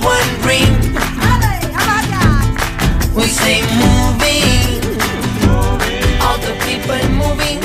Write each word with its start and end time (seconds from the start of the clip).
Just 0.00 0.04
one 0.04 0.40
dream. 0.42 0.72
We 3.16 3.26
say 3.26 3.60
moving, 3.76 4.80
all 6.20 6.38
the 6.38 6.54
people 6.64 7.00
moving. 7.10 7.60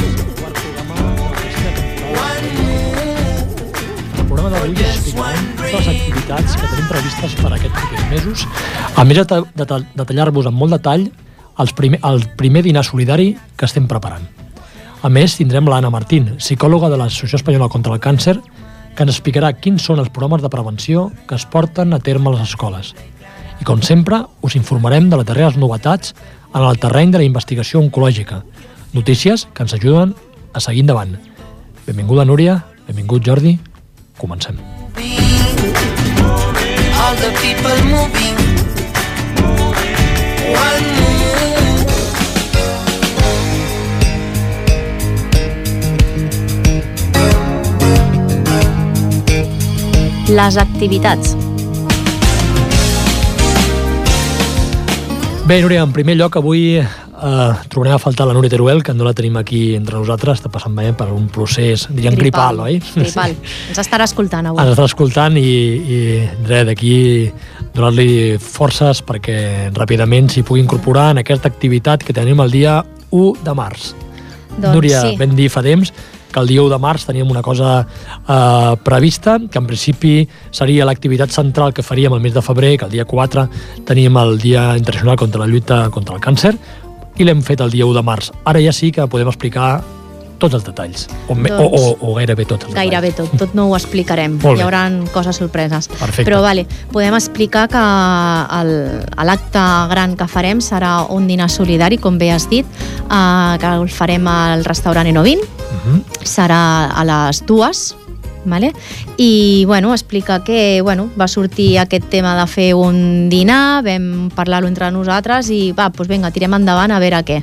One 2.11 2.47
move, 2.57 4.27
programa 4.27 4.49
d'avui 4.49 4.73
explicarem 4.73 5.45
totes 5.55 5.73
les 5.73 5.87
activitats 5.87 6.55
que 6.59 6.67
tenim 6.71 6.87
previstes 6.89 7.35
per 7.39 7.51
aquests 7.53 7.77
propers 7.77 8.09
mesos, 8.11 8.47
a 8.95 9.03
més 9.05 9.21
de, 9.21 9.41
de, 9.55 9.65
ta- 9.65 9.83
detallar-vos 9.95 10.49
amb 10.49 10.57
molt 10.59 10.75
detall 10.75 11.07
els 11.59 11.71
primer, 11.73 11.99
el 12.03 12.25
primer 12.35 12.63
dinar 12.65 12.83
solidari 12.83 13.35
que 13.55 13.65
estem 13.69 13.87
preparant. 13.87 14.25
A 15.05 15.09
més, 15.09 15.37
tindrem 15.37 15.67
l'Anna 15.69 15.91
Martín, 15.93 16.33
psicòloga 16.41 16.89
de 16.89 16.97
l'Associació 16.97 17.37
Espanyola 17.37 17.69
contra 17.69 17.93
el 17.93 18.01
Càncer, 18.01 18.39
que 18.95 19.03
ens 19.03 19.13
explicarà 19.13 19.51
quins 19.59 19.83
són 19.83 19.99
els 19.99 20.09
programes 20.09 20.41
de 20.43 20.51
prevenció 20.51 21.09
que 21.29 21.35
es 21.35 21.45
porten 21.45 21.93
a 21.93 21.99
terme 21.99 22.31
a 22.31 22.37
les 22.37 22.47
escoles. 22.49 22.93
I, 23.59 23.63
com 23.67 23.83
sempre, 23.83 24.23
us 24.41 24.55
informarem 24.55 25.09
de 25.11 25.19
les 25.19 25.27
darreres 25.27 25.59
novetats 25.59 26.15
en 26.53 26.63
el 26.63 26.79
terreny 26.79 27.11
de 27.11 27.21
la 27.21 27.27
investigació 27.27 27.83
oncològica, 27.83 28.43
notícies 28.93 29.47
que 29.53 29.67
ens 29.67 29.75
ajuden 29.75 30.15
a 30.53 30.63
seguir 30.63 30.87
endavant. 30.87 31.17
Benvinguda, 31.85 32.25
Núria, 32.25 32.63
benvingut, 32.87 33.23
Jordi, 33.27 33.59
comencem. 34.17 34.57
all 37.05 37.15
the 37.17 37.31
people 37.41 37.77
moving. 37.85 38.44
Les 50.25 50.57
activitats. 50.57 51.35
Bé, 55.45 55.59
Núria, 55.61 55.83
en 55.85 55.91
primer 55.93 56.15
lloc, 56.17 56.39
avui 56.39 56.79
eh, 56.79 57.51
trobarem 57.69 57.93
a 57.93 57.99
faltar 58.01 58.25
la 58.25 58.33
Núria 58.33 58.49
Teruel, 58.49 58.81
que 58.81 58.95
no 58.97 59.05
la 59.05 59.13
tenim 59.13 59.37
aquí 59.37 59.75
entre 59.77 59.99
nosaltres, 59.99 60.39
està 60.39 60.49
passant 60.49 60.73
bé 60.73 60.87
per 60.97 61.11
un 61.13 61.27
procés, 61.29 61.85
diríem, 61.91 62.17
gripal, 62.17 62.63
oi? 62.65 62.79
Gripal. 62.95 63.35
Ens 63.69 63.83
estarà 63.83 64.09
escoltant 64.09 64.49
avui. 64.49 64.63
Ens 64.63 64.73
està 64.73 64.87
escoltant 64.89 65.37
i, 65.37 65.45
i 65.45 66.01
res, 66.49 66.65
d'aquí 66.71 66.97
donar-li 67.77 68.39
forces 68.41 69.03
perquè 69.05 69.69
ràpidament 69.77 70.33
s'hi 70.33 70.41
pugui 70.41 70.65
incorporar 70.65 71.11
en 71.13 71.21
aquesta 71.21 71.53
activitat 71.53 72.01
que 72.01 72.17
tenim 72.17 72.41
el 72.41 72.49
dia 72.49 72.79
1 73.11 73.45
de 73.45 73.57
març. 73.61 73.91
Doncs 74.55 74.73
Núria, 74.73 75.05
sí. 75.05 75.19
vam 75.21 75.37
dir 75.37 75.51
fa 75.53 75.61
temps 75.61 75.93
que 76.35 76.41
el 76.43 76.51
dia 76.51 76.61
1 76.61 76.73
de 76.73 76.79
març 76.83 77.05
teníem 77.07 77.29
una 77.31 77.41
cosa 77.41 77.87
eh, 78.27 78.75
prevista, 78.83 79.39
que 79.39 79.57
en 79.57 79.67
principi 79.69 80.27
seria 80.51 80.83
l'activitat 80.83 81.31
central 81.31 81.71
que 81.73 81.85
faríem 81.85 82.13
el 82.13 82.19
mes 82.19 82.35
de 82.35 82.43
febrer, 82.43 82.75
que 82.77 82.89
el 82.89 82.91
dia 82.91 83.05
4 83.07 83.47
teníem 83.87 84.17
el 84.19 84.37
Dia 84.43 84.75
Internacional 84.75 85.15
contra 85.15 85.39
la 85.39 85.47
lluita 85.47 85.89
contra 85.89 86.19
el 86.19 86.21
càncer, 86.21 86.57
i 87.15 87.23
l'hem 87.23 87.39
fet 87.39 87.63
el 87.63 87.71
dia 87.71 87.87
1 87.87 87.95
de 87.95 88.03
març. 88.03 88.33
Ara 88.43 88.59
ja 88.59 88.75
sí 88.75 88.91
que 88.91 89.07
podem 89.07 89.31
explicar 89.31 89.79
tots 90.37 90.53
els 90.55 90.63
detalls, 90.65 91.07
o, 91.27 91.35
Doncs- 91.35 91.51
o, 91.59 91.65
o, 91.65 92.11
o 92.11 92.13
gairebé 92.15 92.45
tots 92.45 92.65
els 92.65 92.73
Gairebé 92.75 93.11
detalls. 93.11 93.31
tot, 93.31 93.39
tot 93.47 93.55
no 93.55 93.67
ho 93.69 93.75
explicarem. 93.75 94.37
Hi 94.43 94.61
haurà 94.61 94.85
coses 95.13 95.35
sorpreses. 95.37 95.87
Perfecte. 95.87 96.25
Però 96.29 96.41
vale, 96.41 96.65
podem 96.91 97.15
explicar 97.15 97.67
que 97.71 97.83
l'acte 99.25 99.65
gran 99.91 100.15
que 100.17 100.27
farem 100.27 100.61
serà 100.61 101.05
un 101.09 101.27
dinar 101.27 101.49
solidari, 101.49 101.97
com 101.97 102.17
bé 102.17 102.31
has 102.31 102.47
dit, 102.49 102.65
eh, 103.09 103.57
que 103.59 103.73
el 103.75 103.89
farem 103.89 104.27
al 104.27 104.65
restaurant 104.65 105.07
Enovin, 105.07 105.39
Mhm. 105.39 106.01
serà 106.23 106.89
a 106.93 107.03
les 107.03 107.45
dues, 107.45 107.95
Vale? 108.47 108.75
I 109.17 109.63
bueno, 109.65 109.91
explica 109.91 110.43
que 110.43 110.79
bueno, 110.83 111.09
va 111.19 111.27
sortir 111.27 111.79
aquest 111.79 112.05
tema 112.11 112.35
de 112.39 112.45
fer 112.45 112.75
un 112.75 113.27
dinar, 113.27 113.81
vam 113.83 114.29
parlar-ho 114.29 114.67
entre 114.67 114.91
nosaltres 114.91 115.49
i 115.49 115.71
va, 115.71 115.89
doncs 115.89 116.07
vinga, 116.07 116.29
tirem 116.29 116.53
endavant 116.53 116.91
a 116.93 116.99
veure 117.01 117.23
què. 117.25 117.39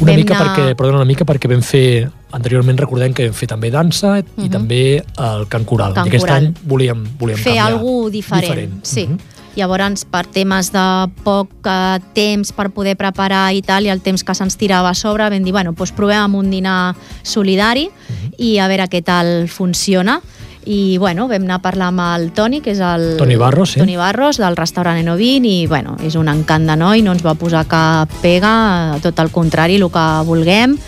Una 0.00 0.10
Vam 0.12 0.16
mica 0.20 0.34
anar- 0.36 0.56
perquè, 0.58 0.74
perdona, 0.76 0.96
una 0.98 1.04
mica 1.04 1.24
perquè 1.24 1.48
vam 1.48 1.62
fer 1.62 2.10
anteriorment 2.32 2.76
recordem 2.78 3.12
que 3.14 3.26
vam 3.28 3.34
fer 3.34 3.46
també 3.48 3.70
dansa 3.70 4.18
i 4.18 4.24
Mhm. 4.42 4.50
també 4.50 5.04
el 5.18 5.46
cant 5.48 5.64
coral. 5.64 5.94
Cant 5.94 6.06
I 6.06 6.08
aquest 6.08 6.24
coral. 6.26 6.46
any 6.46 6.54
volíem, 6.64 7.04
volíem 7.18 7.38
fer 7.38 7.54
canviar. 7.54 7.66
alguna 7.72 8.10
diferent. 8.10 8.42
diferent. 8.42 8.84
Sí. 8.84 9.06
Mhm. 9.06 9.18
Llavors, 9.56 10.04
per 10.04 10.26
temes 10.26 10.72
de 10.72 11.08
poc 11.22 11.48
eh, 11.64 12.00
temps 12.12 12.50
per 12.50 12.70
poder 12.70 12.96
preparar 12.96 13.54
i 13.54 13.62
tal, 13.62 13.86
i 13.86 13.88
el 13.88 14.00
temps 14.00 14.24
que 14.24 14.34
se'ns 14.34 14.56
tirava 14.56 14.88
a 14.90 14.94
sobre, 14.94 15.30
vam 15.30 15.44
dir, 15.44 15.52
bueno, 15.52 15.72
doncs 15.74 15.92
provem 15.92 16.18
amb 16.18 16.34
un 16.34 16.50
dinar 16.50 16.96
solidari 17.22 17.88
Mhm. 17.88 18.32
i 18.36 18.58
a 18.58 18.66
veure 18.66 18.88
què 18.90 19.00
tal 19.04 19.46
funciona. 19.48 20.20
I, 20.66 20.96
bueno, 20.98 21.28
vam 21.28 21.42
anar 21.44 21.58
a 21.58 21.62
parlar 21.62 21.88
amb 21.92 22.00
el 22.00 22.30
Toni, 22.32 22.60
que 22.64 22.70
és 22.72 22.80
el... 22.80 23.16
Toni 23.18 23.36
Barros, 23.36 23.72
sí. 23.74 23.80
Toni 23.80 23.96
Barros, 24.00 24.38
del 24.40 24.56
restaurant 24.56 24.96
Enovin, 24.98 25.44
i, 25.44 25.66
bueno, 25.66 25.96
és 26.02 26.14
un 26.16 26.28
encant 26.32 26.66
de 26.66 26.76
noi, 26.80 27.02
no 27.04 27.12
ens 27.12 27.24
va 27.24 27.34
posar 27.34 27.66
cap 27.68 28.08
pega, 28.22 28.96
tot 29.04 29.18
el 29.20 29.30
contrari, 29.30 29.76
el 29.76 29.90
que 29.92 30.04
vulguem, 30.24 30.78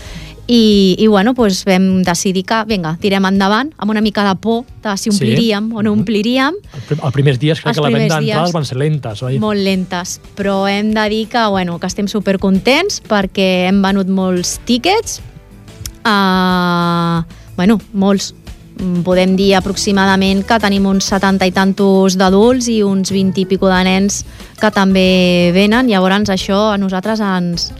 i, 0.47 0.95
i 0.97 1.07
bueno, 1.11 1.33
doncs 1.35 1.65
vam 1.67 2.01
decidir 2.07 2.45
que, 2.47 2.61
vinga, 2.69 2.95
tirem 3.03 3.25
endavant, 3.27 3.73
amb 3.77 3.91
una 3.91 3.99
mica 4.01 4.23
de 4.23 4.33
por 4.39 4.63
de 4.81 4.93
si 4.97 5.11
Sí. 5.11 5.13
ompliríem 5.13 5.67
o 5.75 5.83
no 5.83 5.91
Mhm. 5.93 5.99
ompliríem, 5.99 6.53
El 6.73 6.81
prim- 6.87 7.01
Els 7.03 7.13
primers 7.13 7.37
dies 7.39 7.59
crec 7.59 7.67
Els 7.67 7.77
que 7.77 7.83
la 7.83 7.97
venda 7.99 8.15
d'entrades 8.19 8.53
van 8.53 8.65
ser 8.65 8.77
lentes, 8.77 9.21
oi? 9.23 9.37
molt 9.39 9.59
lentes, 9.59 10.21
però 10.37 10.67
hem 10.71 10.93
de 10.93 11.09
dir 11.09 11.27
que, 11.27 11.45
bueno, 11.51 11.77
que 11.79 11.87
estem 11.87 12.07
supercontents 12.07 13.03
perquè 13.03 13.67
hem 13.67 13.81
venut 13.83 14.07
molts 14.07 14.59
tíquets, 14.65 15.19
uh, 16.05 17.21
bueno, 17.57 17.79
molts, 17.93 18.33
podem 19.03 19.35
dir 19.37 19.53
aproximadament 19.57 20.43
que 20.47 20.59
tenim 20.61 20.85
uns 20.89 21.07
70 21.09 21.47
i 21.49 21.53
tantos 21.55 22.17
d'adults 22.19 22.69
i 22.71 22.81
uns 22.85 23.11
20 23.13 23.41
i 23.43 23.45
pico 23.49 23.69
de 23.71 23.79
nens 23.87 24.23
que 24.59 24.71
també 24.73 25.51
venen, 25.55 25.89
llavors 25.89 26.29
això 26.33 26.73
a 26.73 26.77
nosaltres 26.77 27.21
ens, 27.21 27.71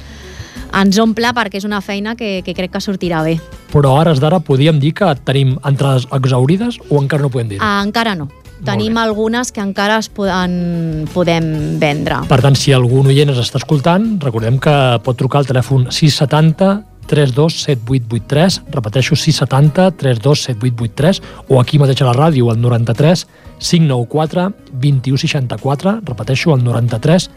ens 0.73 0.99
omple 0.99 1.31
perquè 1.35 1.61
és 1.61 1.67
una 1.67 1.81
feina 1.81 2.15
que, 2.15 2.41
que 2.45 2.55
crec 2.57 2.73
que 2.73 2.81
sortirà 2.83 3.23
bé. 3.25 3.37
Però 3.71 3.93
a 3.93 4.01
hores 4.01 4.19
d'ara 4.23 4.39
podíem 4.39 4.79
dir 4.79 4.93
que 4.97 5.13
tenim 5.27 5.55
entrades 5.65 6.07
exaurides 6.11 6.81
o 6.89 7.01
encara 7.01 7.23
no 7.23 7.31
podem 7.33 7.55
dir? 7.55 7.61
Ah, 7.61 7.81
encara 7.85 8.15
no. 8.15 8.29
Tenim 8.65 8.97
algunes 8.97 9.51
que 9.53 9.61
encara 9.61 9.99
es 10.01 10.07
poden, 10.09 11.05
podem 11.13 11.77
vendre. 11.77 12.23
Per 12.25 12.39
tant, 12.41 12.55
si 12.57 12.73
algun 12.73 13.05
oient 13.11 13.29
ens 13.29 13.41
està 13.43 13.61
escoltant, 13.61 14.15
recordem 14.23 14.57
que 14.57 14.73
pot 15.05 15.17
trucar 15.19 15.43
al 15.43 15.49
telèfon 15.49 15.85
670 15.91 16.96
327883, 17.07 18.61
repeteixo 18.75 19.15
670 19.15 19.91
327883 19.97 21.21
o 21.47 21.61
aquí 21.61 21.79
mateix 21.79 22.03
a 22.03 22.09
la 22.11 22.15
ràdio 22.17 22.51
al 22.51 22.61
93 22.61 23.25
594 23.57 24.47
2164, 24.71 25.99
repeteixo 26.05 26.55
el 26.55 26.63
93 26.63 27.29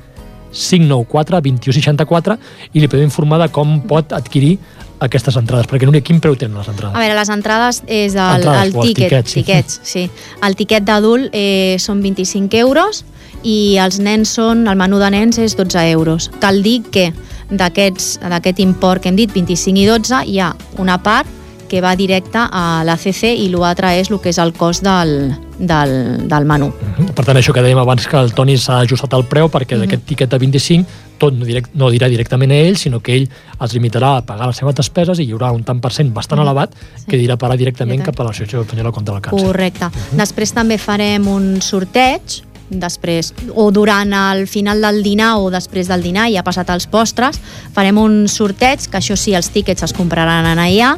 594 0.50 1.40
2164 1.40 2.38
i 2.74 2.82
li 2.82 2.90
podem 2.90 3.06
informar 3.08 3.38
de 3.44 3.48
com 3.54 3.78
pot 3.86 4.12
adquirir 4.12 4.56
aquestes 5.00 5.36
entrades, 5.40 5.68
perquè 5.70 5.86
Núria, 5.88 6.04
quin 6.04 6.20
preu 6.20 6.34
tenen 6.36 6.58
les 6.60 6.68
entrades? 6.68 6.96
A 6.96 7.00
veure, 7.00 7.16
les 7.16 7.30
entrades 7.32 7.80
és 7.86 8.16
el, 8.18 8.42
Entrades, 8.42 8.66
el 8.66 8.76
o 8.76 8.82
els 8.82 8.90
tiquet, 8.90 9.08
tiquets, 9.08 9.32
sí. 9.32 9.40
tiquets, 9.40 9.80
sí. 9.86 10.02
El 10.44 10.58
tiquet 10.58 10.84
d'adult 10.84 11.30
eh, 11.32 11.78
són 11.80 12.02
25 12.04 12.60
euros 12.60 13.04
i 13.42 13.76
els 13.80 13.98
nens 13.98 14.28
són, 14.28 14.66
el 14.68 14.76
menú 14.76 14.98
de 14.98 15.10
nens 15.10 15.38
és 15.38 15.56
12 15.56 15.90
euros. 15.90 16.30
Cal 16.40 16.62
dir 16.62 16.82
que 16.90 17.12
d'aquest 17.50 18.58
import 18.60 19.02
que 19.02 19.08
hem 19.10 19.16
dit, 19.16 19.32
25 19.32 19.78
i 19.78 19.86
12, 19.86 20.24
hi 20.26 20.38
ha 20.40 20.54
una 20.78 20.98
part 21.02 21.26
que 21.70 21.78
va 21.80 21.92
directe 21.94 22.38
a 22.50 22.82
l'ACC 22.82 23.28
i 23.30 23.46
l'altre 23.52 23.92
és 24.00 24.08
el 24.10 24.18
que 24.18 24.32
és 24.32 24.38
el 24.42 24.50
cost 24.52 24.82
del, 24.82 25.36
del, 25.58 25.92
del 26.26 26.44
menú. 26.44 26.72
Mhm. 26.72 27.12
Per 27.14 27.24
tant, 27.24 27.36
això 27.38 27.52
que 27.54 27.62
dèiem 27.62 27.78
abans 27.78 28.08
que 28.10 28.16
el 28.18 28.32
Toni 28.34 28.56
s'ha 28.58 28.80
ajustat 28.80 29.14
el 29.14 29.24
preu 29.30 29.46
perquè 29.48 29.76
Mhm. 29.76 29.80
d'aquest 29.84 30.02
tiquet 30.04 30.28
de 30.30 30.38
25 30.38 30.86
tot 31.18 31.32
no, 31.34 31.44
direct, 31.44 31.70
no 31.74 31.90
dirà 31.90 32.08
directament 32.08 32.50
a 32.50 32.56
ell, 32.56 32.76
sinó 32.76 32.98
que 33.00 33.14
ell 33.14 33.28
es 33.60 33.74
limitarà 33.74 34.16
a 34.16 34.22
pagar 34.26 34.46
les 34.48 34.56
seves 34.56 34.74
despeses 34.74 35.18
i 35.20 35.24
hi 35.28 35.32
haurà 35.32 35.52
un 35.52 35.62
tant 35.62 35.80
per 35.80 35.92
cent 35.92 36.12
bastant 36.12 36.40
Mhm. 36.40 36.46
elevat 36.48 36.74
que 37.06 37.16
dirà 37.16 37.36
parar 37.36 37.56
directament 37.56 38.02
cap 38.02 38.18
a 38.18 38.24
l'Associació 38.24 38.62
Espanyola 38.62 38.90
contra 38.90 39.14
el 39.14 39.22
Càncer. 39.22 39.46
Correcte. 39.46 39.90
Després 40.12 40.52
també 40.52 40.76
farem 40.78 41.28
un 41.28 41.60
sorteig 41.62 42.42
després, 42.70 43.34
o 43.54 43.70
durant 43.74 44.14
el 44.14 44.46
final 44.48 44.80
del 44.80 45.02
dinar 45.02 45.36
o 45.42 45.50
després 45.50 45.90
del 45.90 46.02
dinar, 46.02 46.30
ja 46.30 46.46
passat 46.46 46.70
els 46.70 46.86
postres, 46.86 47.40
farem 47.74 47.98
un 47.98 48.26
sorteig, 48.28 48.86
que 48.88 48.98
això 48.98 49.18
sí, 49.18 49.34
els 49.34 49.50
tíquets 49.50 49.82
es 49.82 49.92
compraran 49.92 50.46
en 50.46 50.62
allà, 50.62 50.96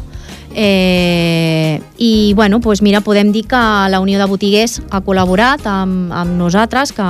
eh, 0.55 1.81
I, 1.97 2.35
bueno, 2.35 2.59
doncs 2.61 2.83
mira, 2.83 3.01
podem 3.01 3.33
dir 3.33 3.47
que 3.49 3.57
la 3.57 4.01
Unió 4.01 4.19
de 4.19 4.27
Botiguers 4.29 4.83
ha 4.91 5.01
col·laborat 5.01 5.65
amb, 5.65 6.13
amb 6.13 6.37
nosaltres, 6.37 6.93
que 6.93 7.09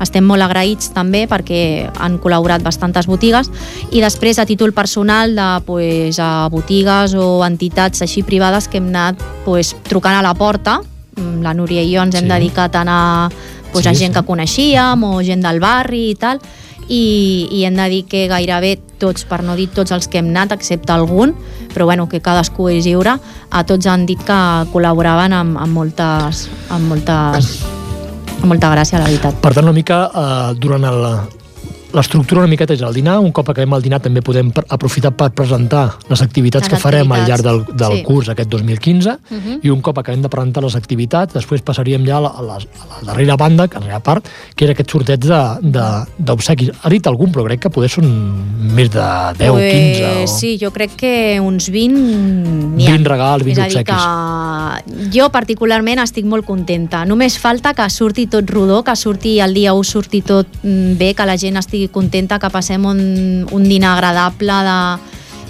estem 0.00 0.24
molt 0.24 0.46
agraïts 0.46 0.92
també 0.94 1.24
perquè 1.26 1.90
han 1.98 2.20
col·laborat 2.22 2.62
bastantes 2.62 3.08
botigues, 3.10 3.50
i 3.90 4.00
després 4.00 4.38
a 4.38 4.46
títol 4.46 4.72
personal 4.72 5.34
de 5.34 5.50
pues, 5.66 6.20
a 6.22 6.48
botigues 6.54 7.14
o 7.18 7.44
entitats 7.44 8.02
així 8.06 8.22
privades 8.22 8.68
que 8.68 8.78
hem 8.78 8.92
anat 8.94 9.18
pues, 9.44 9.74
trucant 9.88 10.14
a 10.14 10.22
la 10.22 10.34
porta, 10.38 10.80
Mm, 11.14 11.42
la 11.46 11.54
Núria 11.54 11.82
i 11.82 11.92
jo 11.94 12.02
ens 12.02 12.16
hem 12.16 12.24
Sí. 12.24 12.30
dedicat 12.30 12.74
a 12.74 12.80
anar 12.80 13.30
pues, 13.74 13.84
Sí, 13.84 13.90
a 13.90 13.94
gent 13.98 14.14
sí. 14.14 14.20
que 14.20 14.26
coneixíem 14.26 15.04
o 15.04 15.18
gent 15.26 15.44
del 15.44 15.60
barri 15.60 16.06
i 16.12 16.16
tal, 16.16 16.40
i, 16.88 17.48
i 17.50 17.64
hem 17.64 17.76
de 17.76 17.88
dir 17.90 18.02
que 18.08 18.26
gairebé 18.30 18.78
tots, 19.00 19.26
per 19.28 19.42
no 19.44 19.56
dir 19.58 19.68
tots 19.74 19.92
els 19.92 20.08
que 20.08 20.20
hem 20.20 20.30
anat, 20.32 20.54
excepte 20.56 20.92
algun, 20.94 21.34
però 21.74 21.88
bueno, 21.90 22.08
que 22.08 22.22
cadascú 22.24 22.70
és 22.72 22.86
lliure, 22.86 23.18
a 23.50 23.64
tots 23.68 23.88
han 23.90 24.06
dit 24.06 24.20
que 24.24 24.40
col·laboraven 24.72 25.36
amb, 25.36 25.60
amb 25.60 25.80
moltes... 25.82 26.46
amb 26.70 26.92
moltes 26.92 27.56
amb 28.44 28.50
molta 28.52 28.68
gràcia, 28.74 28.98
la 29.00 29.08
veritat. 29.08 29.38
Per 29.40 29.54
tant, 29.56 29.64
una 29.64 29.72
mica 29.72 30.02
eh, 30.04 30.54
durant 30.60 30.84
el, 30.84 31.04
l'estructura 31.94 32.40
una 32.42 32.50
miqueta 32.50 32.74
és 32.74 32.82
el 32.82 32.92
dinar, 32.94 33.18
un 33.22 33.30
cop 33.32 33.48
acabem 33.52 33.72
el 33.76 33.82
dinar 33.84 34.00
també 34.02 34.20
podem 34.22 34.50
pr- 34.52 34.66
aprofitar 34.68 35.12
per 35.16 35.30
presentar 35.30 35.84
les 36.10 36.22
activitats 36.22 36.66
Les 36.66 36.74
que 36.74 36.80
farem 36.82 37.12
al 37.14 37.24
llarg 37.28 37.42
del, 37.46 37.62
del 37.72 37.98
sí. 37.98 38.02
curs 38.02 38.28
aquest 38.32 38.50
2015 38.50 39.16
Mhm. 39.30 39.60
i 39.62 39.70
un 39.70 39.80
cop 39.80 39.98
acabem 39.98 40.20
de 40.22 40.28
presentar 40.28 40.62
les 40.64 40.74
activitats 40.76 41.32
després 41.34 41.62
passaríem 41.62 42.04
ja 42.06 42.16
a 42.18 42.20
la, 42.20 42.28
a 42.28 42.42
la, 42.42 42.54
a 42.56 42.88
la 43.00 43.12
darrera 43.12 43.36
banda, 43.36 43.68
que 43.68 43.78
en 43.78 43.86
la 43.88 44.00
part, 44.00 44.26
que 44.56 44.64
era 44.64 44.72
aquest 44.72 44.90
sorteig 44.90 45.20
de- 45.20 45.58
de- 45.62 46.04
d'obsequis. 46.18 46.70
Ha 46.82 46.88
dit 46.90 47.06
algun, 47.06 47.30
però 47.32 47.44
crec 47.46 47.60
que 47.60 47.70
poder 47.70 47.88
són 47.90 48.04
més 48.74 48.90
de 48.90 49.00
10, 49.38 49.50
Pues, 49.50 49.72
15 49.72 50.24
o... 50.24 50.26
Sí, 50.38 50.58
jo 50.60 50.70
crec 50.72 50.96
que 50.96 51.38
uns 51.40 51.70
20 51.70 51.94
n'hi 52.76 52.86
ha. 52.86 52.90
20 52.90 53.08
regals, 53.08 53.44
20 53.44 53.52
És 53.52 53.58
a 53.58 53.68
dir, 53.68 53.78
obsequis. 53.84 55.04
que 55.04 55.18
jo 55.18 55.28
particularment 55.30 56.00
estic 56.02 56.24
molt 56.26 56.44
contenta. 56.46 57.04
Només 57.06 57.38
falta 57.38 57.72
que 57.74 57.88
surti 57.90 58.26
tot 58.26 58.48
rodó, 58.50 58.82
que 58.84 58.96
surti 58.96 59.38
el 59.40 59.54
dia 59.54 59.72
1 59.74 59.84
surti 59.84 60.22
tot 60.22 60.46
mm, 60.62 60.96
bé, 60.98 61.14
que 61.14 61.26
la 61.26 61.36
gent 61.38 61.56
estigui 61.60 61.83
contenta, 61.92 62.38
que 62.38 62.50
passem 62.52 62.84
un, 62.86 63.00
un 63.50 63.68
dinar 63.68 63.96
agradable 63.96 64.60
de, 64.66 64.78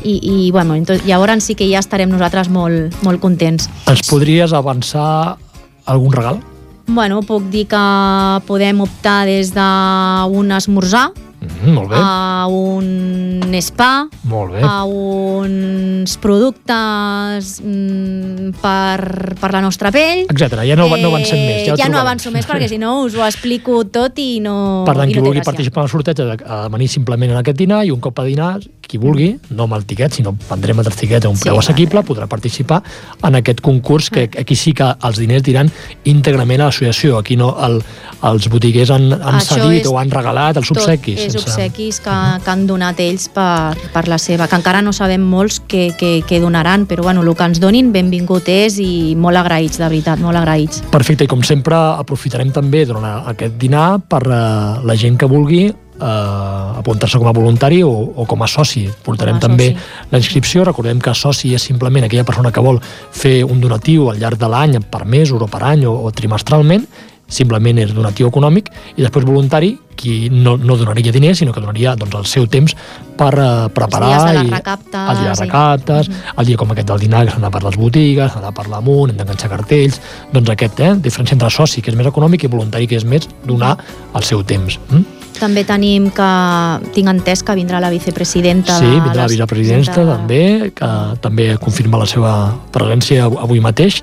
i, 0.05 0.19
i 0.23 0.51
bueno, 0.51 0.75
entonces, 0.75 1.07
llavors 1.07 1.45
sí 1.45 1.55
que 1.55 1.69
ja 1.71 1.81
estarem 1.83 2.11
nosaltres 2.13 2.51
molt, 2.53 2.95
molt 3.03 3.21
contents. 3.21 3.69
Ens 3.91 4.05
podries 4.09 4.53
avançar 4.53 5.37
algun 5.87 6.13
regal? 6.13 6.41
Bueno, 6.87 7.23
puc 7.25 7.47
dir 7.49 7.65
que 7.71 7.85
podem 8.47 8.83
optar 8.85 9.25
des 9.25 9.55
d'un 9.57 10.53
esmorzar 10.53 11.09
Mm, 11.45 11.73
molt 11.77 11.91
bé, 11.93 11.97
a 12.01 12.47
un 12.49 13.55
spa, 13.61 14.09
molt 14.27 14.55
bé. 14.57 14.63
a 14.67 14.83
uns 14.89 16.17
productes 16.19 17.61
mm, 17.63 18.51
per, 18.63 19.35
per 19.41 19.51
la 19.53 19.61
nostra 19.65 19.93
pell. 19.95 20.25
Etcètera, 20.31 20.65
ja 20.67 20.77
no, 20.79 20.89
no 20.89 21.11
avancem 21.13 21.39
més. 21.39 21.67
Ja, 21.69 21.75
ho 21.75 21.79
ja 21.79 21.87
no 21.89 21.95
trobarem. 21.95 22.01
avanço 22.07 22.33
més 22.35 22.49
perquè 22.49 22.69
si 22.71 22.79
no 22.81 23.05
us 23.07 23.15
ho 23.19 23.25
explico 23.31 23.83
tot 23.87 24.19
i 24.23 24.41
no, 24.45 24.85
Per 24.89 24.97
tant, 24.97 25.11
qui 25.11 25.19
no 25.21 25.27
vulgui 25.29 25.41
gràcia. 25.41 25.51
participar 25.53 25.85
en 25.85 25.91
el 25.91 25.95
sorteig 25.95 26.25
ha 26.25 26.63
de 26.65 26.73
venir 26.75 26.89
simplement 26.93 27.35
en 27.37 27.41
aquest 27.43 27.59
dinar 27.61 27.85
i 27.87 27.93
un 27.95 28.01
cop 28.05 28.19
a 28.19 28.27
dinar, 28.27 28.59
qui 28.95 29.01
vulgui, 29.03 29.29
no 29.51 29.65
amb 29.67 29.75
el 29.75 29.85
tiquet, 29.91 30.15
sinó 30.15 30.33
prendrem 30.47 30.79
el 30.79 30.87
tiquet 30.95 31.25
a 31.27 31.29
un 31.33 31.35
Sí, 31.37 31.43
preu 31.49 31.57
vale. 31.57 31.65
assequible, 31.67 32.03
podrà 32.07 32.29
participar 32.31 32.81
en 33.27 33.35
aquest 33.41 33.61
concurs, 33.61 34.09
que 34.15 34.29
aquí 34.39 34.55
sí 34.55 34.73
que 34.73 34.87
els 35.03 35.19
diners 35.19 35.43
diran 35.43 35.71
íntegrament 36.05 36.61
a 36.63 36.69
l'associació. 36.69 37.19
Aquí 37.19 37.35
no 37.37 37.49
el, 37.67 37.81
els 38.23 38.47
botiguers 38.53 38.93
han, 38.95 39.09
han 39.17 39.41
Això 39.41 39.59
cedit 39.59 39.83
és 39.85 39.91
o 39.91 39.99
han 39.99 40.11
regalat 40.15 40.57
els 40.61 40.71
obsequis. 40.71 41.19
Tot 41.19 41.27
és 41.27 41.33
sense- 41.35 41.51
obsequis 41.51 41.99
que, 42.05 42.17
que 42.45 42.51
han 42.53 42.67
donat 42.71 43.01
ells 43.03 43.27
per, 43.35 43.75
per 43.93 44.07
la 44.09 44.19
seva, 44.23 44.47
que 44.47 44.57
encara 44.61 44.83
no 44.83 44.93
sabem 44.95 45.21
molts 45.25 45.61
què, 45.69 45.89
què, 45.99 46.13
què 46.29 46.41
donaran, 46.41 46.87
però 46.87 47.03
bueno, 47.09 47.23
el 47.27 47.35
que 47.35 47.45
ens 47.51 47.59
donin 47.61 47.91
benvingut 47.93 48.49
és 48.53 48.79
i 48.79 49.15
molt 49.19 49.37
agraïts, 49.43 49.79
de 49.83 49.89
veritat, 49.89 50.21
molt 50.23 50.39
agraïts. 50.39 50.83
Perfecte, 50.93 51.25
i 51.27 51.31
com 51.31 51.43
sempre 51.43 51.75
aprofitarem 51.75 52.53
també 52.55 52.85
durant 52.87 53.27
aquest 53.33 53.59
dinar 53.59 53.99
per 54.09 54.23
eh, 54.29 54.85
la 54.87 54.95
gent 55.01 55.19
que 55.19 55.27
vulgui 55.27 55.73
eh, 56.01 56.79
apuntar-se 56.81 57.19
com 57.19 57.29
a 57.29 57.33
voluntari 57.37 57.83
o, 57.83 57.91
o 57.91 58.27
com 58.27 58.43
a 58.43 58.49
soci. 58.51 58.89
Portarem 59.05 59.39
Com 59.39 59.45
a 59.45 59.49
també 59.49 59.71
la 60.11 60.19
inscripció. 60.19 60.65
Recordem 60.65 61.01
que 61.01 61.15
soci 61.15 61.55
és 61.55 61.63
simplement 61.63 62.05
aquella 62.05 62.25
persona 62.29 62.53
que 62.53 62.61
vol 62.65 62.81
fer 63.13 63.43
un 63.45 63.61
donatiu 63.61 64.11
al 64.11 64.19
llarg 64.21 64.39
de 64.39 64.49
l'any, 64.51 64.79
per 64.91 65.05
mesos 65.07 65.41
o 65.43 65.47
per 65.51 65.63
any 65.65 65.85
o, 65.87 65.95
o 66.05 66.11
trimestralment, 66.13 66.87
simplement 67.35 67.79
és 67.81 67.95
donatiu 67.97 68.29
econòmic, 68.29 68.69
i 68.99 69.03
després 69.03 69.25
voluntari, 69.25 69.79
qui 69.97 70.29
no, 70.29 70.57
no 70.59 70.75
donaria 70.77 71.13
diners, 71.15 71.39
sinó 71.39 71.55
que 71.55 71.61
donaria 71.63 71.95
doncs, 71.97 72.15
el 72.19 72.27
seu 72.29 72.45
temps 72.51 72.75
per 73.17 73.31
uh, 73.39 73.69
preparar... 73.73 74.11
dies 74.11 74.25
de 74.27 74.33
les 74.35 74.49
i- 74.49 74.53
recaptes 74.53 75.09
El 75.11 75.21
dia 75.23 75.31
de 75.31 75.35
i- 75.39 75.41
recaptes, 75.47 76.11
el 76.37 76.47
dia 76.51 76.59
com 76.61 76.75
aquest 76.75 76.89
del 76.91 77.01
dinar, 77.01 77.23
que 77.25 77.31
s'ha 77.33 77.39
d'anar 77.39 77.53
per 77.55 77.63
les 77.65 77.79
botigues, 77.81 78.29
s'ha 78.33 78.43
d'anar 78.43 78.53
per 78.59 78.67
l'amunt, 78.69 79.15
hem 79.15 79.17
d'enganxar 79.23 79.51
cartells... 79.55 80.01
Doncs 80.35 80.51
aquest, 80.53 80.83
eh? 80.85 80.93
Diferència 81.01 81.39
entre 81.39 81.51
soci, 81.55 81.81
que 81.81 81.95
és 81.95 81.97
més 81.97 82.11
econòmic, 82.11 82.45
i 82.45 82.51
voluntari, 82.53 82.89
que 82.91 82.99
és 83.01 83.07
més 83.09 83.29
donar 83.47 83.77
el 84.15 84.27
seu 84.27 84.43
temps. 84.45 84.77
Mm? 84.91 85.07
També 85.41 85.65
tenim 85.67 86.11
que, 86.15 86.29
tinc 86.95 87.09
entès 87.11 87.43
que 87.43 87.55
vindrà 87.59 87.81
la 87.83 87.91
vicepresidenta 87.91 88.77
Sí, 88.79 88.87
vindrà 88.87 89.25
la 89.25 89.27
vicepresidenta 89.33 90.05
de- 90.05 90.13
també, 90.13 90.43
que 90.75 90.91
també 91.21 91.57
confirma 91.59 91.99
la 91.99 92.07
seva 92.07 92.33
presència 92.73 93.25
av- 93.27 93.39
avui 93.43 93.61
mateix 93.61 94.03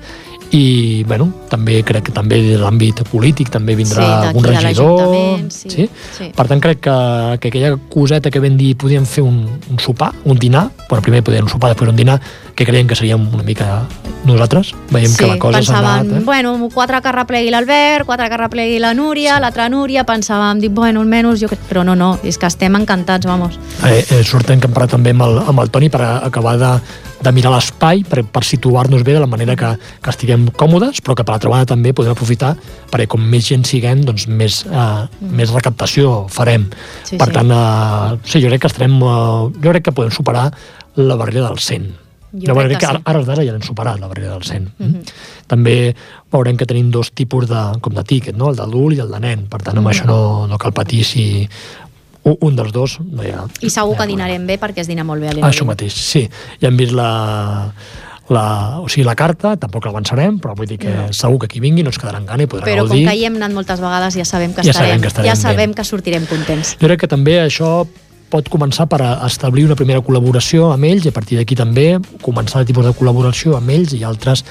i 0.52 1.02
bueno, 1.08 1.30
també 1.48 1.78
crec 1.80 2.10
que 2.10 2.12
també 2.12 2.36
de 2.44 2.58
l'àmbit 2.60 3.00
polític 3.08 3.48
també 3.52 3.72
vindrà 3.78 4.02
Sí, 4.04 4.28
algun 4.28 4.44
regidor 4.44 5.38
sí, 5.48 5.70
sí? 5.70 5.86
sí. 6.12 6.28
per 6.36 6.44
tant 6.50 6.60
crec 6.60 6.82
que, 6.84 6.96
que 7.40 7.48
aquella 7.48 7.78
coseta 7.88 8.30
que 8.30 8.40
vam 8.42 8.58
dir 8.60 8.74
podíem 8.76 9.06
fer 9.08 9.24
un, 9.24 9.46
un 9.48 9.78
sopar, 9.80 10.10
un 10.24 10.36
dinar 10.36 10.66
bueno, 10.90 11.00
primer 11.00 11.22
podíem 11.24 11.46
un 11.48 11.52
sopar, 11.52 11.72
després 11.72 11.88
un 11.88 11.96
dinar 11.96 12.18
que 12.54 12.66
creiem 12.68 12.86
que 12.86 12.98
seríem 12.98 13.24
una 13.32 13.42
mica 13.42 13.86
nosaltres 14.28 14.74
veiem 14.92 15.14
que 15.16 15.26
la 15.26 15.38
cosa 15.40 15.62
s'ha 15.64 15.78
anat 15.80 16.10
eh? 16.18 16.20
bueno, 16.26 16.52
quatre 16.74 17.00
que 17.00 17.12
replegui 17.16 17.50
l'Albert, 17.50 18.04
quatre 18.06 18.28
que 18.28 18.36
replegui 18.36 18.78
la 18.78 18.92
Núria, 18.94 19.38
sí. 19.38 19.42
l'altra 19.46 19.70
Núria, 19.72 20.04
pensàvem, 20.04 20.60
dic, 20.60 20.74
bueno, 20.76 21.00
almenys 21.00 21.40
jo 21.40 21.48
crec... 21.48 21.64
Però 21.72 21.80
no, 21.86 21.94
no, 21.96 22.18
és 22.22 22.36
que 22.36 22.46
estem 22.46 22.76
encantats, 22.76 23.24
vamos. 23.26 23.56
eh, 23.88 24.04
eh, 24.04 24.20
sortem 24.22 24.60
que 24.60 24.68
hem 24.68 24.76
parlat 24.76 24.92
també 24.98 25.16
amb 25.16 25.24
el, 25.24 25.38
amb 25.48 25.64
el 25.64 25.72
Toni 25.72 25.88
per 25.88 26.02
acabar 26.04 26.58
de, 26.60 26.72
de 27.22 27.32
mirar 27.32 27.52
l'espai 27.54 28.02
per, 28.08 28.24
per 28.24 28.42
situar-nos 28.44 29.04
bé 29.06 29.14
de 29.14 29.20
la 29.22 29.28
manera 29.30 29.54
que, 29.56 29.70
que 30.02 30.10
estiguem 30.10 30.48
còmodes, 30.58 31.00
però 31.02 31.14
que 31.14 31.24
per 31.24 31.34
altra 31.36 31.50
banda 31.52 31.66
també 31.70 31.92
podem 31.94 32.12
aprofitar 32.16 32.56
perquè 32.90 33.06
com 33.08 33.22
més 33.22 33.46
gent 33.48 33.64
siguem, 33.68 34.02
doncs 34.04 34.26
més, 34.28 34.64
eh, 34.66 35.06
més 35.20 35.50
recaptació 35.54 36.26
farem. 36.28 36.68
Sí, 37.04 37.16
per 37.16 37.28
sí. 37.30 37.34
tant, 37.38 37.50
eh, 37.54 38.18
sí, 38.24 38.42
jo 38.42 38.48
crec 38.50 38.60
que 38.66 38.72
estarem, 38.72 38.96
eh, 39.00 39.50
jo 39.62 39.70
crec 39.70 39.84
que 39.88 39.92
podem 39.92 40.10
superar 40.10 40.50
la 40.96 41.14
barrera 41.16 41.48
del 41.48 41.58
100. 41.58 41.90
Jo 42.32 42.48
Jo 42.48 42.54
crec 42.56 42.70
que 42.72 42.78
que 42.80 42.86
ara, 42.88 42.98
sí. 42.98 43.04
ara 43.12 43.22
d'ara 43.28 43.42
ja 43.44 43.52
l'hem 43.52 43.62
superat, 43.62 43.98
la 44.00 44.08
barrera 44.08 44.32
del 44.32 44.42
100. 44.42 44.70
Mm 44.78 44.86
Mhm. 44.86 45.02
També 45.52 45.94
veurem 46.32 46.56
que 46.56 46.64
tenim 46.64 46.90
dos 46.90 47.10
tipus 47.12 47.46
de, 47.46 47.62
com 47.84 47.92
de 47.92 48.02
tíquet, 48.04 48.34
no? 48.34 48.48
el 48.48 48.56
d'adult 48.56 48.96
i 48.96 49.00
el 49.04 49.10
de 49.12 49.20
nen. 49.20 49.46
Per 49.52 49.60
tant, 49.60 49.76
amb 49.76 49.86
Mhm. 49.86 49.92
això 49.92 50.06
no, 50.06 50.46
no 50.48 50.56
cal 50.58 50.72
patir 50.72 51.04
si 51.04 51.46
un, 52.24 52.36
un 52.40 52.56
dels 52.56 52.72
dos 52.72 52.98
no 53.02 53.22
hi 53.24 53.30
ha... 53.34 53.46
I 53.60 53.70
segur 53.70 53.96
que 53.98 54.06
dinarem 54.06 54.46
bé 54.46 54.58
perquè 54.62 54.80
es 54.84 54.88
dina 54.90 55.04
molt 55.04 55.20
bé 55.22 55.28
a. 55.32 55.34
Això 55.48 55.64
mateix, 55.66 55.92
sí. 55.94 56.28
Ja 56.62 56.68
hem 56.68 56.76
vist 56.78 56.92
la, 56.94 57.72
la, 58.32 58.44
o 58.80 58.88
sigui, 58.88 59.04
la 59.04 59.16
carta, 59.18 59.56
tampoc 59.60 59.84
l'avançarem, 59.88 60.38
però 60.40 60.54
vull 60.56 60.68
dir 60.70 60.78
que 60.78 60.92
No. 60.92 61.08
segur 61.12 61.40
que 61.42 61.48
qui 61.48 61.60
vingui 61.60 61.82
no 61.82 61.90
es 61.90 61.98
quedarà 61.98 62.18
en 62.22 62.26
gana 62.26 62.44
i 62.44 62.46
podrà 62.46 62.64
Però 62.68 62.84
com 62.86 62.94
gaudir. 62.94 63.08
que 63.08 63.16
hi 63.18 63.24
hem 63.26 63.36
anat 63.40 63.52
moltes 63.52 63.80
vegades 63.82 64.14
ja 64.14 64.24
sabem 64.24 64.54
que 64.54 64.62
Ja 64.62 64.70
estarem, 64.70 64.88
sabem 64.92 65.00
que 65.02 65.08
estarem 65.08 65.28
ja 65.30 65.36
sabem 65.36 65.74
que 65.74 65.84
sortirem 65.84 66.26
contents. 66.30 66.76
Jo 66.80 66.86
crec 66.86 67.00
que 67.00 67.08
també 67.10 67.40
això 67.42 67.86
pot 68.32 68.48
començar 68.48 68.86
per 68.88 69.02
a 69.04 69.26
establir 69.26 69.66
una 69.66 69.74
primera 69.76 70.00
col·laboració 70.00 70.70
amb 70.72 70.84
ells 70.88 71.04
i 71.04 71.08
a 71.10 71.12
partir 71.12 71.36
d'aquí 71.36 71.54
també 71.58 71.98
començar 72.22 72.62
el 72.62 72.66
tipus 72.70 72.86
de 72.86 72.92
col·laboració 72.96 73.58
amb 73.58 73.68
ells 73.74 73.92
i 73.92 74.04
altres 74.08 74.44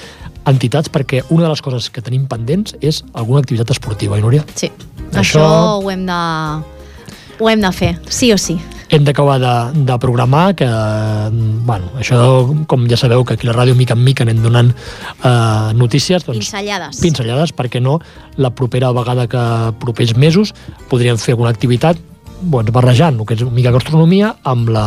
entitats 0.46 0.90
perquè 0.92 1.24
una 1.30 1.44
de 1.48 1.50
les 1.50 1.62
coses 1.66 1.90
que 1.90 2.02
tenim 2.02 2.28
pendents 2.28 2.76
és 2.82 3.04
alguna 3.14 3.40
activitat 3.42 3.72
esportiva, 3.74 4.18
eh, 4.18 4.22
Núria? 4.22 4.44
Sí, 4.54 4.70
Això- 5.14 5.42
això, 5.42 5.82
ho 5.82 5.90
hem 5.90 6.06
de 6.06 6.20
ho 7.42 7.50
hem 7.50 7.62
de 7.64 7.72
fer, 7.74 7.96
sí 8.08 8.30
o 8.32 8.38
sí. 8.38 8.60
Hem 8.92 9.06
d'acabar 9.08 9.38
de, 9.40 9.54
de 9.88 9.96
programar 10.04 10.52
que, 10.60 10.68
bueno, 11.66 11.88
això, 11.98 12.20
com 12.70 12.84
ja 12.92 13.00
sabeu, 13.00 13.24
que 13.26 13.38
aquí 13.38 13.48
la 13.48 13.56
ràdio 13.56 13.74
mica 13.74 13.96
en 13.96 14.04
mica 14.04 14.26
anem 14.28 14.44
donant 14.44 14.70
eh, 14.76 15.72
notícies, 15.80 16.28
doncs, 16.28 16.44
Pinzellades. 16.44 17.00
pinzellades, 17.02 17.56
perquè 17.56 17.82
no 17.82 17.98
la 18.38 18.52
propera 18.54 18.92
vegada 18.92 19.26
que 19.32 19.44
propers 19.82 20.14
mesos 20.20 20.54
podríem 20.92 21.18
fer 21.18 21.34
alguna 21.38 21.56
activitat 21.56 21.98
bueno, 22.42 22.74
barrejant 22.74 23.20
el 23.20 23.26
que 23.30 23.36
és 23.38 23.44
una 23.46 23.54
mica 23.56 23.72
gastronomia 23.74 24.36
amb, 24.50 24.70
la, 24.74 24.86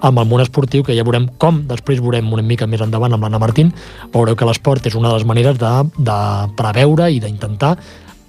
amb 0.00 0.20
el 0.20 0.28
món 0.28 0.42
esportiu, 0.42 0.82
que 0.84 0.96
ja 0.96 1.04
veurem 1.06 1.28
com, 1.38 1.62
després 1.68 2.02
veurem 2.02 2.32
una 2.32 2.44
mica 2.44 2.66
més 2.66 2.82
endavant 2.84 3.14
amb 3.14 3.24
l'Anna 3.24 3.40
Martín, 3.40 3.72
veureu 4.12 4.36
que 4.36 4.48
l'esport 4.48 4.88
és 4.88 4.96
una 4.98 5.12
de 5.12 5.20
les 5.20 5.28
maneres 5.28 5.60
de, 5.60 5.74
de 6.00 6.18
preveure 6.58 7.10
i 7.12 7.20
d'intentar 7.22 7.76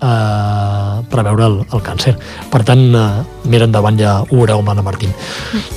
eh, 0.02 1.02
preveure 1.12 1.46
el, 1.50 1.60
el 1.74 1.84
càncer. 1.86 2.16
Per 2.52 2.64
tant, 2.68 2.84
eh, 2.96 3.06
més 3.52 3.62
endavant 3.66 3.98
ja 4.00 4.18
ho 4.24 4.32
veureu 4.36 4.60
amb 4.62 4.72
l'Anna 4.72 4.84
Martín. 4.86 5.14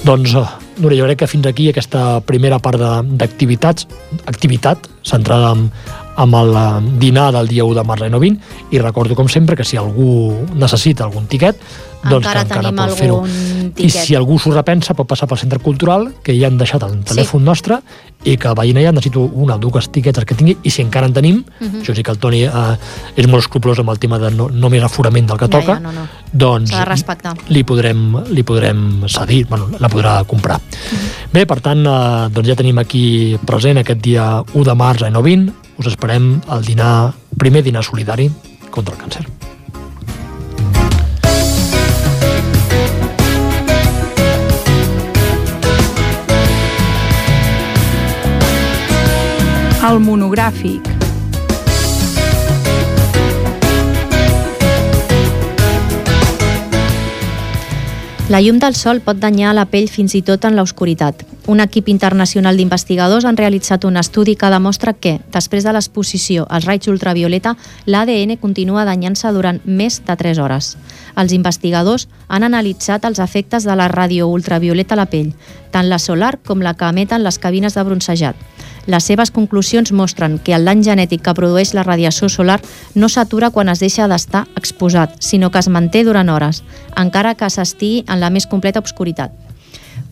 Doncs, 0.05 0.35
eh, 0.35 0.47
Núria, 0.79 1.01
jo 1.01 1.07
crec 1.09 1.19
que 1.25 1.27
fins 1.27 1.47
aquí 1.51 1.65
aquesta 1.73 2.21
primera 2.23 2.61
part 2.63 2.79
de- 2.79 3.17
d'activitats, 3.19 3.89
activitat 4.31 4.85
centrada 5.03 5.51
en, 5.57 5.65
amb 6.17 6.35
el 6.39 6.53
eh, 6.55 6.67
dinar 7.03 7.33
del 7.35 7.49
dia 7.51 7.65
1 7.67 7.75
de 7.81 7.85
març 7.89 8.03
a 8.07 8.11
9.20 8.15 8.39
i 8.71 8.79
recordo 8.79 9.17
com 9.19 9.27
sempre 9.29 9.57
que 9.57 9.65
si 9.67 9.77
algú 9.77 10.37
necessita 10.55 11.03
algun 11.05 11.27
tiquet 11.27 11.59
doncs 12.05 12.27
Encara 12.27 12.43
encara 12.43 12.63
tenim 12.63 12.79
algun 12.79 13.31
I 13.69 13.71
tiquet. 13.75 14.05
si 14.05 14.15
algú 14.15 14.39
s'ho 14.39 14.53
repensa 14.55 14.95
pot 14.95 15.07
passar 15.09 15.27
pel 15.29 15.39
centre 15.39 15.59
cultural 15.59 16.13
que 16.23 16.35
ja 16.39 16.47
han 16.47 16.59
deixat 16.59 16.83
el 16.87 17.01
telèfon 17.05 17.43
nostre 17.45 17.81
i 18.25 18.37
que 18.37 18.53
vagin 18.55 18.77
allà, 18.79 18.93
necessito 18.93 19.21
una 19.21 19.55
o 19.57 19.59
dues 19.59 19.91
tiquetes 19.91 20.25
que 20.25 20.35
tingui 20.35 20.57
i 20.63 20.71
si 20.71 20.83
encara 20.83 21.07
en 21.07 21.13
tenim, 21.13 21.45
Mhm. 21.61 21.83
això 21.83 21.95
sí 21.95 22.03
que 22.03 22.11
el 22.11 22.19
Toni 22.19 22.43
eh, 22.45 22.51
és 23.17 23.27
molt 23.27 23.43
escrupulós 23.45 23.79
amb 23.79 23.91
el 23.91 23.99
tema 23.99 24.19
de 24.19 24.31
no, 24.31 24.49
no 24.49 24.69
més 24.71 24.83
aforament 24.83 25.27
del 25.29 25.39
que 25.39 25.47
Ja, 25.47 25.51
toca, 25.51 25.75
ja, 25.75 25.81
no, 25.81 25.93
no. 25.93 26.07
doncs 26.33 26.71
de 26.71 26.85
li 27.49 27.63
podrem, 27.65 28.17
li 28.31 28.43
podrem 28.43 29.03
cedir, 29.09 29.47
bueno, 29.49 29.69
la 29.79 29.89
podrà 29.89 30.25
comprar. 30.25 30.59
Mhm. 30.59 31.33
Bé, 31.33 31.47
per 31.47 31.61
tant, 31.61 31.85
eh, 31.87 32.29
doncs 32.33 32.49
ja 32.49 32.55
tenim 32.57 32.79
aquí 32.79 33.37
present 33.45 33.79
aquest 33.79 34.01
dia 34.01 34.43
1 34.55 34.65
de 34.65 34.75
març 34.75 35.03
a 35.03 35.11
9.20, 35.11 35.53
us 35.79 35.87
esperem 35.87 36.41
al 36.49 36.65
dinar, 36.65 37.13
primer 37.37 37.63
dinar 37.63 37.85
solidari 37.85 38.31
contra 38.71 38.95
el 38.95 39.01
càncer. 39.01 39.27
El 49.89 50.03
monogràfic. 50.05 50.85
La 58.29 58.43
llum 58.45 58.59
del 58.61 58.75
sol 58.77 59.01
pot 59.01 59.17
danyar 59.17 59.55
la 59.57 59.65
pell 59.71 59.89
fins 59.89 60.13
i 60.13 60.21
tot 60.21 60.45
en 60.45 60.59
l'oscuritat. 60.59 61.23
Un 61.49 61.63
equip 61.65 61.89
internacional 61.89 62.61
d'investigadors 62.61 63.25
han 63.25 63.39
realitzat 63.41 63.87
un 63.89 63.97
estudi 63.97 64.35
que 64.37 64.51
demostra 64.53 64.93
que, 64.93 65.15
després 65.33 65.65
de 65.65 65.73
l'exposició 65.73 66.45
als 66.51 66.69
raigs 66.69 66.93
ultravioleta, 66.93 67.55
l'ADN 67.87 68.37
continua 68.37 68.85
danyant-se 68.85 69.33
durant 69.33 69.63
més 69.65 70.03
de 70.05 70.19
3 70.21 70.43
hores. 70.45 70.75
Els 71.17 71.33
investigadors 71.33 72.11
han 72.29 72.45
analitzat 72.45 73.09
els 73.09 73.25
efectes 73.25 73.65
de 73.65 73.81
la 73.81 73.89
radio 73.89 74.29
ultravioleta 74.29 74.99
a 74.99 75.01
la 75.01 75.09
pell, 75.09 75.33
tant 75.73 75.89
la 75.89 75.97
solar 75.97 76.35
com 76.45 76.61
la 76.61 76.77
que 76.77 76.93
emeten 76.93 77.25
les 77.25 77.41
cabines 77.41 77.73
de 77.73 77.89
bronzejat. 77.89 78.37
Les 78.89 79.05
seves 79.05 79.31
conclusions 79.31 79.93
mostren 79.93 80.39
que 80.41 80.55
el 80.57 80.65
dany 80.65 80.81
genètic 80.87 81.21
que 81.27 81.35
produeix 81.37 81.75
la 81.77 81.85
radiació 81.85 82.31
solar 82.33 82.57
no 82.95 83.11
s'atura 83.13 83.51
quan 83.53 83.69
es 83.69 83.83
deixa 83.85 84.09
d'estar 84.09 84.47
exposat, 84.57 85.19
sinó 85.21 85.51
que 85.53 85.61
es 85.61 85.69
manté 85.69 86.07
durant 86.09 86.33
hores, 86.33 86.63
encara 86.97 87.35
que 87.37 87.51
s'estigui 87.53 88.07
en 88.09 88.25
la 88.25 88.33
més 88.33 88.49
completa 88.49 88.81
obscuritat. 88.81 89.48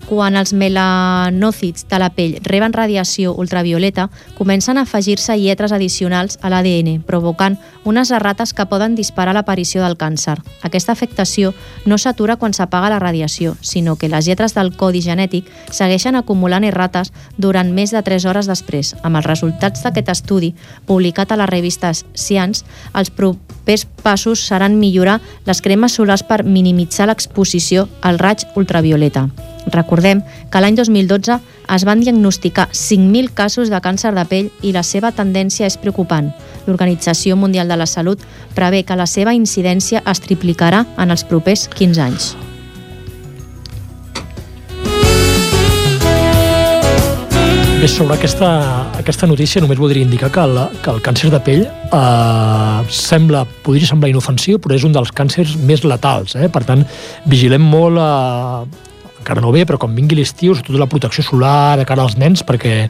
Quan 0.07 0.37
els 0.39 0.53
melanòcits 0.55 1.89
de 1.91 1.99
la 1.99 2.13
pell 2.15 2.37
reben 2.47 2.71
radiació 2.71 3.33
ultravioleta, 3.35 4.05
comencen 4.39 4.79
a 4.79 4.85
afegir-se 4.87 5.35
lletres 5.35 5.73
addicionals 5.75 6.39
a 6.47 6.51
l'ADN, 6.53 7.01
provocant 7.03 7.57
unes 7.83 8.13
errates 8.15 8.53
que 8.55 8.69
poden 8.71 8.95
disparar 8.95 9.35
l'aparició 9.35 9.83
del 9.83 9.97
càncer. 9.99 10.37
Aquesta 10.63 10.95
afectació 10.95 11.51
no 11.91 11.99
s'atura 11.99 12.37
quan 12.37 12.55
s'apaga 12.55 12.93
la 12.93 13.01
radiació, 13.03 13.57
sinó 13.61 13.97
que 13.97 14.09
les 14.09 14.29
lletres 14.31 14.55
del 14.55 14.71
codi 14.79 15.03
genètic 15.03 15.51
segueixen 15.75 16.15
acumulant 16.15 16.63
errates 16.63 17.11
durant 17.37 17.75
més 17.75 17.91
de 17.91 18.05
3 18.07 18.29
hores 18.31 18.47
després. 18.47 18.95
Amb 19.03 19.19
els 19.19 19.27
resultats 19.27 19.83
d'aquest 19.83 20.15
estudi, 20.15 20.53
publicat 20.87 21.35
a 21.35 21.41
la 21.43 21.51
revista 21.51 21.91
Science, 22.15 22.63
els 22.95 23.11
propers 23.11 23.89
passos 24.07 24.47
seran 24.47 24.79
millorar 24.79 25.19
les 25.51 25.61
cremes 25.61 25.99
solars 25.99 26.23
per 26.23 26.45
minimitzar 26.45 27.11
l'exposició 27.11 27.89
al 28.07 28.23
raig 28.23 28.47
ultravioleta. 28.55 29.27
Recordem 29.73 30.23
que 30.51 30.63
l'any 30.63 30.79
2012 30.79 31.39
es 31.77 31.85
van 31.85 32.01
diagnosticar 32.01 32.69
5.000 32.71 33.35
casos 33.35 33.71
de 33.73 33.81
càncer 33.83 34.15
de 34.15 34.25
pell 34.31 34.51
i 34.63 34.73
la 34.77 34.85
seva 34.87 35.13
tendència 35.13 35.67
és 35.67 35.79
preocupant. 35.81 36.31
L'Organització 36.67 37.37
Mundial 37.37 37.69
de 37.69 37.79
la 37.79 37.91
Salut 37.91 38.23
prevé 38.55 38.85
que 38.87 38.99
la 38.99 39.07
seva 39.11 39.35
incidència 39.35 40.03
es 40.07 40.23
triplicarà 40.23 40.87
en 40.99 41.11
els 41.11 41.27
propers 41.27 41.69
15 41.75 42.03
anys. 42.03 42.35
Bé, 47.77 47.89
sobre 47.93 48.15
aquesta, 48.17 48.49
aquesta 48.97 49.27
notícia 49.29 49.61
només 49.61 49.77
voldria 49.77 50.07
indicar 50.07 50.31
que 50.33 50.41
el, 50.41 50.57
que 50.81 50.89
el 50.95 51.03
càncer 51.05 51.29
de 51.29 51.41
pell 51.45 51.67
eh, 51.69 52.79
sembla, 52.89 53.43
podria 53.67 53.91
semblar 53.91 54.09
inofensiu, 54.09 54.57
però 54.63 54.79
és 54.79 54.87
un 54.89 54.97
dels 54.97 55.13
càncers 55.13 55.59
més 55.61 55.85
letals. 55.85 56.39
Eh? 56.41 56.49
Per 56.49 56.63
tant, 56.65 56.87
vigilem 57.29 57.61
molt, 57.61 58.01
eh, 58.01 58.87
encara 59.27 59.43
no 59.43 59.51
bé, 59.51 59.65
però 59.67 59.81
quan 59.83 59.95
vingui 59.99 60.15
l'estiu, 60.15 60.55
sobretot 60.55 60.79
la 60.79 60.87
protecció 60.87 61.25
solar 61.27 61.75
de 61.81 61.85
cara 61.89 62.07
als 62.07 62.15
nens, 62.15 62.45
perquè 62.47 62.87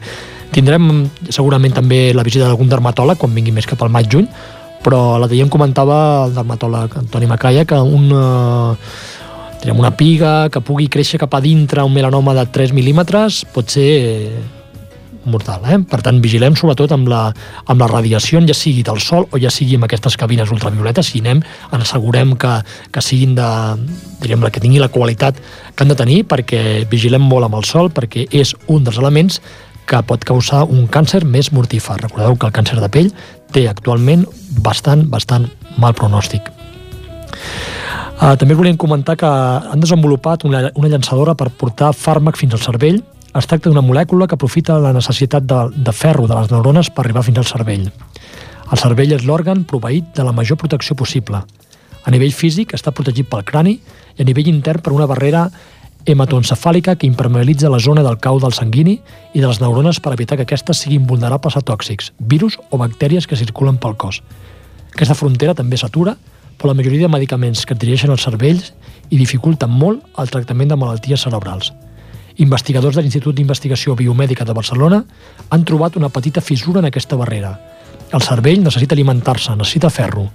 tindrem 0.53 1.07
segurament 1.33 1.73
també 1.73 2.13
la 2.13 2.25
visita 2.25 2.45
d'algun 2.45 2.69
dermatòleg 2.69 3.17
quan 3.17 3.33
vingui 3.33 3.55
més 3.55 3.65
cap 3.65 3.81
al 3.81 3.89
maig-juny, 3.89 4.29
però 4.85 5.17
l'altre 5.17 5.33
dia 5.33 5.47
em 5.47 5.51
comentava 5.51 6.27
el 6.27 6.35
dermatòleg 6.37 6.99
Antoni 7.01 7.27
Macaya 7.27 7.65
que 7.65 7.79
un, 7.81 8.05
eh, 8.13 8.75
direm, 9.63 9.81
una 9.81 9.95
piga 9.97 10.49
que 10.53 10.61
pugui 10.61 10.87
créixer 10.87 11.19
cap 11.19 11.33
a 11.33 11.41
dintre 11.41 11.83
un 11.83 11.93
melanoma 11.93 12.37
de 12.37 12.45
3 12.45 12.71
mil·límetres 12.77 13.41
pot 13.51 13.73
ser 13.73 14.29
mortal. 15.29 15.63
Eh? 15.67 15.77
Per 15.89 15.99
tant, 16.05 16.19
vigilem 16.23 16.55
sobretot 16.59 16.91
amb 16.95 17.09
la, 17.11 17.21
amb 17.67 17.83
la 17.83 17.89
radiació, 17.91 18.41
ja 18.47 18.55
sigui 18.57 18.83
del 18.87 18.99
sol 19.03 19.27
o 19.31 19.41
ja 19.41 19.51
sigui 19.53 19.77
amb 19.77 19.87
aquestes 19.87 20.17
cabines 20.19 20.51
ultravioletes, 20.53 21.11
si 21.11 21.21
anem, 21.23 21.43
ens 21.71 21.85
assegurem 21.85 22.35
que, 22.39 22.57
que 22.93 23.03
siguin 23.03 23.35
de, 23.37 23.47
diríem, 24.23 24.47
que 24.51 24.63
tingui 24.63 24.81
la 24.83 24.91
qualitat 24.93 25.39
que 25.39 25.85
han 25.85 25.93
de 25.93 25.99
tenir, 25.99 26.23
perquè 26.29 26.85
vigilem 26.89 27.23
molt 27.23 27.47
amb 27.47 27.59
el 27.59 27.67
sol, 27.67 27.91
perquè 27.93 28.27
és 28.31 28.55
un 28.67 28.87
dels 28.87 28.99
elements 29.01 29.41
que 29.87 30.03
pot 30.03 30.23
causar 30.27 30.65
un 30.67 30.85
càncer 30.91 31.23
més 31.23 31.53
mortífer. 31.55 31.95
Recordeu 32.01 32.35
que 32.35 32.49
el 32.49 32.55
càncer 32.55 32.81
de 32.83 32.91
pell 32.91 33.11
té 33.55 33.67
actualment 33.71 34.25
bastant, 34.63 35.05
bastant 35.07 35.47
mal 35.79 35.95
pronòstic. 35.95 36.51
Uh, 38.17 38.33
també 38.33 38.55
volíem 38.57 38.77
comentar 38.81 39.13
que 39.15 39.29
han 39.29 39.79
desenvolupat 39.79 40.43
una, 40.47 40.71
una 40.73 40.89
llançadora 40.89 41.35
per 41.37 41.51
portar 41.53 41.91
fàrmac 41.93 42.39
fins 42.39 42.55
al 42.57 42.63
cervell. 42.63 42.97
Es 43.37 43.45
tracta 43.45 43.69
d'una 43.69 43.83
molècula 43.85 44.25
que 44.25 44.33
aprofita 44.33 44.79
la 44.81 44.95
necessitat 44.95 45.45
de, 45.45 45.57
de 45.69 45.93
ferro 45.93 46.25
de 46.25 46.33
les 46.33 46.49
neurones 46.49 46.87
per 46.89 47.03
arribar 47.03 47.21
fins 47.27 47.37
al 47.37 47.45
cervell. 47.45 47.83
El 48.71 48.79
cervell 48.81 49.13
és 49.13 49.27
l'òrgan 49.29 49.61
proveït 49.69 50.09
de 50.17 50.25
la 50.25 50.33
major 50.33 50.57
protecció 50.57 50.97
possible. 50.97 51.43
A 52.01 52.13
nivell 52.13 52.33
físic 52.33 52.73
està 52.73 52.89
protegit 52.95 53.29
pel 53.29 53.45
crani 53.45 53.75
i 53.77 54.23
a 54.23 54.25
nivell 54.25 54.49
intern 54.49 54.81
per 54.81 54.95
una 54.95 55.05
barrera 55.05 55.45
hematoencefàlica 56.07 56.95
que 56.97 57.05
impermeabilitza 57.05 57.69
la 57.69 57.83
zona 57.83 58.01
del 58.01 58.17
cau 58.23 58.39
del 58.41 58.55
sanguini 58.57 58.97
i 59.33 59.43
de 59.43 59.45
les 59.45 59.61
neurones 59.61 59.99
per 60.01 60.15
evitar 60.15 60.39
que 60.39 60.47
aquestes 60.47 60.81
siguin 60.81 61.05
vulnerables 61.05 61.59
a 61.59 61.61
tòxics, 61.61 62.13
virus 62.17 62.57
o 62.71 62.81
bactèries 62.81 63.27
que 63.27 63.37
circulen 63.37 63.77
pel 63.77 63.99
cos. 64.01 64.23
Aquesta 64.95 65.19
frontera 65.19 65.53
també 65.53 65.77
s'atura, 65.77 66.15
però 66.57 66.71
la 66.71 66.79
majoria 66.79 67.05
de 67.05 67.13
medicaments 67.13 67.67
que 67.67 67.77
dirigeixen 67.77 68.15
als 68.15 68.25
cervells 68.25 68.71
i 69.11 69.19
dificulten 69.19 69.69
molt 69.69 70.01
el 70.17 70.33
tractament 70.33 70.73
de 70.73 70.79
malalties 70.79 71.27
cerebrals. 71.27 71.75
Investigadors 72.37 72.95
de 72.95 73.01
l'Institut 73.01 73.33
d'Investigació 73.35 73.95
Biomèdica 73.97 74.45
de 74.45 74.53
Barcelona 74.53 75.01
han 75.49 75.63
trobat 75.65 75.95
una 75.97 76.09
petita 76.13 76.41
fissura 76.41 76.79
en 76.83 76.85
aquesta 76.89 77.17
barrera. 77.17 77.55
El 78.13 78.21
cervell 78.21 78.61
necessita 78.63 78.93
alimentar-se, 78.95 79.55
necessita 79.57 79.89
ferro, 79.89 80.27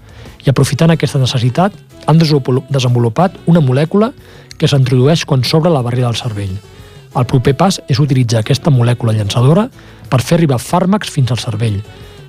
i 0.42 0.50
aprofitant 0.50 0.90
aquesta 0.90 1.20
necessitat 1.22 1.76
han 2.06 2.18
desenvolu- 2.18 2.64
desenvolupat 2.68 3.38
una 3.46 3.62
molècula 3.62 4.10
que 4.58 4.68
s'introdueix 4.68 5.24
quan 5.24 5.44
s'obre 5.46 5.70
la 5.70 5.82
barrera 5.82 6.10
del 6.10 6.18
cervell. 6.18 6.56
El 7.14 7.26
proper 7.26 7.54
pas 7.56 7.78
és 7.88 8.00
utilitzar 8.00 8.40
aquesta 8.40 8.72
molècula 8.72 9.14
llançadora 9.14 9.68
per 10.10 10.22
fer 10.22 10.38
arribar 10.40 10.58
fàrmacs 10.58 11.10
fins 11.12 11.30
al 11.30 11.38
cervell. 11.38 11.82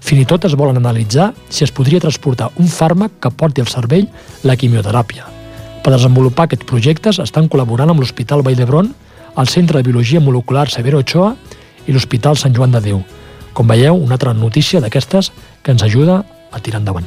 Fins 0.03 0.21
i 0.21 0.25
tot 0.27 0.45
es 0.45 0.55
volen 0.59 0.77
analitzar 0.77 1.31
si 1.49 1.63
es 1.63 1.71
podria 1.71 2.01
transportar 2.03 2.51
un 2.59 2.67
fàrmac 2.67 3.17
que 3.23 3.31
porti 3.31 3.63
al 3.63 3.71
cervell 3.71 4.09
la 4.43 4.55
quimioteràpia. 4.55 5.25
Per 5.83 5.91
desenvolupar 5.91 6.45
aquests 6.45 6.67
projectes 6.67 7.19
estan 7.23 7.49
col·laborant 7.49 7.89
amb 7.89 8.03
l'Hospital 8.03 8.43
Vall 8.43 8.59
d'Hebron, 8.59 8.93
el 9.37 9.47
Centre 9.47 9.79
de 9.79 9.83
Biologia 9.83 10.19
Molecular 10.19 10.69
Severo 10.69 10.99
Ochoa 10.99 11.33
i 11.87 11.93
l'Hospital 11.93 12.37
Sant 12.37 12.55
Joan 12.55 12.71
de 12.71 12.81
Déu. 12.81 13.01
Com 13.53 13.67
veieu, 13.67 13.97
una 13.97 14.17
altra 14.17 14.33
notícia 14.33 14.81
d'aquestes 14.81 15.31
que 15.63 15.73
ens 15.73 15.83
ajuda 15.83 16.23
a 16.51 16.59
tirar 16.59 16.81
endavant. 16.81 17.05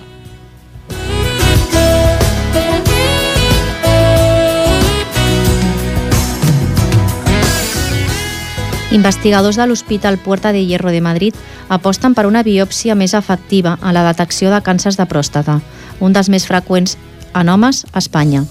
Investigadors 8.96 9.56
de 9.56 9.66
l'Hospital 9.66 10.16
Puerta 10.16 10.52
de 10.52 10.64
Hierro 10.64 10.90
de 10.90 11.00
Madrid 11.00 11.34
aposten 11.68 12.14
per 12.14 12.24
una 12.26 12.42
biòpsia 12.46 12.94
més 12.94 13.14
efectiva 13.14 13.76
a 13.82 13.92
la 13.92 14.06
detecció 14.06 14.50
de 14.50 14.62
càncers 14.62 14.96
de 14.96 15.04
pròstata, 15.10 15.58
un 16.00 16.14
dels 16.14 16.30
més 16.30 16.46
freqüents 16.46 16.96
en 17.36 17.48
homes 17.48 17.84
a 17.92 17.98
Espanya. 17.98 18.44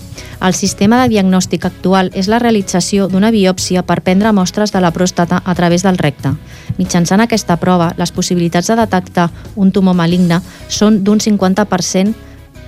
El 0.46 0.54
sistema 0.54 1.02
de 1.02 1.10
diagnòstic 1.10 1.66
actual 1.66 2.12
és 2.14 2.28
la 2.30 2.40
realització 2.40 3.08
d'una 3.10 3.32
biòpsia 3.34 3.82
per 3.88 4.02
prendre 4.06 4.34
mostres 4.36 4.72
de 4.76 4.82
la 4.84 4.92
pròstata 4.94 5.42
a 5.44 5.56
través 5.56 5.84
del 5.84 5.98
recte. 5.98 6.36
Mitjançant 6.78 7.24
aquesta 7.24 7.58
prova, 7.58 7.94
les 7.98 8.12
possibilitats 8.12 8.70
de 8.70 8.78
detectar 8.78 9.32
un 9.56 9.72
tumor 9.72 9.96
maligne 9.98 10.42
són 10.70 11.02
d'un 11.04 11.20
50%, 11.20 12.14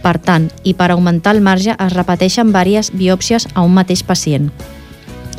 per 0.01 0.17
tant, 0.23 0.49
i 0.63 0.73
per 0.73 0.89
augmentar 0.91 1.35
el 1.35 1.41
marge 1.41 1.75
es 1.77 1.93
repeteixen 1.93 2.49
diverses 2.49 2.91
biòpsies 2.95 3.47
a 3.53 3.61
un 3.61 3.73
mateix 3.77 4.03
pacient. 4.03 4.49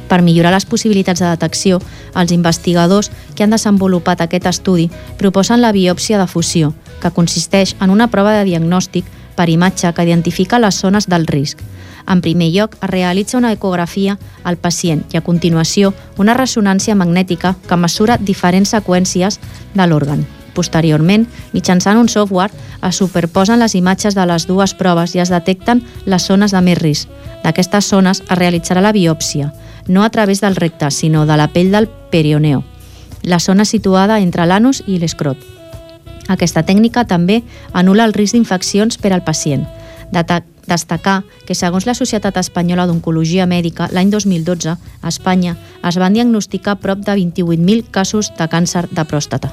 Per 0.09 0.23
millorar 0.25 0.55
les 0.55 0.65
possibilitats 0.65 1.21
de 1.21 1.29
detecció, 1.29 1.83
els 2.17 2.33
investigadors 2.33 3.11
que 3.35 3.45
han 3.45 3.53
desenvolupat 3.53 4.23
aquest 4.25 4.47
estudi 4.49 4.89
proposen 5.19 5.61
la 5.61 5.73
biòpsia 5.73 6.19
de 6.19 6.27
fusió, 6.27 6.73
que 7.03 7.13
consisteix 7.13 7.77
en 7.81 7.91
una 7.91 8.09
prova 8.09 8.33
de 8.39 8.47
diagnòstic 8.49 9.05
per 9.39 9.47
imatge 9.49 9.93
que 9.95 10.03
identifica 10.03 10.59
les 10.59 10.81
zones 10.83 11.07
del 11.07 11.27
risc. 11.31 11.63
En 12.09 12.23
primer 12.25 12.49
lloc, 12.51 12.75
es 12.83 12.91
realitza 12.91 13.39
una 13.39 13.53
ecografia 13.53 14.17
al 14.43 14.57
pacient 14.57 15.05
i, 15.13 15.19
a 15.19 15.23
continuació, 15.23 15.93
una 16.19 16.35
ressonància 16.35 16.97
magnètica 16.97 17.55
que 17.69 17.77
mesura 17.77 18.19
diferents 18.19 18.73
seqüències 18.75 19.39
de 19.75 19.87
l'òrgan. 19.87 20.25
Posteriorment, 20.57 21.29
mitjançant 21.53 22.01
un 22.01 22.09
software, 22.09 22.51
es 22.83 22.99
superposen 22.99 23.61
les 23.63 23.77
imatges 23.79 24.17
de 24.17 24.25
les 24.27 24.49
dues 24.49 24.75
proves 24.75 25.15
i 25.15 25.23
es 25.23 25.31
detecten 25.31 25.85
les 26.07 26.27
zones 26.27 26.57
de 26.57 26.65
més 26.65 26.81
risc. 26.81 27.13
D'aquestes 27.45 27.93
zones 27.93 28.25
es 28.25 28.39
realitzarà 28.41 28.83
la 28.83 28.95
biòpsia, 28.97 29.53
no 29.87 30.03
a 30.03 30.11
través 30.11 30.41
del 30.41 30.57
recte, 30.57 30.91
sinó 30.91 31.27
de 31.27 31.37
la 31.37 31.53
pell 31.53 31.71
del 31.71 31.87
perioneo, 32.11 32.65
la 33.23 33.39
zona 33.39 33.65
situada 33.65 34.19
entre 34.19 34.49
l'anus 34.49 34.83
i 34.87 34.99
l'escrot. 34.99 35.58
Aquesta 36.29 36.63
tècnica 36.63 37.07
també 37.09 37.43
anula 37.73 38.05
el 38.05 38.15
risc 38.15 38.37
d'infeccions 38.37 39.01
per 39.01 39.13
al 39.13 39.25
pacient. 39.25 39.67
Destacar 40.69 41.23
que, 41.49 41.55
segons 41.57 41.87
la 41.89 41.95
Societat 41.97 42.37
Espanyola 42.37 42.85
d'Oncologia 42.87 43.47
Mèdica, 43.49 43.89
l'any 43.93 44.11
2012, 44.13 44.75
a 44.77 45.09
Espanya 45.09 45.57
es 45.89 45.97
van 45.97 46.13
diagnosticar 46.13 46.77
prop 46.83 47.01
de 47.07 47.17
28.000 47.17 47.89
casos 47.91 48.29
de 48.37 48.49
càncer 48.53 48.85
de 48.93 49.05
pròstata. 49.09 49.49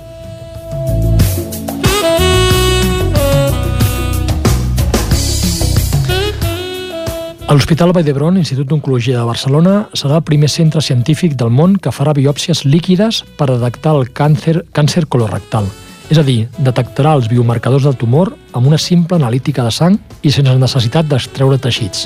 A 7.46 7.54
l'Hospital 7.54 7.94
Vall 7.94 8.04
d'Hebron, 8.04 8.40
Institut 8.42 8.68
d'Oncologia 8.68 9.20
de 9.20 9.26
Barcelona, 9.30 9.76
serà 9.94 10.18
el 10.18 10.26
primer 10.26 10.50
centre 10.50 10.82
científic 10.82 11.38
del 11.38 11.54
món 11.54 11.78
que 11.78 11.94
farà 11.94 12.18
biòpsies 12.18 12.66
líquides 12.66 13.22
per 13.38 13.52
detectar 13.54 13.94
el 13.96 14.10
càncer, 14.12 14.64
càncer 14.74 15.06
colorectal. 15.06 15.70
És 16.06 16.20
a 16.22 16.24
dir, 16.26 16.46
detectarà 16.62 17.16
els 17.18 17.28
biomarcadors 17.32 17.88
del 17.88 17.96
tumor 17.98 18.36
amb 18.54 18.68
una 18.70 18.78
simple 18.78 19.18
analítica 19.18 19.64
de 19.66 19.72
sang 19.74 19.98
i 20.22 20.32
sense 20.32 20.54
necessitat 20.62 21.08
d'extreure 21.10 21.58
teixits. 21.58 22.06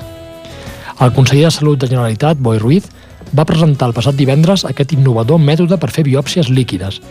El 1.04 1.12
conseller 1.16 1.50
de 1.50 1.52
Salut 1.52 1.80
de 1.80 1.88
Generalitat, 1.88 2.40
Boi 2.40 2.60
Ruiz, 2.60 2.88
va 3.36 3.46
presentar 3.48 3.90
el 3.90 3.96
passat 3.98 4.16
divendres 4.16 4.64
aquest 4.68 4.96
innovador 4.96 5.40
mètode 5.40 5.78
per 5.80 5.92
fer 5.92 6.06
biòpsies 6.08 6.50
líquides. 6.50 7.02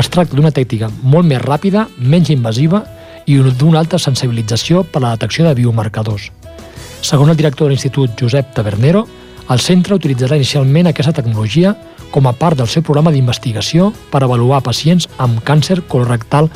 Es 0.00 0.08
tracta 0.08 0.36
d'una 0.36 0.52
tècnica 0.52 0.88
molt 1.02 1.28
més 1.28 1.42
ràpida, 1.44 1.86
menys 1.98 2.32
invasiva 2.32 2.82
i 3.26 3.36
d'una 3.36 3.80
alta 3.84 4.00
sensibilització 4.00 4.82
per 4.84 5.02
a 5.02 5.04
la 5.04 5.14
detecció 5.16 5.44
de 5.46 5.54
biomarcadors. 5.60 6.30
Segons 7.02 7.30
el 7.30 7.36
director 7.36 7.68
de 7.68 7.74
l'Institut 7.74 8.16
Josep 8.16 8.54
Tabernero, 8.56 9.06
el 9.50 9.60
centre 9.60 9.96
utilitzarà 9.96 10.36
inicialment 10.40 10.88
aquesta 10.88 11.12
tecnologia 11.12 11.74
com 12.10 12.28
a 12.28 12.34
part 12.36 12.58
del 12.58 12.68
seu 12.68 12.82
programa 12.82 13.12
d'investigació 13.14 13.90
per 14.12 14.22
avaluar 14.24 14.62
pacients 14.66 15.08
amb 15.18 15.42
càncer 15.46 15.80
colorectal 15.88 16.50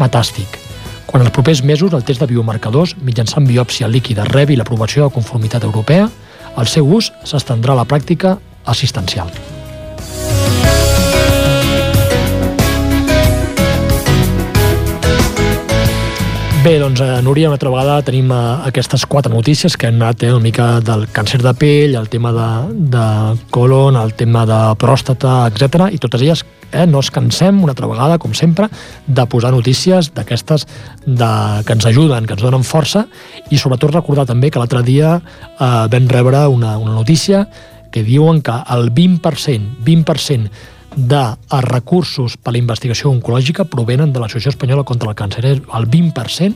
metàstic. 0.00 0.58
Quan 1.10 1.24
els 1.26 1.34
propers 1.34 1.64
mesos 1.66 1.92
el 1.92 2.04
test 2.06 2.22
de 2.22 2.30
biomarcadors 2.30 2.96
mitjançant 3.02 3.48
biòpsia 3.48 3.90
líquida 3.90 4.28
rebi 4.30 4.56
l'aprovació 4.56 5.08
de 5.08 5.14
conformitat 5.14 5.66
europea, 5.66 6.08
el 6.56 6.66
seu 6.70 6.86
ús 6.86 7.12
s'estendrà 7.24 7.74
a 7.74 7.82
la 7.82 7.88
pràctica 7.88 8.38
assistencial. 8.64 9.59
Bé, 16.60 16.78
doncs, 16.78 17.00
eh, 17.00 17.22
Núria, 17.22 17.48
una 17.48 17.56
altra 17.56 17.70
vegada 17.72 18.02
tenim 18.04 18.28
eh, 18.28 18.38
aquestes 18.68 19.06
quatre 19.08 19.32
notícies 19.32 19.78
que 19.80 19.86
han 19.88 19.94
anat 19.96 20.26
eh, 20.26 20.32
una 20.34 20.44
mica 20.44 20.64
del 20.84 21.06
càncer 21.08 21.38
de 21.40 21.54
pell, 21.56 21.94
el 21.96 22.10
tema 22.12 22.34
de, 22.36 22.48
de 22.92 23.04
colon, 23.48 23.96
el 23.96 24.12
tema 24.12 24.42
de 24.44 24.58
pròstata, 24.76 25.46
etc. 25.48 25.86
i 25.88 25.96
totes 25.96 26.20
elles 26.20 26.42
eh, 26.72 26.84
no 26.84 27.00
ens 27.00 27.08
cansem 27.14 27.62
una 27.64 27.72
altra 27.72 27.88
vegada, 27.88 28.18
com 28.20 28.34
sempre, 28.36 28.68
de 29.06 29.24
posar 29.24 29.54
notícies 29.54 30.10
d'aquestes 30.12 30.66
que 31.06 31.72
ens 31.78 31.86
ajuden, 31.88 32.28
que 32.28 32.36
ens 32.36 32.44
donen 32.44 32.66
força 32.68 33.06
i 33.48 33.56
sobretot 33.56 33.94
recordar 33.96 34.26
també 34.28 34.50
que 34.52 34.60
l'altre 34.60 34.82
dia 34.84 35.14
eh, 35.16 35.70
vam 35.88 36.10
rebre 36.12 36.44
una, 36.52 36.74
una 36.76 36.92
notícia 36.92 37.46
que 37.90 38.04
diuen 38.04 38.42
que 38.44 38.58
el 38.68 38.92
20%, 38.92 39.80
20% 39.88 40.52
de 40.96 41.22
recursos 41.66 42.36
per 42.36 42.50
a 42.50 42.56
la 42.56 42.62
investigació 42.62 43.10
oncològica 43.10 43.68
provenen 43.70 44.12
de 44.12 44.20
l'Associació 44.20 44.54
Espanyola 44.54 44.84
contra 44.84 45.10
el 45.10 45.16
Càncer. 45.16 45.44
El 45.46 45.88
20% 45.90 46.54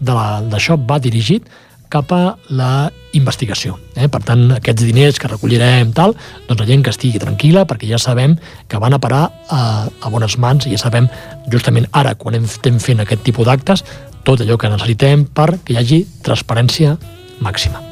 d'això 0.00 0.78
va 0.88 1.00
dirigit 1.00 1.48
cap 1.90 2.12
a 2.14 2.36
la 2.54 2.90
investigació. 3.18 3.74
Eh? 3.98 4.06
Per 4.06 4.20
tant, 4.22 4.46
aquests 4.54 4.86
diners 4.86 5.18
que 5.18 5.28
recollirem 5.28 5.90
tal, 5.96 6.14
doncs 6.46 6.62
la 6.62 6.68
gent 6.68 6.86
que 6.86 6.94
estigui 6.94 7.20
tranquil·la 7.22 7.66
perquè 7.66 7.90
ja 7.90 7.98
sabem 7.98 8.38
que 8.70 8.78
van 8.78 8.94
a 8.94 9.02
parar 9.02 9.24
a, 9.50 9.60
a 9.90 10.14
bones 10.14 10.38
mans 10.38 10.70
i 10.70 10.76
ja 10.76 10.80
sabem 10.84 11.10
justament 11.50 11.90
ara, 11.90 12.14
quan 12.14 12.38
estem 12.38 12.78
fent 12.78 13.02
aquest 13.02 13.26
tipus 13.26 13.50
d'actes, 13.50 13.84
tot 14.22 14.40
allò 14.40 14.60
que 14.60 14.70
necessitem 14.70 15.26
perquè 15.34 15.74
hi 15.74 15.82
hagi 15.82 16.02
transparència 16.22 16.96
màxima. 17.42 17.89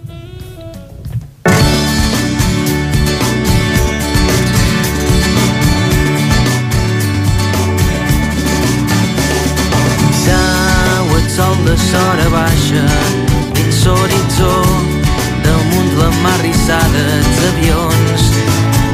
De 11.69 11.77
sora 11.77 12.29
baixa 12.31 12.83
dins 13.53 13.81
l'horitzó 13.85 14.53
damunt 15.45 15.91
la 16.01 16.09
mar 16.23 16.39
rissada 16.41 17.03
els 17.17 17.41
avions. 17.49 18.23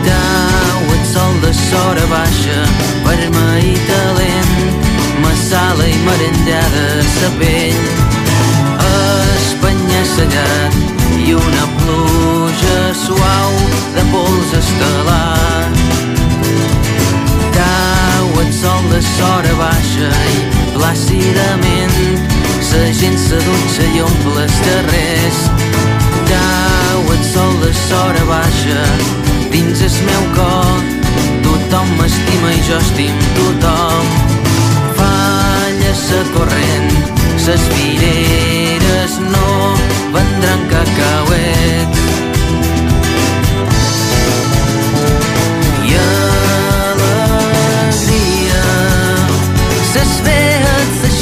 Tau, 0.06 0.80
el 0.96 1.04
sol 1.12 1.34
de 1.44 1.52
sora 1.54 2.06
baixa 2.10 2.56
vermell 3.06 3.68
i 3.68 3.76
talent 3.90 4.88
massala 5.22 5.86
i 5.86 5.94
merendada 6.08 6.86
sa 7.12 7.30
pell 7.38 7.78
Espanya 9.36 10.02
sellat 10.16 10.74
i 11.22 11.38
una 11.38 11.70
pluja 11.78 12.76
suau 13.04 13.54
de 13.94 14.08
pols 14.10 14.58
estel·lar. 14.62 15.70
Tau, 17.54 18.28
el 18.42 18.52
sol 18.62 18.90
de 18.90 19.02
sora 19.14 19.58
baixa 19.62 20.10
i 20.34 20.64
plàcidament 20.74 21.93
la 22.74 22.92
gent 22.92 23.18
s'adutxa 23.18 23.84
i 23.96 24.00
omple 24.02 24.42
els 24.42 24.56
carrers. 24.66 25.40
Cau 26.30 27.12
el 27.14 27.22
sol 27.32 27.52
de 27.62 27.72
sora 27.78 28.24
baixa 28.30 28.82
dins 29.52 29.82
el 29.88 29.98
meu 30.08 30.24
cor. 30.38 30.80
Tothom 31.46 31.92
m'estima 31.98 32.54
i 32.54 32.62
jo 32.68 32.78
estim 32.82 33.26
tothom. 33.38 34.14
Falla 35.00 35.92
sa 36.04 36.22
corrent, 36.36 36.90
ses 37.46 37.68
fireres 37.74 39.20
no 39.28 39.74
vendran 40.16 40.66
cacauets. 40.72 42.03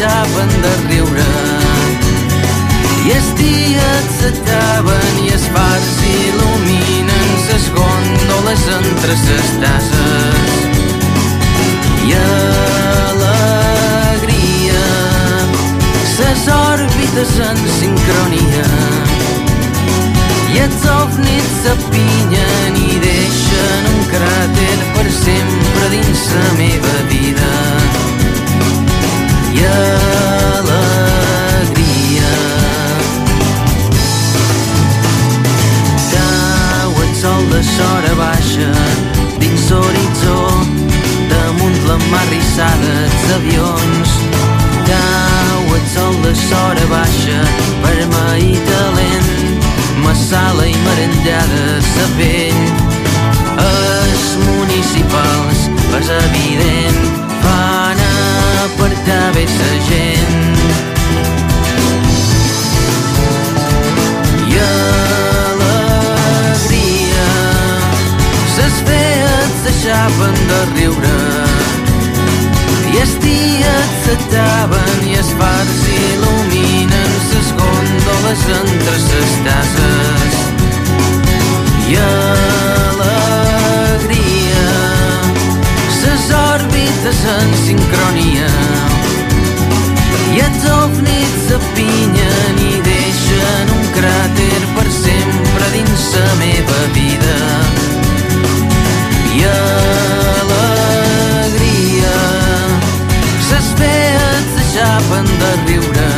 Vees 0.03 0.11
s'aixapen 0.11 0.49
de 0.63 0.73
riure. 0.89 1.33
I 3.07 3.11
els 3.17 3.29
dies 3.39 4.05
s'acaben 4.19 5.15
i 5.25 5.29
els 5.33 5.47
fars 5.55 5.91
il·luminen 6.07 7.29
ses 7.47 7.65
gòndoles 7.75 8.63
entre 8.79 9.15
ses 9.17 9.49
tasses 9.63 10.51
i 12.07 12.11
alegria 13.13 13.67
ses 16.17 16.41
òrbites 16.49 17.33
en 17.51 17.59
sincronia. 17.79 18.69
I 20.53 20.55
els 20.67 20.83
ovnis 20.85 21.49
s'apinyen 21.63 22.73
i 22.77 22.99
deixen 23.03 23.83
un 23.95 24.03
cràter 24.11 24.79
per 24.97 25.09
sempre 25.25 25.85
dins 25.97 26.23
la 26.35 26.51
meva 26.59 26.97
vida 27.09 27.82
de 37.53 37.63
sora 37.63 38.15
baixa 38.15 38.69
dins 39.39 39.65
l'horitzó 39.71 40.39
damunt 41.33 41.79
la 41.89 41.97
mar 42.11 42.25
rissada 42.31 42.93
els 43.05 43.27
avions. 43.37 44.15
Cau 44.89 45.75
el 45.77 45.85
sol 45.95 46.17
de 46.25 46.35
sora 46.47 46.87
baixa 46.93 47.41
vermell 47.85 48.47
i 48.49 48.57
talent 48.71 49.31
massala 50.05 50.67
i 50.67 50.77
merendada 50.87 51.67
sa 51.93 52.07
pell. 52.19 52.65
Els 53.67 54.25
municipals, 54.47 55.69
és 56.01 56.11
evident, 56.23 57.05
fan 57.45 58.03
apartar 58.65 59.29
bé 59.37 59.47
sa 59.59 59.71
gent. 59.91 60.12
deixaven 69.83 70.35
de 70.49 70.61
riure. 70.79 71.19
I 72.93 72.95
els 73.03 73.15
dies 73.25 73.89
s'ataven 74.05 75.01
i 75.11 75.13
els 75.19 75.31
fars 75.41 75.81
il·luminen 75.91 77.11
les 77.33 77.49
gòndoles 77.59 78.43
entre 78.59 78.95
les 79.07 79.33
tasses 79.47 80.35
i 81.91 81.93
alegria 82.03 83.49
les 86.05 86.25
òrbites 86.43 87.21
en 87.35 87.49
sincronia. 87.65 88.53
I 90.37 90.39
els 90.47 90.63
ovnis 90.77 91.33
s'apinyen 91.49 92.57
i 92.69 92.73
deixen 92.87 93.67
un 93.81 93.85
cràter 93.99 94.63
per 94.79 94.89
sempre 95.03 95.65
dins 95.75 96.03
la 96.15 96.31
meva 96.45 96.81
vida. 96.95 97.22
S'aixapen 105.13 105.25
de 105.25 105.53
riure. 105.67 106.11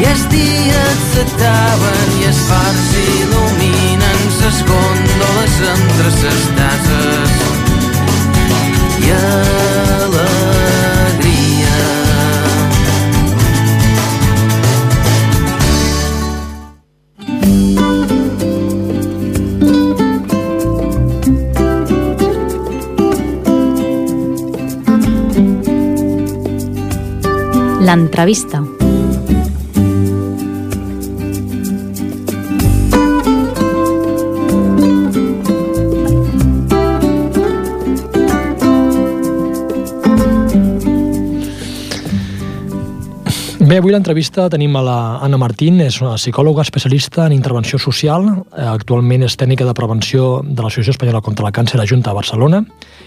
I 0.00 0.04
els 0.10 0.24
dies 0.32 1.00
s'ataven 1.12 2.12
i 2.20 2.26
els 2.30 2.40
fars 2.48 2.88
il·luminen 3.04 4.20
ses 4.38 4.62
góndoles 4.70 5.56
entre 5.76 6.10
ses 6.18 6.42
tases 6.58 7.32
i 9.00 9.12
alegria 9.12 10.39
L'entrevista. 27.90 28.69
Bé, 43.70 43.76
avui 43.78 43.92
l'entrevista 43.94 44.48
tenim 44.50 44.74
a 44.74 44.80
la 44.82 45.38
Martín, 45.38 45.76
és 45.78 46.00
una 46.02 46.16
psicòloga 46.18 46.64
especialista 46.64 47.28
en 47.28 47.32
intervenció 47.36 47.78
social, 47.78 48.24
eh, 48.58 48.64
actualment 48.66 49.22
és 49.22 49.36
tècnica 49.38 49.64
de 49.64 49.74
prevenció 49.78 50.40
de 50.42 50.60
l'Associació 50.60 50.90
Espanyola 50.90 51.20
contra 51.20 51.44
la 51.44 51.52
Càncer 51.52 51.78
a 51.78 51.86
Junta 51.86 52.10
de 52.10 52.16
Barcelona 52.16 52.64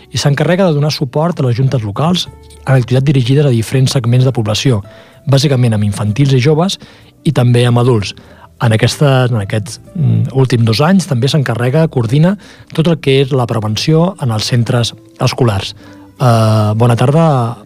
i 0.10 0.18
s'encarrega 0.18 0.64
de 0.70 0.74
donar 0.78 0.94
suport 0.94 1.38
a 1.38 1.44
les 1.44 1.58
juntes 1.58 1.84
locals 1.84 2.30
en 2.66 2.78
activitats 2.78 3.04
dirigides 3.04 3.46
a 3.46 3.50
diferents 3.50 3.92
segments 3.92 4.24
de 4.24 4.32
població, 4.32 4.82
bàsicament 5.28 5.74
amb 5.76 5.84
infantils 5.84 6.32
i 6.32 6.40
joves 6.40 6.80
i 7.26 7.34
també 7.34 7.66
amb 7.66 7.80
adults. 7.80 8.14
En, 8.62 8.72
aquesta, 8.72 9.26
en 9.26 9.42
aquests 9.42 9.82
mm, 9.96 10.32
últims 10.32 10.64
dos 10.64 10.80
anys 10.80 11.10
també 11.12 11.28
s'encarrega, 11.28 11.90
coordina 11.90 12.38
tot 12.72 12.88
el 12.88 13.02
que 13.04 13.18
és 13.26 13.36
la 13.36 13.50
prevenció 13.52 14.16
en 14.22 14.32
els 14.32 14.48
centres 14.48 14.94
escolars. 15.20 15.76
Uh, 16.22 16.72
bona 16.80 16.96
tarda, 16.96 17.58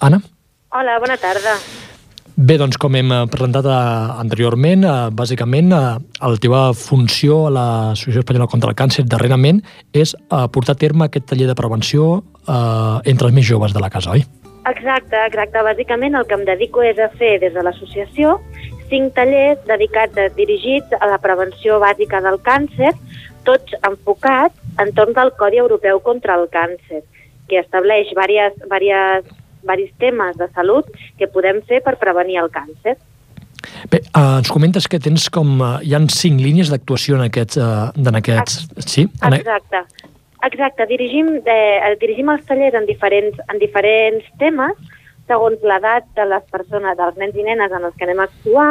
Anna. 0.00 0.22
Hola, 0.72 0.96
bona 1.04 1.20
tarda. 1.20 1.58
Bé, 2.38 2.54
doncs 2.54 2.76
com 2.78 2.94
hem 2.94 3.08
eh, 3.10 3.24
presentat 3.26 3.66
eh, 3.66 3.76
anteriorment, 4.22 4.84
eh, 4.86 5.08
bàsicament 5.10 5.72
eh, 5.74 5.78
la 5.98 6.38
teva 6.38 6.60
funció 6.70 7.40
a 7.48 7.50
l'Associació 7.50 8.22
Espanyola 8.22 8.46
contra 8.52 8.70
el 8.70 8.76
Càncer 8.78 9.02
darrerament 9.10 9.58
és 9.90 10.12
eh, 10.14 10.44
portar 10.54 10.76
a 10.76 10.78
terme 10.78 11.08
aquest 11.08 11.26
taller 11.32 11.48
de 11.48 11.56
prevenció 11.58 12.04
eh, 12.46 13.10
entre 13.10 13.26
els 13.26 13.34
més 13.34 13.48
joves 13.48 13.74
de 13.74 13.82
la 13.82 13.90
casa, 13.90 14.14
oi? 14.14 14.22
Exacte, 14.70 15.18
exacte. 15.24 15.64
Bàsicament 15.66 16.14
el 16.14 16.28
que 16.30 16.38
em 16.38 16.44
dedico 16.46 16.84
és 16.86 17.00
a 17.02 17.08
fer 17.18 17.40
des 17.42 17.56
de 17.58 17.66
l'associació 17.66 18.36
cinc 18.86 19.18
tallers 19.18 19.58
dedicats, 19.66 20.30
dirigits 20.38 20.94
a 20.94 21.10
la 21.10 21.18
prevenció 21.18 21.80
bàsica 21.82 22.22
del 22.22 22.38
càncer, 22.46 22.94
tots 23.50 23.74
enfocats 23.82 24.78
entorn 24.78 25.18
del 25.18 25.34
Codi 25.42 25.58
Europeu 25.58 25.98
contra 26.06 26.38
el 26.38 26.46
Càncer, 26.54 27.02
que 27.50 27.58
estableix 27.64 28.14
diverses, 28.14 28.54
diverses, 28.62 29.37
diversos 29.62 29.94
temes 29.98 30.36
de 30.40 30.48
salut 30.54 30.88
que 31.18 31.30
podem 31.30 31.62
fer 31.68 31.82
per 31.84 31.96
prevenir 32.00 32.40
el 32.42 32.50
càncer. 32.54 32.96
Bé, 33.90 34.00
eh, 34.00 34.20
ens 34.20 34.50
comentes 34.50 34.88
que 34.88 35.00
tens 35.02 35.28
com... 35.32 35.58
Eh, 35.60 35.72
hi 35.88 35.96
han 35.98 36.08
cinc 36.12 36.40
línies 36.42 36.70
d'actuació 36.72 37.18
en 37.18 37.26
aquests... 37.28 37.58
Eh, 37.58 38.06
en 38.08 38.20
aquests 38.20 38.60
sí? 38.86 39.08
En, 39.22 39.38
Exacte. 39.38 39.84
Exacte, 40.46 40.86
dirigim, 40.86 41.32
eh, 41.50 41.96
dirigim 41.98 42.30
els 42.30 42.44
tallers 42.46 42.76
en 42.78 42.86
diferents, 42.86 43.40
en 43.50 43.58
diferents 43.58 44.26
temes 44.38 44.78
segons 45.28 45.64
l'edat 45.70 46.06
de 46.16 46.24
les 46.30 46.44
persones, 46.52 46.96
dels 46.98 47.18
nens 47.20 47.36
i 47.36 47.44
nenes 47.44 47.72
en 47.74 47.84
els 47.88 47.96
que 47.98 48.06
anem 48.08 48.22
a 48.22 48.28
actuar. 48.30 48.70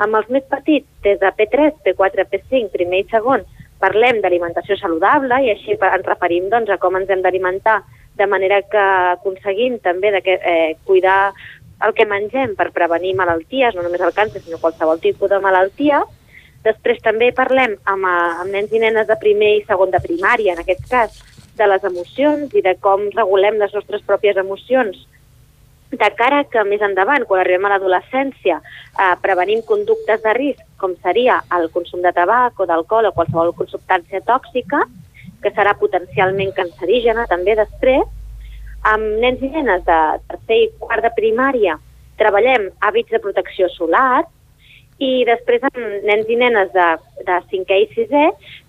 Amb 0.00 0.16
els 0.16 0.30
més 0.32 0.46
petits, 0.48 0.86
des 1.04 1.18
de 1.20 1.32
P3, 1.36 1.74
P4, 1.84 2.24
P5, 2.32 2.70
primer 2.72 3.02
i 3.02 3.08
segon, 3.10 3.44
parlem 3.80 4.20
d'alimentació 4.20 4.76
saludable 4.76 5.40
i 5.44 5.50
així 5.54 5.76
ens 5.76 6.06
referim 6.06 6.50
doncs, 6.52 6.70
a 6.70 6.78
com 6.78 6.96
ens 6.96 7.10
hem 7.10 7.22
d'alimentar 7.24 7.80
de 8.20 8.26
manera 8.26 8.60
que 8.62 8.84
aconseguim 9.16 9.78
també 9.80 10.10
de 10.12 10.20
que, 10.22 10.34
eh, 10.34 10.76
cuidar 10.84 11.32
el 11.80 11.94
que 11.94 12.06
mengem 12.06 12.54
per 12.56 12.70
prevenir 12.76 13.14
malalties, 13.16 13.74
no 13.74 13.82
només 13.82 14.02
el 14.04 14.12
càncer, 14.12 14.42
sinó 14.42 14.58
qualsevol 14.60 15.00
tipus 15.00 15.30
de 15.30 15.38
malaltia. 15.40 16.02
Després 16.62 17.00
també 17.00 17.32
parlem 17.32 17.78
amb, 17.84 18.04
eh, 18.04 18.42
amb 18.42 18.52
nens 18.52 18.72
i 18.72 18.78
nenes 18.78 19.06
de 19.06 19.16
primer 19.16 19.54
i 19.56 19.64
segon 19.64 19.90
de 19.90 20.00
primària, 20.00 20.52
en 20.52 20.60
aquest 20.60 20.84
cas, 20.90 21.22
de 21.56 21.66
les 21.66 21.82
emocions 21.84 22.52
i 22.54 22.62
de 22.62 22.74
com 22.80 23.08
regulem 23.16 23.58
les 23.58 23.72
nostres 23.74 24.02
pròpies 24.02 24.36
emocions 24.36 25.06
de 25.90 26.10
cara 26.14 26.44
que 26.44 26.62
més 26.64 26.82
endavant, 26.86 27.24
quan 27.26 27.40
arribem 27.40 27.66
a 27.66 27.74
l'adolescència, 27.74 28.60
eh, 28.60 29.14
prevenim 29.22 29.62
conductes 29.66 30.22
de 30.22 30.34
risc, 30.34 30.62
com 30.80 30.96
seria 31.04 31.40
el 31.56 31.68
consum 31.74 32.02
de 32.02 32.12
tabac 32.16 32.58
o 32.60 32.66
d'alcohol 32.66 33.10
o 33.10 33.14
qualsevol 33.16 33.52
substància 33.68 34.22
tòxica, 34.26 34.82
que 35.42 35.52
serà 35.52 35.76
potencialment 35.78 36.52
cancerígena 36.56 37.26
també 37.30 37.54
després. 37.58 38.08
Amb 38.90 39.20
nens 39.20 39.42
i 39.44 39.52
nenes 39.52 39.84
de 39.84 40.00
tercer 40.28 40.58
i 40.64 40.68
quart 40.80 41.04
de 41.04 41.12
primària 41.16 41.76
treballem 42.20 42.70
hàbits 42.80 43.12
de 43.12 43.20
protecció 43.20 43.68
solar 43.72 44.24
i 45.00 45.24
després 45.24 45.62
amb 45.64 46.04
nens 46.04 46.28
i 46.28 46.36
nenes 46.36 46.72
de, 46.74 46.86
de 47.24 47.36
5è 47.52 47.76
i 47.80 47.86
6è 47.94 48.24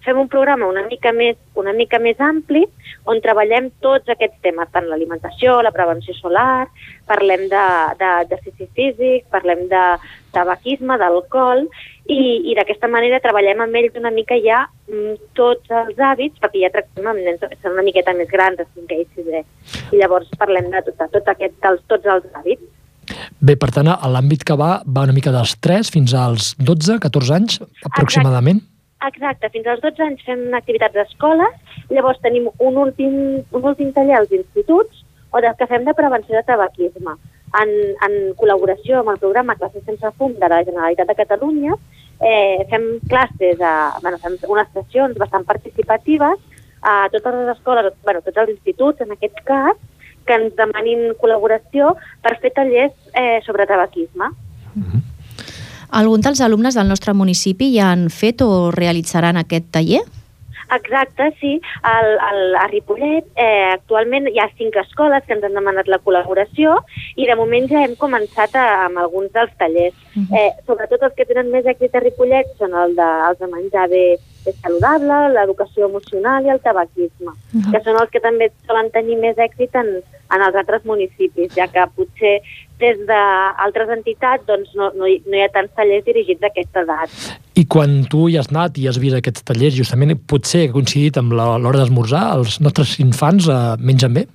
fem 0.06 0.20
un 0.20 0.30
programa 0.32 0.70
una 0.72 0.86
mica 0.88 1.12
més, 1.16 1.36
una 1.60 1.74
mica 1.76 2.00
més 2.00 2.20
ampli 2.24 2.64
on 3.12 3.20
treballem 3.24 3.70
tots 3.84 4.10
aquests 4.14 4.40
temes, 4.46 4.70
tant 4.72 4.88
l'alimentació, 4.88 5.58
la 5.66 5.74
prevenció 5.76 6.14
solar, 6.20 6.68
parlem 7.10 7.48
d'exercici 7.52 8.68
físic, 8.78 9.26
parlem 9.34 9.66
de 9.72 9.86
tabaquisme, 10.36 10.98
d'alcohol, 11.02 11.66
i, 12.12 12.52
i 12.52 12.56
d'aquesta 12.58 12.90
manera 12.92 13.22
treballem 13.24 13.64
amb 13.64 13.78
ells 13.80 13.96
una 14.00 14.12
mica 14.14 14.36
ja 14.44 14.66
mm, 14.90 15.32
tots 15.38 15.72
els 15.84 16.00
hàbits, 16.00 16.42
perquè 16.44 16.66
ja 16.66 16.72
tractem 16.74 17.08
amb 17.08 17.24
nens 17.24 17.44
que 17.44 17.58
són 17.62 17.78
una 17.78 17.86
miqueta 17.88 18.16
més 18.18 18.30
grans, 18.32 18.60
de 18.60 18.68
5è 18.68 19.00
i 19.00 19.08
6è, 19.16 19.44
i 19.96 20.02
llavors 20.02 20.32
parlem 20.42 20.70
de 20.74 20.84
tot, 20.90 21.04
tot 21.16 21.32
aquest, 21.34 21.56
dels, 21.64 21.84
tots 21.92 22.12
els 22.16 22.28
hàbits. 22.36 22.68
Bé, 23.42 23.56
per 23.60 23.72
tant, 23.74 23.90
l'àmbit 24.14 24.44
que 24.48 24.56
va 24.60 24.74
va 24.86 25.06
una 25.08 25.16
mica 25.16 25.34
dels 25.34 25.56
3 25.66 25.90
fins 25.94 26.14
als 26.16 26.52
12, 26.60 27.00
14 27.04 27.38
anys, 27.38 27.62
aproximadament. 27.90 28.62
Exacte, 29.08 29.50
fins 29.54 29.68
als 29.68 29.82
12 29.82 30.04
anys 30.06 30.26
fem 30.28 30.44
activitats 30.54 30.94
d'escola, 30.94 31.48
llavors 31.90 32.22
tenim 32.22 32.52
un 32.60 32.78
últim, 32.78 33.16
un 33.42 33.64
últim 33.72 33.90
taller 33.96 34.20
als 34.20 34.34
instituts 34.36 35.02
o 35.32 35.42
de, 35.42 35.50
que 35.58 35.68
fem 35.72 35.88
de 35.88 35.96
prevenció 35.98 36.38
de 36.38 36.44
tabaquisme. 36.46 37.16
En, 37.60 37.72
en 38.06 38.14
col·laboració 38.40 39.02
amb 39.02 39.12
el 39.12 39.20
programa 39.20 39.58
Classes 39.60 39.84
sense 39.88 40.14
fum 40.20 40.38
de 40.40 40.48
la 40.52 40.62
Generalitat 40.68 41.10
de 41.10 41.18
Catalunya, 41.18 41.76
eh, 42.22 42.66
fem 42.70 43.00
classes, 43.10 43.62
a, 43.62 43.98
bueno, 44.02 44.18
fem 44.22 44.38
unes 44.48 44.68
sessions 44.74 45.18
bastant 45.18 45.46
participatives 45.46 46.40
a 46.82 47.10
totes 47.14 47.34
les 47.36 47.58
escoles, 47.58 47.94
bueno, 48.04 48.22
tots 48.26 48.38
els 48.38 48.54
instituts 48.56 49.02
en 49.02 49.12
aquest 49.14 49.38
cas, 49.46 49.78
que 50.26 50.38
ens 50.38 50.56
demanin 50.58 51.16
col·laboració 51.22 51.96
per 52.22 52.38
fer 52.42 52.54
tallers 52.56 52.94
eh, 53.18 53.42
sobre 53.46 53.66
tabaquisme. 53.66 54.30
Mm 54.74 54.84
-hmm. 54.84 55.02
Alguns 55.92 56.24
dels 56.24 56.42
alumnes 56.42 56.76
del 56.76 56.88
nostre 56.88 57.14
municipi 57.14 57.74
ja 57.76 57.92
han 57.92 58.10
fet 58.10 58.42
o 58.42 58.72
realitzaran 58.72 59.38
aquest 59.38 59.66
taller? 59.72 60.02
Exacte, 60.72 61.36
sí. 61.40 61.60
El, 61.84 62.10
el, 62.30 62.56
a 62.56 62.68
Ripollet 62.72 63.28
eh, 63.36 63.72
actualment 63.74 64.30
hi 64.32 64.40
ha 64.40 64.48
cinc 64.58 64.78
escoles 64.80 65.26
que 65.28 65.36
ens 65.36 65.44
han 65.48 65.58
demanat 65.58 65.92
la 65.92 66.00
col·laboració 66.06 66.78
i 67.20 67.28
de 67.28 67.36
moment 67.40 67.68
ja 67.72 67.84
hem 67.84 67.98
començat 68.00 68.56
a, 68.56 68.68
amb 68.88 69.02
alguns 69.04 69.34
dels 69.36 69.52
tallers. 69.60 69.98
Uh 70.16 70.24
-huh. 70.24 70.38
eh, 70.40 70.52
sobretot 70.68 71.04
els 71.04 71.16
que 71.16 71.26
tenen 71.26 71.52
més 71.52 71.66
èxit 71.66 71.96
a 71.96 72.04
Ripollet 72.04 72.48
són 72.58 72.74
el 72.74 72.96
de, 72.96 73.10
els 73.30 73.40
de 73.40 73.48
menjar 73.48 73.88
bé, 73.90 74.06
bé 74.46 74.54
saludable, 74.62 75.20
l'educació 75.36 75.88
emocional 75.90 76.46
i 76.46 76.54
el 76.54 76.62
tabaquisme, 76.64 77.32
uh 77.32 77.36
-huh. 77.54 77.72
que 77.72 77.84
són 77.84 78.02
els 78.02 78.10
que 78.10 78.20
també 78.20 78.52
solen 78.68 78.92
tenir 78.92 79.18
més 79.18 79.38
èxit 79.38 79.76
en, 79.76 80.02
en 80.36 80.42
els 80.48 80.56
altres 80.56 80.84
municipis, 80.86 81.54
ja 81.56 81.68
que 81.68 81.86
potser 81.96 82.42
des 82.80 82.98
d'altres 83.06 83.90
entitats 83.90 84.46
doncs 84.48 84.74
no, 84.76 84.92
no, 84.98 85.06
hi, 85.06 85.22
no 85.28 85.38
hi 85.38 85.44
ha 85.46 85.54
tants 85.54 85.74
tallers 85.78 86.06
dirigits 86.06 86.44
a 86.44 86.48
aquesta 86.48 86.82
edat. 86.82 87.10
I 87.56 87.66
quan 87.66 88.06
tu 88.10 88.28
hi 88.28 88.38
has 88.38 88.50
anat 88.50 88.78
i 88.78 88.88
has 88.88 88.98
vist 88.98 89.16
aquests 89.16 89.44
tallers, 89.44 89.76
justament 89.76 90.18
potser 90.28 90.68
ha 90.68 90.74
coincidit 90.74 91.18
amb 91.18 91.34
l'hora 91.34 91.78
d'esmorzar, 91.80 92.38
els 92.38 92.60
nostres 92.60 93.00
infants 93.00 93.48
eh, 93.48 93.76
mengen 93.80 94.14
bé? 94.14 94.26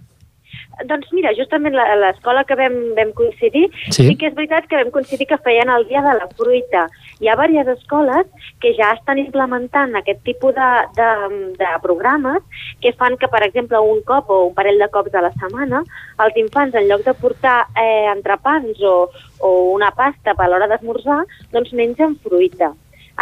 Doncs 0.84 1.08
mira, 1.12 1.30
justament 1.34 1.72
la- 1.74 1.94
l'escola 1.96 2.44
que 2.44 2.54
vam, 2.54 2.74
vam 2.94 3.12
coincidir, 3.16 3.70
Sí. 3.90 4.08
sí 4.08 4.16
que 4.16 4.26
és 4.26 4.34
veritat 4.34 4.66
que 4.68 4.76
vam 4.76 4.90
coincidir 4.90 5.26
que 5.26 5.38
feien 5.38 5.70
el 5.70 5.86
dia 5.88 6.02
de 6.02 6.12
la 6.18 6.28
fruita. 6.36 6.86
Hi 7.18 7.28
ha 7.28 7.36
diverses 7.36 7.78
escoles 7.78 8.26
que 8.60 8.74
ja 8.76 8.92
estan 8.92 9.16
implementant 9.18 9.96
aquest 9.96 10.22
tipus 10.22 10.54
de, 10.54 10.68
de, 10.98 11.54
de 11.56 11.66
programes 11.80 12.42
que 12.82 12.92
fan 12.92 13.16
que, 13.16 13.26
per 13.28 13.42
exemple, 13.42 13.78
un 13.80 14.02
cop 14.02 14.28
o 14.28 14.44
un 14.48 14.54
parell 14.54 14.78
de 14.78 14.88
cops 14.90 15.14
a 15.14 15.22
la 15.22 15.32
setmana, 15.32 15.82
els 16.18 16.36
infants, 16.36 16.74
en 16.74 16.88
lloc 16.88 17.04
de 17.04 17.14
portar 17.14 17.66
eh, 17.74 18.06
entrepans 18.12 18.76
o, 18.82 19.10
o 19.40 19.72
una 19.72 19.90
pasta 19.92 20.34
per 20.34 20.44
a 20.44 20.48
l'hora 20.48 20.68
d'esmorzar, 20.68 21.24
doncs 21.52 21.72
mengen 21.72 22.16
fruita. 22.20 22.74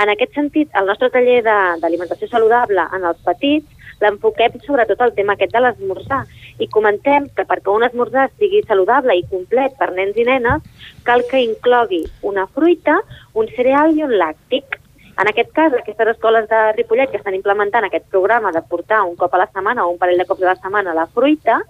En 0.02 0.10
aquest 0.10 0.34
sentit, 0.34 0.68
el 0.74 0.86
nostre 0.86 1.08
taller 1.08 1.40
de- 1.44 1.78
d'alimentació 1.80 2.26
saludable 2.26 2.82
en 2.96 3.04
els 3.04 3.18
petits 3.22 3.70
l'enfoquem 4.04 4.60
sobretot 4.62 5.00
al 5.00 5.14
tema 5.16 5.34
aquest 5.34 5.52
de 5.54 5.62
l'esmorzar 5.64 6.22
i 6.62 6.68
comentem 6.70 7.26
que 7.34 7.46
perquè 7.48 7.72
un 7.72 7.84
esmorzar 7.86 8.28
sigui 8.38 8.62
saludable 8.68 9.16
i 9.18 9.26
complet 9.30 9.74
per 9.80 9.90
nens 9.96 10.16
i 10.16 10.26
nenes 10.28 10.62
cal 11.08 11.24
que 11.30 11.42
inclogui 11.42 12.04
una 12.22 12.46
fruita, 12.46 13.00
un 13.34 13.48
cereal 13.56 13.96
i 13.96 14.04
un 14.06 14.14
làctic. 14.20 14.78
En 15.20 15.30
aquest 15.30 15.52
cas, 15.54 15.74
aquestes 15.74 16.14
escoles 16.14 16.48
de 16.50 16.60
Ripollet 16.76 17.10
que 17.10 17.20
estan 17.20 17.36
implementant 17.38 17.86
aquest 17.86 18.06
programa 18.10 18.52
de 18.52 18.62
portar 18.62 19.04
un 19.06 19.14
cop 19.16 19.34
a 19.34 19.44
la 19.44 19.50
setmana 19.50 19.86
o 19.86 19.92
un 19.92 19.98
parell 19.98 20.18
de 20.18 20.26
cops 20.26 20.42
a 20.42 20.52
la 20.52 20.58
setmana 20.58 20.94
la 20.94 21.06
fruita, 21.06 21.60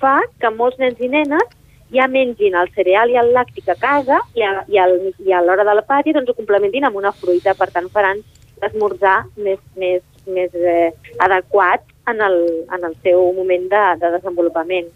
fa 0.00 0.18
que 0.40 0.52
molts 0.52 0.80
nens 0.80 1.00
i 1.00 1.08
nenes 1.12 1.56
ja 1.92 2.08
mengin 2.10 2.56
el 2.58 2.72
cereal 2.74 3.12
i 3.12 3.18
el 3.20 3.32
làctic 3.34 3.68
a 3.70 3.76
casa 3.78 4.18
i 4.34 4.42
a, 4.42 4.64
i, 4.66 4.78
a 4.80 5.42
l'hora 5.44 5.64
del 5.64 5.84
pati 5.86 6.12
doncs, 6.16 6.30
ho 6.30 6.38
complementin 6.38 6.88
amb 6.88 6.98
una 6.98 7.12
fruita. 7.12 7.54
Per 7.54 7.68
tant, 7.70 7.88
faran 7.92 8.22
l'esmorzar 8.62 9.18
més, 9.36 9.60
més, 9.76 10.04
més 10.26 10.54
eh, 10.54 10.90
adequat 11.22 11.84
en 12.10 12.22
el, 12.22 12.38
en 12.72 12.86
el 12.88 12.94
seu 13.02 13.32
moment 13.36 13.66
de, 13.72 13.82
de 14.02 14.12
desenvolupament. 14.18 14.88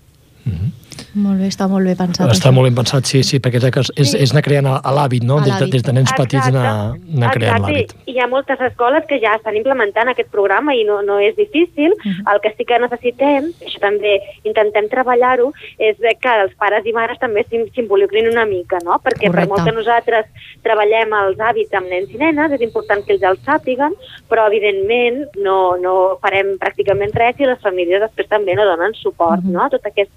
Molt 1.14 1.40
bé, 1.40 1.49
està 1.51 1.66
molt 1.66 1.87
bé 1.87 1.96
pensat. 1.99 2.29
Està 2.31 2.49
això. 2.49 2.55
molt 2.55 2.68
ben 2.68 2.75
pensat, 2.79 3.05
sí, 3.05 3.23
sí, 3.27 3.40
perquè 3.42 3.59
és, 3.59 3.90
és, 3.96 4.14
és 4.14 4.31
anar 4.33 4.42
creant 4.46 4.68
l'hàbit, 4.70 5.25
no? 5.27 5.40
Des 5.42 5.57
de, 5.59 5.66
des 5.66 5.83
de 5.83 5.92
nens 5.92 6.12
petits 6.16 6.46
anar, 6.46 6.94
anar 6.94 7.31
creant 7.35 7.57
Exacte. 7.57 7.73
l'hàbit. 7.73 7.94
I 8.07 8.12
hi 8.12 8.20
ha 8.23 8.29
moltes 8.31 8.61
escoles 8.61 9.05
que 9.09 9.18
ja 9.18 9.35
estan 9.35 9.57
implementant 9.57 10.09
aquest 10.12 10.31
programa 10.31 10.75
i 10.75 10.85
no, 10.85 11.01
no 11.03 11.18
és 11.18 11.35
difícil. 11.37 11.94
Mhm. 12.05 12.29
El 12.31 12.40
que 12.40 12.55
sí 12.57 12.64
que 12.64 12.79
necessitem, 12.79 13.51
això 13.66 13.81
també 13.83 14.20
intentem 14.44 14.88
treballar-ho, 14.88 15.53
és 15.79 15.99
de 15.99 16.14
que 16.20 16.37
els 16.44 16.55
pares 16.55 16.87
i 16.87 16.92
mares 16.92 17.18
també 17.18 17.44
s'involucrin 17.51 18.29
una 18.31 18.46
mica, 18.46 18.79
no? 18.85 19.01
Perquè 19.03 19.27
Correcte. 19.27 19.35
per 19.35 19.49
molt 19.49 19.64
que 19.64 19.73
nosaltres 19.75 20.27
treballem 20.62 21.12
els 21.25 21.38
hàbits 21.38 21.75
amb 21.75 21.88
nens 21.90 22.11
i 22.14 22.18
nenes, 22.18 22.53
és 22.53 22.61
important 22.62 23.05
que 23.05 23.14
ells 23.14 23.23
els 23.23 23.40
sàpiguen, 23.44 23.94
però 24.29 24.46
evidentment 24.46 25.27
no, 25.42 25.77
no 25.77 26.18
farem 26.23 26.55
pràcticament 26.61 27.12
res 27.14 27.40
i 27.40 27.46
les 27.46 27.59
famílies 27.61 28.01
després 28.01 28.29
també 28.29 28.55
no 28.55 28.64
donen 28.64 28.94
suport, 28.94 29.42
Mhm. 29.42 29.53
no? 29.53 29.64
A 29.64 29.70
tot 29.70 29.85
aquest 29.87 30.14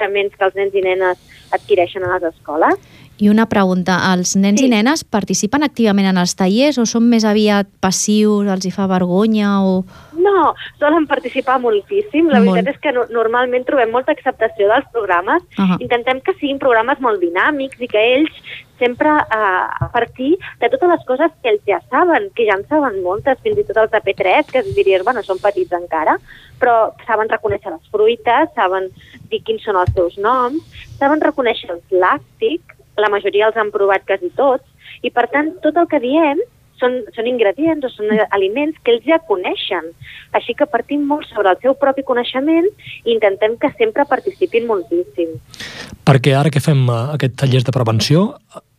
coneixements 0.00 0.36
que 0.36 0.44
els 0.44 0.54
nens 0.56 0.74
i 0.74 0.82
nenes 0.82 1.18
adquireixen 1.52 2.04
a 2.04 2.16
les 2.18 2.32
escoles. 2.34 2.78
I 3.20 3.28
una 3.28 3.44
pregunta, 3.46 3.98
els 4.14 4.34
nens 4.36 4.60
Sí. 4.60 4.66
i 4.66 4.70
nenes 4.70 5.04
participen 5.04 5.62
activament 5.62 6.06
en 6.08 6.16
els 6.16 6.34
tallers 6.34 6.78
o 6.78 6.86
són 6.86 7.06
més 7.10 7.24
aviat 7.24 7.66
passius, 7.80 8.48
els 8.48 8.64
hi 8.64 8.70
fa 8.70 8.86
vergonya 8.86 9.60
o... 9.60 9.84
No, 10.16 10.54
solen 10.78 11.06
participar 11.06 11.60
moltíssim. 11.60 12.28
La 12.30 12.40
Molt. 12.40 12.56
veritat 12.56 12.74
és 12.76 12.80
que 12.80 12.92
no, 12.92 13.04
normalment 13.10 13.64
trobem 13.66 13.90
molta 13.92 14.12
acceptació 14.12 14.68
dels 14.68 14.86
programes. 14.90 15.42
Ahà. 15.58 15.76
Intentem 15.80 16.20
que 16.22 16.32
siguin 16.40 16.58
programes 16.58 16.98
molt 17.00 17.20
dinàmics 17.20 17.78
i 17.80 17.88
que 17.88 17.98
ells 18.16 18.32
sempre 18.80 19.12
eh, 19.12 19.84
a 19.86 19.88
partir 19.92 20.32
de 20.58 20.70
totes 20.72 20.90
les 20.90 21.06
coses 21.06 21.36
que 21.42 21.52
ells 21.52 21.62
ja 21.68 21.78
saben, 21.92 22.30
que 22.34 22.48
ja 22.48 22.56
en 22.58 22.66
saben 22.72 22.98
moltes, 23.04 23.38
fins 23.44 23.60
i 23.60 23.66
tot 23.68 23.78
els 23.84 23.92
de 23.94 24.02
P3, 24.08 24.50
que 24.50 24.64
es 24.64 24.74
diries, 24.74 25.04
bueno, 25.06 25.22
són 25.22 25.38
petits 25.38 25.76
encara, 25.76 26.16
però 26.58 26.76
saben 27.06 27.30
reconèixer 27.30 27.70
les 27.70 27.92
fruites, 27.92 28.50
saben 28.56 28.88
dir 29.30 29.44
quins 29.46 29.62
són 29.68 29.78
els 29.78 29.92
seus 29.94 30.16
noms, 30.18 30.64
saben 30.98 31.22
reconèixer 31.22 31.70
els 31.76 31.94
làctics, 31.94 32.80
la 32.98 33.12
majoria 33.12 33.52
els 33.52 33.60
han 33.60 33.70
provat 33.70 34.08
quasi 34.08 34.32
tots, 34.36 34.66
i 35.06 35.12
per 35.14 35.28
tant 35.30 35.54
tot 35.62 35.78
el 35.78 35.86
que 35.88 36.02
diem 36.02 36.40
són, 36.80 36.96
són 37.14 37.28
ingredients 37.30 37.86
o 37.86 37.90
són 37.92 38.10
aliments 38.30 38.78
que 38.84 38.94
ells 38.94 39.06
ja 39.06 39.20
coneixen. 39.28 39.92
Així 40.36 40.56
que 40.56 40.68
partim 40.70 41.04
molt 41.06 41.28
sobre 41.30 41.52
el 41.52 41.60
seu 41.62 41.76
propi 41.78 42.04
coneixement 42.06 42.66
i 43.04 43.14
intentem 43.14 43.56
que 43.60 43.72
sempre 43.76 44.06
participin 44.08 44.66
moltíssim. 44.70 45.36
Perquè 46.08 46.34
ara 46.34 46.50
que 46.50 46.62
fem 46.64 46.82
eh, 46.88 46.98
aquest 47.16 47.36
tallers 47.42 47.66
de 47.68 47.76
prevenció, 47.76 48.26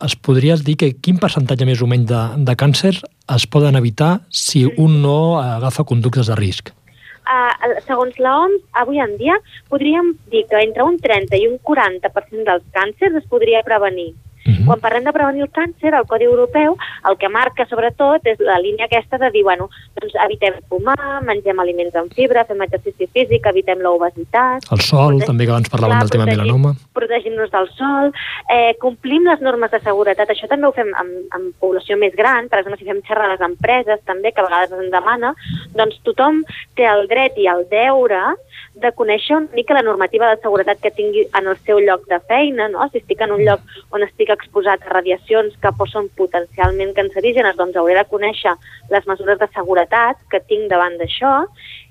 es 0.04 0.18
podries 0.18 0.64
dir 0.66 0.76
que 0.80 0.92
quin 0.98 1.20
percentatge 1.22 1.68
més 1.68 1.82
o 1.82 1.88
menys 1.88 2.10
de, 2.10 2.22
de 2.50 2.58
càncer 2.58 2.96
es 3.36 3.48
poden 3.48 3.78
evitar 3.78 4.18
si 4.28 4.66
un 4.76 5.00
no 5.02 5.18
agafa 5.40 5.86
conductes 5.88 6.28
de 6.28 6.38
risc? 6.38 6.74
Uh, 7.22 7.78
segons 7.86 8.16
l'OMS, 8.18 8.64
avui 8.82 8.98
en 8.98 9.14
dia 9.20 9.36
podríem 9.70 10.10
dir 10.32 10.42
que 10.50 10.58
entre 10.58 10.82
un 10.82 10.98
30 10.98 11.38
i 11.38 11.46
un 11.46 11.54
40% 11.62 12.42
dels 12.48 12.64
càncers 12.74 13.20
es 13.22 13.28
podria 13.30 13.62
prevenir. 13.62 14.10
Mhm. 14.44 14.66
Quan 14.66 14.80
parlem 14.80 15.04
de 15.04 15.12
prevenir 15.12 15.42
el 15.42 15.50
càncer, 15.50 15.94
el 15.94 16.06
Codi 16.06 16.24
Europeu 16.24 16.76
el 17.08 17.16
que 17.18 17.28
marca 17.28 17.66
sobretot 17.66 18.26
és 18.26 18.40
la 18.40 18.58
línia 18.58 18.86
aquesta 18.86 19.18
de 19.18 19.30
dir, 19.30 19.42
bueno, 19.44 19.68
doncs 20.00 20.14
evitem 20.24 20.54
fumar, 20.68 21.22
mengem 21.22 21.58
aliments 21.60 21.94
amb 21.94 22.12
fibra, 22.12 22.44
fem 22.44 22.60
exercici 22.62 23.06
físic, 23.06 23.46
evitem 23.46 23.78
l'obesitat, 23.80 24.62
El 24.72 24.80
sol, 24.80 25.20
també 25.22 25.44
que 25.46 25.52
abans 25.52 25.70
parlàvem 25.70 25.98
Clar, 25.98 26.00
del 26.00 26.10
tema 26.10 26.24
protegim- 26.24 26.42
melanoma. 26.42 26.74
protegim-nos 26.92 27.50
del 27.50 27.68
sol, 27.76 28.12
eh, 28.50 28.74
complim 28.80 29.24
les 29.24 29.40
normes 29.40 29.70
de 29.70 29.80
seguretat. 29.80 30.28
Això 30.28 30.48
també 30.48 30.66
ho 30.66 30.72
fem 30.72 30.90
amb, 30.94 31.10
amb 31.30 31.54
població 31.60 31.96
més 31.96 32.14
gran, 32.16 32.48
per 32.48 32.58
exemple, 32.60 32.78
si 32.78 32.84
fem 32.90 33.02
xerrades 33.02 33.40
a 33.40 33.44
empreses 33.46 34.00
també, 34.04 34.32
que 34.32 34.40
a 34.40 34.44
vegades 34.44 34.72
ens 34.72 34.90
demana, 34.90 35.34
doncs 35.74 36.00
tothom 36.02 36.42
té 36.74 36.84
el 36.84 37.06
dret 37.08 37.36
i 37.38 37.46
el 37.46 37.66
deure 37.70 38.34
de 38.74 38.90
conèixer 38.96 39.36
una 39.36 39.52
mica 39.52 39.74
la 39.76 39.82
normativa 39.84 40.30
de 40.30 40.40
seguretat 40.40 40.80
que 40.80 40.90
tingui 40.96 41.26
en 41.38 41.48
el 41.50 41.58
seu 41.66 41.80
lloc 41.84 42.06
de 42.08 42.18
feina, 42.28 42.68
no? 42.72 42.86
Si 42.88 43.02
estic 43.02 43.20
en 43.20 43.34
un 43.36 43.44
lloc 43.44 43.60
on 43.92 44.04
estic 44.06 44.32
exposat 44.32 44.86
a 44.86 44.94
radiacions 44.94 45.58
que 45.60 45.72
són 45.92 46.08
potencialment 46.16 46.94
cancerígenes, 46.96 47.56
doncs 47.56 47.76
hauré 47.76 47.98
de 47.98 48.06
conèixer 48.08 48.54
les 48.90 49.06
mesures 49.06 49.38
de 49.38 49.48
seguretat 49.52 50.16
que 50.30 50.40
tinc 50.48 50.70
davant 50.72 50.96
d'això 50.96 51.42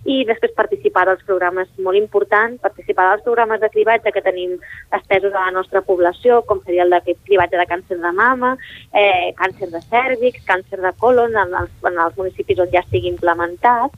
i 0.06 0.24
després 0.26 0.54
participar 0.58 1.04
dels 1.06 1.22
programes 1.28 1.70
molt 1.86 1.98
important, 2.00 2.56
participar 2.64 3.08
dels 3.10 3.26
programes 3.26 3.62
de 3.62 3.70
cribatge 3.70 4.14
que 4.14 4.24
tenim 4.26 4.56
estesos 4.98 5.34
a 5.34 5.46
la 5.46 5.52
nostra 5.54 5.84
població, 5.86 6.42
com 6.50 6.62
seria 6.66 6.88
el 6.88 6.96
de 6.96 7.16
cribatge 7.26 7.60
de 7.60 7.68
càncer 7.70 8.00
de 8.02 8.12
mama, 8.18 8.56
eh, 8.94 9.34
càncer 9.38 9.70
de 9.70 9.82
cèrvix, 9.92 10.42
càncer 10.48 10.82
de 10.82 10.94
colon, 10.98 11.38
en 11.38 11.54
els, 11.62 11.76
en 11.86 12.00
els 12.00 12.18
municipis 12.18 12.60
on 12.60 12.72
ja 12.74 12.82
estigui 12.82 13.14
implementat, 13.14 13.94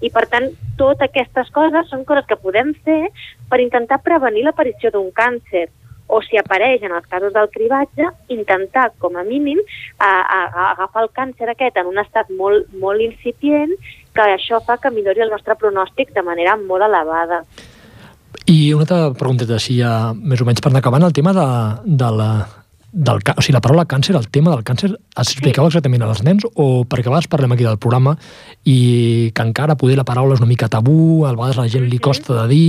i 0.00 0.10
per 0.14 0.28
tant, 0.30 0.46
totes 0.78 1.08
aquestes 1.08 1.50
coses 1.50 1.90
són 1.90 2.06
coses 2.06 2.26
que 2.28 2.38
podem 2.38 2.72
fer 2.86 3.08
per 3.50 3.58
intentar 3.60 4.02
prevenir 4.04 4.46
l'aparició 4.46 4.94
d'un 4.94 5.10
càncer. 5.10 5.66
O 6.08 6.22
si 6.24 6.38
apareix 6.40 6.80
en 6.86 6.94
els 6.96 7.04
casos 7.04 7.34
del 7.34 7.50
cribatge, 7.52 8.06
intentar, 8.32 8.86
com 8.98 9.18
a 9.20 9.24
mínim, 9.26 9.58
a, 9.98 10.08
a, 10.08 10.38
a 10.46 10.70
agafar 10.70 11.02
el 11.04 11.10
càncer 11.12 11.50
aquest 11.52 11.76
en 11.76 11.90
un 11.90 12.00
estat 12.00 12.30
molt, 12.32 12.70
molt 12.72 13.04
incipient, 13.04 13.74
que 14.18 14.26
això 14.34 14.58
fa 14.66 14.78
que 14.82 14.90
millori 14.90 15.22
el 15.22 15.30
nostre 15.30 15.54
pronòstic 15.58 16.10
de 16.16 16.24
manera 16.26 16.56
molt 16.58 16.82
elevada. 16.88 17.44
I 18.50 18.72
una 18.74 18.84
altra 18.86 19.12
pregunteta, 19.18 19.58
així 19.58 19.78
ja 19.78 20.12
més 20.14 20.40
o 20.42 20.46
menys 20.48 20.62
per 20.64 20.72
anar 20.72 20.82
acabant, 20.82 21.06
el 21.06 21.14
tema 21.14 21.34
de, 21.36 21.46
de 22.02 22.08
la, 22.18 22.30
del, 22.90 23.20
o 23.22 23.44
sigui, 23.44 23.54
la 23.54 23.62
paraula 23.64 23.86
càncer, 23.88 24.16
el 24.18 24.28
tema 24.34 24.54
del 24.54 24.64
càncer, 24.66 24.90
es 25.20 25.32
explicava 25.34 25.68
exactament 25.68 26.02
als 26.06 26.22
nens 26.22 26.46
o 26.54 26.84
perquè 26.88 27.08
a 27.08 27.10
vegades 27.12 27.28
parlem 27.28 27.52
aquí 27.52 27.66
del 27.66 27.78
programa 27.78 28.16
i 28.64 29.30
que 29.34 29.42
encara 29.42 29.76
poder 29.76 29.96
la 29.98 30.04
paraula 30.08 30.34
és 30.34 30.40
una 30.42 30.48
mica 30.50 30.68
tabú, 30.68 31.24
a 31.26 31.32
vegades 31.34 31.58
a 31.58 31.66
la 31.66 31.68
gent 31.72 31.88
li 31.90 31.98
costa 31.98 32.42
de 32.42 32.48
dir... 32.54 32.64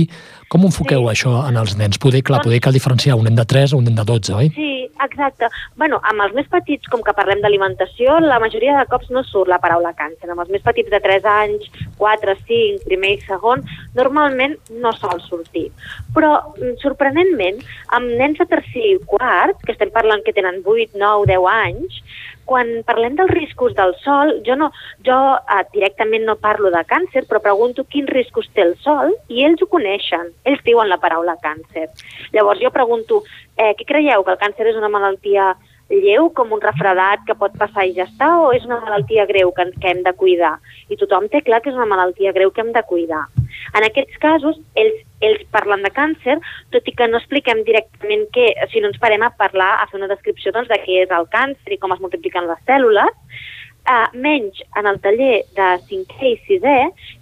Com 0.50 0.64
enfoqueu 0.66 1.04
Sí. 1.06 1.10
això 1.12 1.30
en 1.46 1.54
els 1.60 1.76
nens? 1.78 1.96
Poder, 2.02 2.24
clar, 2.26 2.40
poder 2.42 2.58
cal 2.58 2.74
diferenciar 2.74 3.14
un 3.14 3.22
nen 3.22 3.36
de 3.38 3.44
3 3.46 3.70
o 3.72 3.76
un 3.78 3.84
nen 3.86 3.94
de 3.94 4.02
12, 4.02 4.32
oi? 4.34 4.48
Sí, 4.56 4.90
exacte. 5.04 5.46
bueno, 5.76 6.00
amb 6.02 6.24
els 6.24 6.34
més 6.34 6.48
petits, 6.50 6.88
com 6.90 7.04
que 7.06 7.14
parlem 7.14 7.38
d'alimentació, 7.40 8.16
la 8.18 8.40
majoria 8.42 8.74
de 8.80 8.86
cops 8.90 9.12
no 9.14 9.22
surt 9.22 9.46
la 9.48 9.60
paraula 9.62 9.94
càncer. 9.94 10.26
Amb 10.28 10.40
els 10.42 10.50
més 10.50 10.64
petits 10.66 10.90
de 10.90 10.98
3 10.98 11.24
anys, 11.24 11.70
4, 11.98 12.34
5, 12.48 12.82
primer 12.84 13.12
i 13.14 13.20
segon, 13.28 13.62
normalment 13.94 14.56
no 14.82 14.90
sol 14.98 15.22
sortir. 15.28 15.68
Però, 16.16 16.32
mm, 16.58 16.74
sorprenentment, 16.82 17.62
amb 17.94 18.10
nens 18.18 18.42
de 18.42 18.46
tercer 18.50 18.88
i 18.96 18.98
quart, 19.06 19.54
que 19.64 19.70
estem 19.70 19.94
parlant 19.94 20.24
que 20.26 20.32
tenen 20.34 20.64
8, 20.64 20.98
9, 20.98 21.26
10 21.30 21.46
anys, 21.46 22.02
quan 22.50 22.70
parlem 22.88 23.14
dels 23.18 23.30
riscos 23.30 23.76
del 23.78 23.94
sol, 24.02 24.32
jo, 24.46 24.56
no, 24.58 24.72
jo 25.06 25.16
eh, 25.38 25.62
directament 25.74 26.26
no 26.26 26.34
parlo 26.42 26.72
de 26.74 26.82
càncer, 26.90 27.22
però 27.30 27.38
pregunto 27.44 27.86
quins 27.86 28.10
riscos 28.10 28.50
té 28.56 28.64
el 28.66 28.74
sol 28.82 29.14
i 29.30 29.44
ells 29.46 29.62
ho 29.62 29.70
coneixen. 29.70 30.32
Ells 30.50 30.64
diuen 30.66 30.90
la 30.90 30.98
paraula 30.98 31.38
càncer. 31.44 31.86
Llavors 32.34 32.62
jo 32.62 32.72
pregunto, 32.74 33.22
eh, 33.54 33.72
què 33.78 33.86
creieu, 33.86 34.26
que 34.26 34.34
el 34.34 34.42
càncer 34.42 34.66
és 34.72 34.80
una 34.80 34.90
malaltia 34.90 35.52
lleu, 35.90 36.30
com 36.34 36.52
un 36.54 36.62
refredat 36.62 37.24
que 37.26 37.36
pot 37.38 37.54
passar 37.58 37.84
i 37.88 37.94
ja 37.96 38.06
està, 38.06 38.30
o 38.38 38.50
és 38.54 38.64
una 38.68 38.80
malaltia 38.82 39.26
greu 39.26 39.52
que, 39.56 39.66
que 39.82 39.90
hem 39.90 40.02
de 40.06 40.12
cuidar? 40.16 40.56
I 40.88 40.98
tothom 41.00 41.28
té 41.28 41.42
clar 41.46 41.60
que 41.62 41.72
és 41.72 41.78
una 41.78 41.88
malaltia 41.90 42.32
greu 42.36 42.52
que 42.54 42.62
hem 42.62 42.72
de 42.76 42.82
cuidar. 42.86 43.26
En 43.74 43.86
aquests 43.86 44.18
casos, 44.22 44.58
ells, 44.78 45.02
ells 45.26 45.46
parlen 45.54 45.84
de 45.86 45.92
càncer, 45.94 46.38
tot 46.74 46.86
i 46.88 46.94
que 46.96 47.08
no 47.10 47.20
expliquem 47.20 47.64
directament 47.66 48.26
què, 48.34 48.50
si 48.72 48.82
no 48.82 48.90
ens 48.90 49.00
parem 49.02 49.26
a 49.26 49.32
parlar, 49.38 49.72
a 49.78 49.88
fer 49.90 50.00
una 50.00 50.10
descripció 50.10 50.54
doncs, 50.54 50.70
de 50.70 50.78
què 50.84 51.02
és 51.04 51.14
el 51.14 51.28
càncer 51.32 51.74
i 51.74 51.80
com 51.82 51.94
es 51.94 52.02
multipliquen 52.02 52.48
les 52.50 52.62
cèl·lules, 52.70 53.18
uh, 53.88 54.06
menys 54.14 54.62
en 54.76 54.86
el 54.86 55.00
taller 55.02 55.42
de 55.56 55.68
5è 55.90 56.32
i 56.32 56.36
6è, 56.48 56.78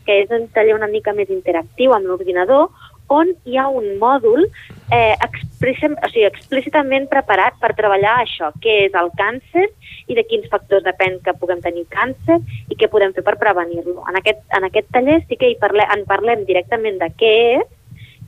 que 0.06 0.22
és 0.24 0.32
un 0.34 0.48
taller 0.54 0.76
una 0.76 0.90
mica 0.90 1.14
més 1.16 1.30
interactiu 1.32 1.94
amb 1.96 2.08
l'ordinador, 2.08 2.68
on 3.08 3.32
hi 3.48 3.56
ha 3.56 3.68
un 3.72 3.86
mòdul 4.00 4.44
eh, 4.92 5.14
explícit, 5.24 5.96
o 5.96 6.10
sigui, 6.12 6.26
explícitament 6.28 7.08
preparat 7.10 7.56
per 7.62 7.72
treballar 7.78 8.18
això, 8.22 8.52
què 8.62 8.76
és 8.86 8.98
el 9.00 9.10
càncer 9.18 9.66
i 10.08 10.16
de 10.18 10.24
quins 10.28 10.48
factors 10.52 10.84
depèn 10.86 11.18
que 11.24 11.36
puguem 11.40 11.62
tenir 11.64 11.86
càncer 11.92 12.38
i 12.68 12.76
què 12.78 12.90
podem 12.92 13.14
fer 13.16 13.24
per 13.26 13.38
prevenir-lo. 13.40 14.04
En, 14.08 14.20
aquest, 14.20 14.44
en 14.56 14.68
aquest 14.68 14.92
taller 14.94 15.20
sí 15.26 15.40
que 15.40 15.50
hi 15.50 15.58
parle, 15.60 15.88
en 15.96 16.06
parlem 16.08 16.46
directament 16.48 17.00
de 17.02 17.10
què 17.18 17.34
és, 17.58 17.68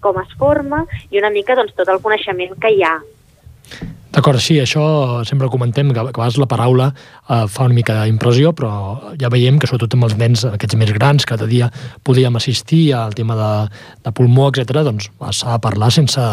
com 0.00 0.16
es 0.20 0.30
forma 0.40 0.86
i 1.12 1.20
una 1.20 1.32
mica 1.32 1.54
doncs, 1.58 1.74
tot 1.76 1.88
el 1.92 2.00
coneixement 2.00 2.56
que 2.60 2.72
hi 2.72 2.84
ha 2.84 2.96
D'acord, 4.10 4.40
sí, 4.42 4.56
això 4.58 4.82
sempre 5.22 5.46
ho 5.46 5.52
comentem, 5.52 5.92
que 5.94 6.00
a 6.02 6.08
vegades 6.08 6.38
la 6.42 6.48
paraula 6.50 6.88
eh, 6.90 7.44
fa 7.46 7.68
una 7.68 7.76
mica 7.76 8.00
d'impressió, 8.02 8.50
però 8.58 9.12
ja 9.20 9.30
veiem 9.30 9.60
que 9.62 9.70
sobretot 9.70 9.94
amb 9.94 10.08
els 10.08 10.16
nens 10.18 10.42
aquests 10.48 10.78
més 10.80 10.90
grans, 10.96 11.26
cada 11.28 11.46
dia 11.46 11.68
podíem 12.02 12.34
assistir 12.40 12.88
al 12.98 13.14
tema 13.14 13.38
de, 13.38 13.52
de 14.02 14.12
pulmó, 14.16 14.48
etc. 14.50 14.82
doncs 14.88 15.12
s'ha 15.30 15.54
de 15.54 15.62
parlar 15.62 15.92
sense, 15.94 16.26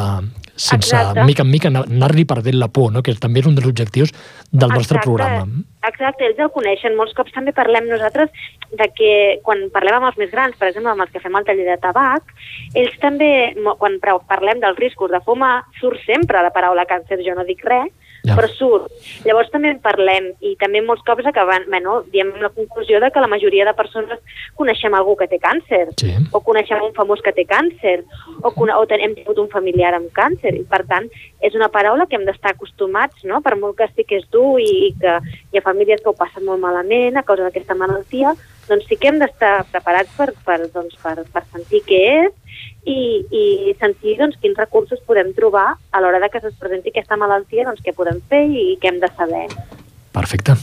sense 0.57 0.95
Exacte. 0.95 1.23
mica 1.23 1.43
en 1.45 1.51
mica 1.51 1.69
anar-li 1.69 2.25
perdent 2.25 2.57
la 2.57 2.67
por, 2.73 2.91
no? 2.91 3.03
que 3.05 3.13
també 3.15 3.43
és 3.43 3.47
un 3.49 3.55
dels 3.55 3.69
objectius 3.69 4.11
del 4.11 4.67
Exacte. 4.67 4.77
nostre 4.77 5.01
programa. 5.05 5.45
Exacte, 5.87 6.25
ells 6.25 6.41
el 6.41 6.51
coneixen. 6.51 6.97
Molts 6.97 7.13
cops 7.15 7.31
també 7.35 7.53
parlem 7.55 7.87
nosaltres 7.87 8.33
de 8.73 8.89
que 8.97 9.11
quan 9.45 9.67
parlem 9.71 9.99
amb 9.99 10.09
els 10.09 10.17
més 10.19 10.33
grans, 10.33 10.57
per 10.57 10.71
exemple, 10.71 10.91
amb 10.91 11.05
els 11.05 11.13
que 11.13 11.21
fem 11.23 11.37
el 11.37 11.45
taller 11.47 11.69
de 11.69 11.77
tabac, 11.85 12.33
ells 12.73 12.97
també, 13.03 13.31
quan 13.79 14.01
parlem 14.01 14.59
dels 14.63 14.81
riscos 14.81 15.13
de 15.13 15.21
fumar, 15.23 15.61
surt 15.79 16.01
sempre 16.09 16.43
la 16.43 16.51
paraula 16.55 16.89
càncer, 16.89 17.21
jo 17.23 17.37
no 17.37 17.47
dic 17.47 17.63
res, 17.63 17.93
ja. 18.27 18.35
però 18.37 18.49
surt. 18.51 18.91
Llavors 19.25 19.49
també 19.53 19.71
en 19.73 19.79
parlem 19.83 20.29
i 20.45 20.55
també 20.61 20.81
molts 20.85 21.05
cops 21.07 21.27
acabant, 21.29 21.67
bueno, 21.71 22.01
diem 22.13 22.33
la 22.41 22.51
conclusió 22.53 22.99
de 23.03 23.11
que 23.11 23.23
la 23.23 23.31
majoria 23.31 23.65
de 23.67 23.75
persones 23.77 24.19
coneixem 24.59 24.95
algú 24.97 25.15
que 25.19 25.29
té 25.31 25.39
càncer 25.41 25.85
sí. 25.99 26.13
o 26.31 26.41
coneixem 26.45 26.83
un 26.83 26.93
famós 26.97 27.21
que 27.23 27.33
té 27.35 27.47
càncer 27.47 28.01
o, 28.41 28.51
o 28.51 28.83
hem 28.97 29.15
tingut 29.15 29.39
un 29.41 29.49
familiar 29.51 29.93
amb 29.97 30.11
càncer 30.15 30.53
i 30.57 30.63
per 30.67 30.83
tant 30.89 31.07
és 31.41 31.55
una 31.55 31.71
paraula 31.73 32.07
que 32.07 32.17
hem 32.17 32.25
d'estar 32.27 32.53
acostumats, 32.55 33.23
no? 33.23 33.41
per 33.45 33.55
molt 33.59 33.77
que 33.77 33.89
sí 33.93 34.05
que 34.07 34.21
és 34.21 34.27
dur 34.33 34.59
i, 34.61 34.71
i 34.89 34.91
que 34.99 35.17
hi 35.51 35.59
ha 35.59 35.65
famílies 35.65 36.03
que 36.03 36.11
ho 36.11 36.17
passen 36.17 36.45
molt 36.45 36.61
malament 36.63 37.17
a 37.17 37.25
causa 37.27 37.47
d'aquesta 37.47 37.77
malaltia, 37.77 38.33
doncs 38.67 38.87
sí 38.89 38.97
que 38.99 39.11
hem 39.11 39.21
d'estar 39.21 39.61
preparats 39.71 40.11
per, 40.17 40.31
per, 40.45 40.59
doncs, 40.73 40.97
per, 41.03 41.21
per 41.31 41.43
sentir 41.53 41.83
què 41.87 42.03
és 42.25 42.33
i, 42.87 43.25
i 43.29 43.75
sentir 43.79 44.15
doncs, 44.21 44.39
quins 44.41 44.57
recursos 44.57 45.03
podem 45.05 45.33
trobar 45.37 45.75
a 45.91 46.01
l'hora 46.01 46.21
de 46.23 46.31
que 46.31 46.41
se'ns 46.41 46.57
presenti 46.59 46.93
aquesta 46.93 47.19
malaltia, 47.19 47.67
doncs, 47.67 47.83
què 47.83 47.93
podem 47.95 48.21
fer 48.31 48.45
i 48.47 48.67
què 48.81 48.93
hem 48.93 49.01
de 49.03 49.11
saber. 49.17 49.45
Perfecte. 50.15 50.55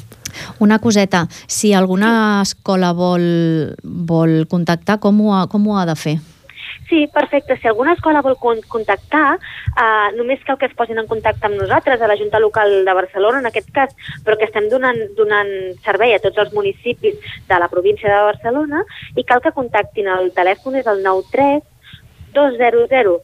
Una 0.58 0.80
coseta, 0.82 1.26
si 1.46 1.72
alguna 1.72 2.42
escola 2.42 2.92
vol, 2.96 3.74
vol 3.84 4.44
contactar, 4.50 4.98
com 5.02 5.20
ho, 5.22 5.34
ha, 5.34 5.44
com 5.52 5.68
ho 5.68 5.76
ha 5.78 5.84
de 5.87 5.94
fer? 5.98 6.16
Sí, 6.88 7.06
perfecte. 7.12 7.56
Si 7.60 7.68
alguna 7.68 7.94
escola 7.94 8.20
vol 8.22 8.37
contactar, 8.68 9.37
eh, 9.37 10.08
només 10.16 10.42
cal 10.44 10.58
que 10.58 10.66
es 10.66 10.74
posin 10.76 10.98
en 11.00 11.08
contacte 11.08 11.46
amb 11.46 11.60
nosaltres, 11.60 12.00
a 12.00 12.08
la 12.08 12.16
Junta 12.16 12.40
Local 12.40 12.84
de 12.84 12.96
Barcelona, 12.98 13.40
en 13.40 13.46
aquest 13.46 13.70
cas, 13.72 13.94
però 14.24 14.37
que 14.38 14.48
estem 14.48 14.68
donant, 14.72 15.00
donant 15.16 15.52
servei 15.84 16.14
a 16.14 16.22
tots 16.24 16.40
els 16.42 16.52
municipis 16.52 17.16
de 17.48 17.60
la 17.60 17.70
província 17.72 18.10
de 18.10 18.26
Barcelona, 18.32 18.84
i 19.16 19.24
cal 19.24 19.40
que 19.40 19.54
contactin. 19.56 20.08
El 20.08 20.32
telèfon 20.37 20.76
és 20.80 20.90
el 20.90 21.02
93 21.02 21.62
200 22.35 23.20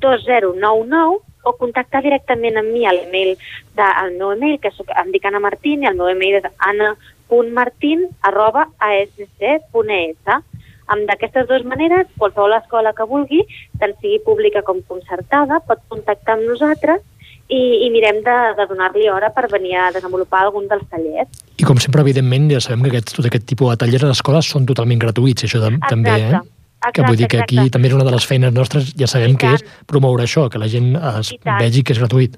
2099 0.00 1.22
o 1.44 1.52
contactar 1.60 2.02
directament 2.02 2.56
amb 2.58 2.72
mi 2.72 2.86
al 2.88 3.02
mail 3.12 3.34
de, 3.36 3.84
al 3.84 4.14
meu 4.16 4.32
email, 4.32 4.58
que 4.60 4.72
soc, 4.72 4.90
em 4.96 5.12
dic 5.12 5.24
Anna 5.28 5.42
Martín, 5.44 5.84
i 5.84 5.90
el 5.90 5.98
meu 5.98 6.08
email 6.08 6.40
és 6.40 6.48
anna.martin 6.70 8.06
arroba 8.24 8.68
asc.es. 8.80 10.36
Amb 10.84 11.08
d'aquestes 11.08 11.46
dues 11.48 11.64
maneres, 11.64 12.08
qualsevol 12.20 12.56
escola 12.58 12.92
que 12.96 13.08
vulgui, 13.08 13.40
tant 13.80 13.94
sigui 14.00 14.20
pública 14.24 14.64
com 14.64 14.82
concertada, 14.88 15.60
pot 15.68 15.80
contactar 15.88 16.36
amb 16.36 16.48
nosaltres 16.48 17.00
i, 17.48 17.60
i 17.86 17.88
mirem 17.92 18.20
de, 18.24 18.36
de 18.58 18.66
donar-li 18.68 19.08
hora 19.12 19.30
per 19.32 19.46
venir 19.52 19.76
a 19.80 19.90
desenvolupar 19.92 20.44
algun 20.44 20.68
dels 20.68 20.84
tallers. 20.90 21.44
I 21.60 21.68
com 21.68 21.80
sempre, 21.80 22.04
evidentment, 22.04 22.50
ja 22.52 22.60
sabem 22.64 22.84
que 22.84 22.92
aquest, 22.92 23.14
tot 23.16 23.28
aquest 23.28 23.48
tipus 23.48 23.72
de 23.72 23.80
tallers 23.84 24.04
a 24.04 24.12
les 24.12 24.20
escoles 24.20 24.48
són 24.48 24.68
totalment 24.68 25.00
gratuïts, 25.00 25.48
això 25.48 25.60
de, 25.64 25.72
també, 25.88 26.18
eh? 26.20 26.44
Exacte, 26.84 27.00
que 27.00 27.08
vull 27.08 27.16
dir 27.16 27.28
que 27.32 27.38
aquí 27.40 27.56
exacte. 27.56 27.76
també 27.78 27.88
és 27.88 27.94
una 27.96 28.04
de 28.04 28.12
les 28.12 28.26
feines 28.28 28.52
nostres, 28.52 28.90
ja 29.00 29.06
sabem 29.08 29.38
que 29.40 29.54
és 29.56 29.62
promoure 29.88 30.26
això, 30.26 30.50
que 30.52 30.60
la 30.60 30.68
gent 30.68 30.92
es 30.96 31.32
vegi 31.40 31.82
que 31.82 31.96
és 31.96 32.02
gratuït. 32.02 32.36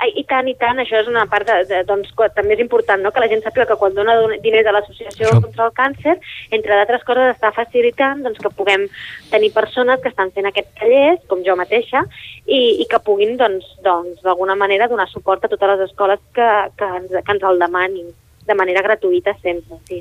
I 0.00 0.22
tant, 0.24 0.46
i 0.48 0.54
tant, 0.56 0.78
això 0.80 0.96
és 0.96 1.08
una 1.10 1.26
part 1.28 1.44
de, 1.44 1.58
de, 1.68 1.82
doncs, 1.84 2.14
també 2.32 2.54
és 2.54 2.62
important, 2.62 3.02
no? 3.04 3.10
que 3.12 3.20
la 3.20 3.28
gent 3.28 3.42
sàpiga 3.44 3.66
que 3.68 3.76
quan 3.76 3.92
dona 3.92 4.14
diners 4.40 4.70
a 4.70 4.72
l'Associació 4.72 5.34
contra 5.44 5.66
el 5.66 5.74
Càncer, 5.76 6.14
entre 6.56 6.78
d'altres 6.78 7.04
coses 7.04 7.34
està 7.34 7.50
facilitant 7.52 8.22
doncs, 8.24 8.40
que 8.40 8.52
puguem 8.56 8.86
tenir 9.28 9.50
persones 9.52 10.00
que 10.00 10.08
estan 10.08 10.32
fent 10.32 10.48
aquests 10.48 10.72
tallers, 10.80 11.20
com 11.28 11.44
jo 11.44 11.58
mateixa, 11.60 12.06
i, 12.46 12.80
i 12.80 12.86
que 12.88 13.02
puguin 13.04 13.36
doncs, 13.40 13.68
doncs, 13.84 14.22
d'alguna 14.24 14.56
manera 14.56 14.88
donar 14.88 15.08
suport 15.10 15.44
a 15.44 15.52
totes 15.52 15.74
les 15.74 15.84
escoles 15.90 16.24
que, 16.32 16.48
que, 16.80 16.90
ens, 17.02 17.12
que 17.12 17.36
ens 17.36 17.46
el 17.52 17.60
demanin, 17.60 18.08
de 18.48 18.56
manera 18.56 18.86
gratuïta 18.86 19.36
sempre, 19.44 19.82
sí. 19.90 20.00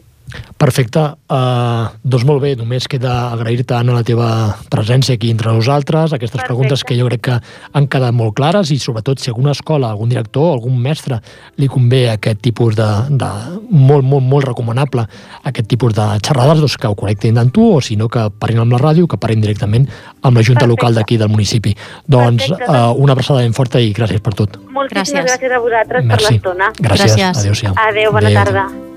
Perfecte. 0.59 1.01
Uh, 1.29 1.89
doncs 2.03 2.25
molt 2.27 2.41
bé, 2.43 2.53
només 2.59 2.87
queda 2.89 3.31
agrair-te, 3.33 3.75
Anna, 3.77 3.95
la 3.99 4.05
teva 4.05 4.29
presència 4.71 5.15
aquí 5.15 5.31
entre 5.31 5.53
nosaltres, 5.55 6.13
aquestes 6.13 6.37
Perfecte. 6.37 6.49
preguntes 6.49 6.83
que 6.83 6.97
jo 6.99 7.07
crec 7.07 7.21
que 7.27 7.37
han 7.73 7.87
quedat 7.87 8.15
molt 8.15 8.35
clares 8.37 8.71
i 8.71 8.79
sobretot 8.81 9.21
si 9.21 9.31
alguna 9.31 9.53
escola, 9.55 9.89
algun 9.89 10.09
director, 10.09 10.51
algun 10.53 10.77
mestre 10.81 11.19
li 11.57 11.69
convé 11.71 12.09
aquest 12.11 12.41
tipus 12.45 12.75
de, 12.75 12.87
de 13.09 13.29
molt, 13.69 14.05
molt, 14.05 14.25
molt 14.25 14.49
recomanable 14.49 15.05
aquest 15.43 15.69
tipus 15.71 15.95
de 15.97 16.07
xerrades, 16.25 16.59
doncs 16.59 16.77
que 16.77 16.89
ho 16.89 16.97
connectin 16.97 17.39
amb 17.39 17.53
tu 17.55 17.65
o 17.77 17.79
si 17.81 17.95
no 17.99 18.09
que 18.11 18.27
parlin 18.39 18.65
amb 18.65 18.75
la 18.75 18.81
ràdio, 18.81 19.07
que 19.07 19.19
parlin 19.21 19.41
directament 19.45 19.87
amb 20.21 20.35
la 20.35 20.43
Junta 20.43 20.65
Perfecte. 20.65 20.69
Local 20.69 20.99
d'aquí 20.99 21.17
del 21.17 21.31
municipi. 21.31 21.73
Doncs 22.05 22.51
uh, 22.51 22.91
una 22.97 23.15
abraçada 23.15 23.41
ben 23.41 23.55
forta 23.57 23.81
i 23.81 23.93
gràcies 23.95 24.21
per 24.21 24.35
tot. 24.37 24.59
Moltíssimes 24.69 25.25
gràcies, 25.25 25.39
gràcies 25.39 25.55
a 25.55 25.63
vosaltres 25.63 26.05
Merci. 26.05 26.25
per 26.25 26.33
l'estona. 26.33 26.69
Gràcies. 26.77 27.17
gràcies. 27.17 27.41
Adéu-siau. 27.41 27.73
Adéu, 27.87 28.13
bona 28.13 28.27
Adéu. 28.27 28.43
tarda. 28.43 28.88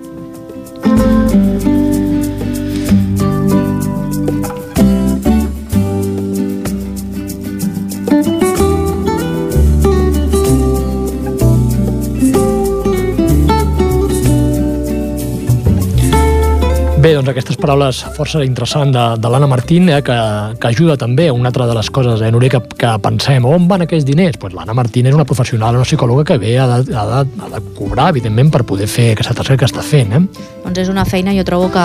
Thank 0.82 1.34
you. 1.34 1.51
Bé, 17.12 17.18
doncs 17.18 17.28
aquestes 17.28 17.58
paraules 17.60 17.98
força 18.16 18.40
interessants 18.40 18.94
de, 18.94 19.00
de 19.20 19.28
l'Anna 19.28 19.44
Martín, 19.44 19.90
eh, 19.92 19.98
que, 20.00 20.14
que 20.56 20.68
ajuda 20.70 20.94
també 20.96 21.26
a 21.28 21.34
una 21.36 21.50
altra 21.50 21.66
de 21.68 21.74
les 21.76 21.90
coses, 21.92 22.22
eh, 22.24 22.30
Núria, 22.32 22.48
que, 22.54 22.60
que 22.80 22.92
pensem, 23.04 23.44
on 23.44 23.66
van 23.68 23.84
aquests 23.84 24.06
diners? 24.08 24.38
Pues 24.40 24.54
L'Anna 24.56 24.72
Martín 24.72 25.10
és 25.10 25.12
una 25.12 25.26
professional, 25.28 25.76
una 25.76 25.84
psicòloga 25.84 26.24
que 26.30 26.38
ve 26.40 26.54
a 26.56 26.64
de, 26.70 26.78
a, 26.96 27.02
de, 27.10 27.18
a 27.44 27.50
de 27.52 27.60
cobrar, 27.76 28.06
evidentment, 28.14 28.48
per 28.54 28.62
poder 28.64 28.88
fer 28.88 29.10
aquesta 29.12 29.36
tasca 29.36 29.58
que 29.60 29.68
està 29.68 29.84
fent. 29.84 30.16
Eh? 30.16 30.22
Doncs 30.62 30.80
és 30.86 30.88
una 30.88 31.04
feina, 31.04 31.34
jo 31.36 31.44
trobo 31.44 31.68
que 31.74 31.84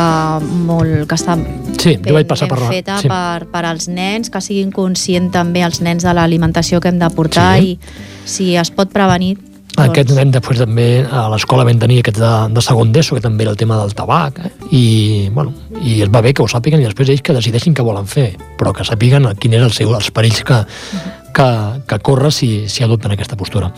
molt 0.70 1.04
que 1.12 1.20
està 1.20 1.36
sí, 1.36 1.98
ben, 1.98 2.08
jo 2.08 2.16
vaig 2.16 2.32
passar 2.32 2.48
ben 2.48 2.56
per, 2.56 2.72
feta 2.72 3.02
sí. 3.04 3.12
per, 3.12 3.50
per 3.52 3.66
als 3.68 3.92
nens, 3.92 4.32
que 4.32 4.40
siguin 4.46 4.72
conscients 4.72 5.36
també 5.36 5.68
els 5.68 5.84
nens 5.84 6.08
de 6.08 6.16
l'alimentació 6.16 6.80
que 6.80 6.94
hem 6.94 7.04
de 7.04 7.12
portar 7.12 7.58
sí. 7.60 7.76
i 7.76 8.24
si 8.24 8.54
es 8.56 8.72
pot 8.72 8.96
prevenir. 8.96 9.36
Aquest 9.78 10.10
nen 10.18 10.32
després 10.34 10.58
també 10.58 10.88
a 11.06 11.28
l'escola 11.30 11.66
vam 11.68 11.78
tenir 11.78 12.00
aquest 12.02 12.18
de, 12.18 12.32
de 12.50 12.64
segon 12.66 12.90
d'ESO, 12.94 13.18
que 13.18 13.22
també 13.22 13.46
era 13.46 13.54
el 13.54 13.60
tema 13.60 13.78
del 13.78 13.94
tabac, 13.98 14.40
eh? 14.42 14.52
I, 14.74 14.86
bueno, 15.34 15.54
i 15.84 16.00
es 16.02 16.10
va 16.14 16.24
bé 16.26 16.34
que 16.34 16.42
ho 16.42 16.50
sàpiguen 16.50 16.82
i 16.82 16.88
després 16.88 17.12
ells 17.14 17.22
que 17.22 17.36
decideixin 17.38 17.78
què 17.78 17.86
volen 17.86 18.10
fer, 18.10 18.32
però 18.58 18.74
que 18.74 18.88
sàpiguen 18.88 19.30
quin 19.38 19.54
és 19.54 19.68
el 19.68 19.76
seu, 19.76 19.94
els 19.94 20.10
perills 20.12 20.42
que, 20.48 20.64
que, 21.38 21.48
que 21.88 22.00
corre 22.10 22.32
si, 22.34 22.50
si 22.68 22.84
adopten 22.84 23.14
aquesta 23.14 23.38
postura. 23.38 23.70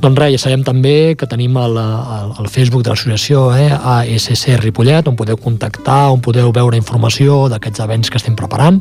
Doncs 0.00 0.20
res, 0.22 0.34
ja 0.38 0.44
sabem 0.46 0.64
també 0.64 1.14
que 1.20 1.28
tenim 1.28 1.58
el, 1.60 1.76
el, 1.76 2.32
el 2.40 2.48
Facebook 2.48 2.86
de 2.86 2.94
l'associació 2.94 3.50
eh, 3.52 3.68
ASC 3.68 4.48
Ripollet, 4.62 5.10
on 5.12 5.18
podeu 5.20 5.36
contactar, 5.36 6.06
on 6.14 6.24
podeu 6.24 6.54
veure 6.56 6.80
informació 6.80 7.44
d'aquests 7.52 7.84
events 7.84 8.08
que 8.08 8.22
estem 8.22 8.38
preparant, 8.38 8.80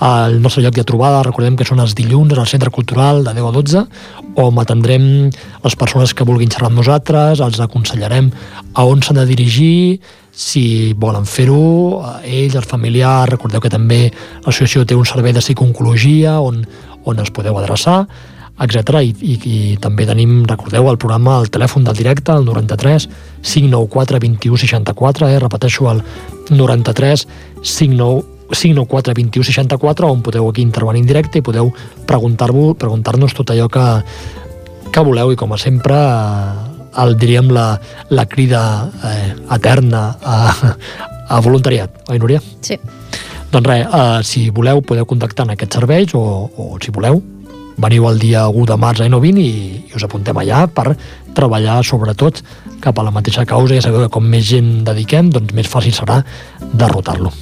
el 0.00 0.40
nostre 0.40 0.62
lloc 0.62 0.76
de 0.76 0.84
trobada, 0.86 1.24
recordem 1.26 1.56
que 1.58 1.66
són 1.66 1.80
els 1.82 1.96
dilluns 1.98 2.36
al 2.38 2.46
Centre 2.46 2.70
Cultural 2.70 3.24
de 3.26 3.34
10 3.34 3.48
a 3.48 3.52
12, 3.56 3.82
on 4.38 4.60
atendrem 4.62 5.04
les 5.64 5.76
persones 5.80 6.14
que 6.14 6.26
vulguin 6.28 6.52
xerrar 6.54 6.70
amb 6.70 6.78
nosaltres, 6.78 7.42
els 7.42 7.58
aconsellarem 7.60 8.30
a 8.74 8.86
on 8.86 9.02
s'han 9.02 9.18
de 9.18 9.26
dirigir, 9.26 9.98
si 10.30 10.94
volen 10.94 11.26
fer-ho, 11.26 12.04
ells, 12.22 12.54
els 12.54 12.70
familiars, 12.70 13.32
recordeu 13.32 13.60
que 13.60 13.72
també 13.74 14.04
l'associació 14.44 14.86
té 14.86 14.94
un 14.94 15.08
servei 15.08 15.34
de 15.34 15.42
psicologia 15.42 16.38
on, 16.38 16.62
on 17.02 17.18
es 17.18 17.34
podeu 17.34 17.58
adreçar, 17.58 18.04
etc. 18.62 19.02
I, 19.02 19.10
i, 19.18 19.34
I 19.34 19.76
també 19.82 20.06
tenim, 20.06 20.44
recordeu, 20.46 20.86
el 20.86 20.98
programa, 21.02 21.40
el 21.42 21.50
telèfon 21.50 21.90
del 21.90 21.98
directe, 21.98 22.38
el 22.38 22.46
93 22.46 23.10
594 23.42 24.22
21 24.22 24.62
64, 24.62 25.28
eh? 25.28 25.38
repeteixo, 25.42 25.90
el 25.90 26.02
93 26.54 27.26
594 27.62 28.37
594 28.50 29.14
21 29.14 29.44
64 29.44 30.08
on 30.08 30.22
podeu 30.22 30.48
aquí 30.48 30.62
intervenir 30.62 31.02
en 31.02 31.08
directe 31.08 31.38
i 31.38 31.44
podeu 31.44 31.72
preguntar-nos 32.08 33.34
tot 33.36 33.52
allò 33.52 33.68
que, 33.68 33.86
que 34.92 35.04
voleu 35.04 35.32
i 35.32 35.36
com 35.36 35.52
a 35.52 35.58
sempre 35.60 35.96
eh, 35.96 37.02
el 37.02 37.16
diríem 37.20 37.50
la, 37.52 37.78
la 38.10 38.26
crida 38.26 38.90
eh, 39.04 39.34
eterna 39.54 40.16
a, 40.22 40.38
a 41.28 41.40
voluntariat, 41.44 42.08
oi 42.10 42.18
Núria? 42.18 42.40
Sí. 42.60 42.78
Doncs 43.52 43.68
res, 43.68 43.84
eh, 43.86 44.20
si 44.24 44.48
voleu 44.50 44.82
podeu 44.82 45.06
contactar 45.08 45.46
en 45.46 45.54
aquests 45.56 45.80
serveis 45.80 46.14
o, 46.16 46.22
o 46.48 46.76
si 46.82 46.94
voleu 46.94 47.22
veniu 47.78 48.08
el 48.10 48.18
dia 48.18 48.48
1 48.48 48.66
de 48.66 48.76
març 48.76 49.04
a 49.04 49.06
N20 49.06 49.38
i, 49.38 49.52
i 49.86 49.94
us 49.94 50.04
apuntem 50.04 50.36
allà 50.40 50.64
per 50.66 50.96
treballar 51.36 51.78
sobretot 51.86 52.42
cap 52.82 52.98
a 52.98 53.06
la 53.06 53.14
mateixa 53.14 53.46
causa 53.46 53.76
i 53.76 53.78
ja 53.78 53.86
sabeu 53.86 54.06
que 54.06 54.14
com 54.18 54.26
més 54.26 54.48
gent 54.50 54.82
dediquem, 54.88 55.30
doncs 55.34 55.54
més 55.54 55.70
fàcil 55.70 55.94
serà 55.94 56.22
derrotar-lo. 56.74 57.32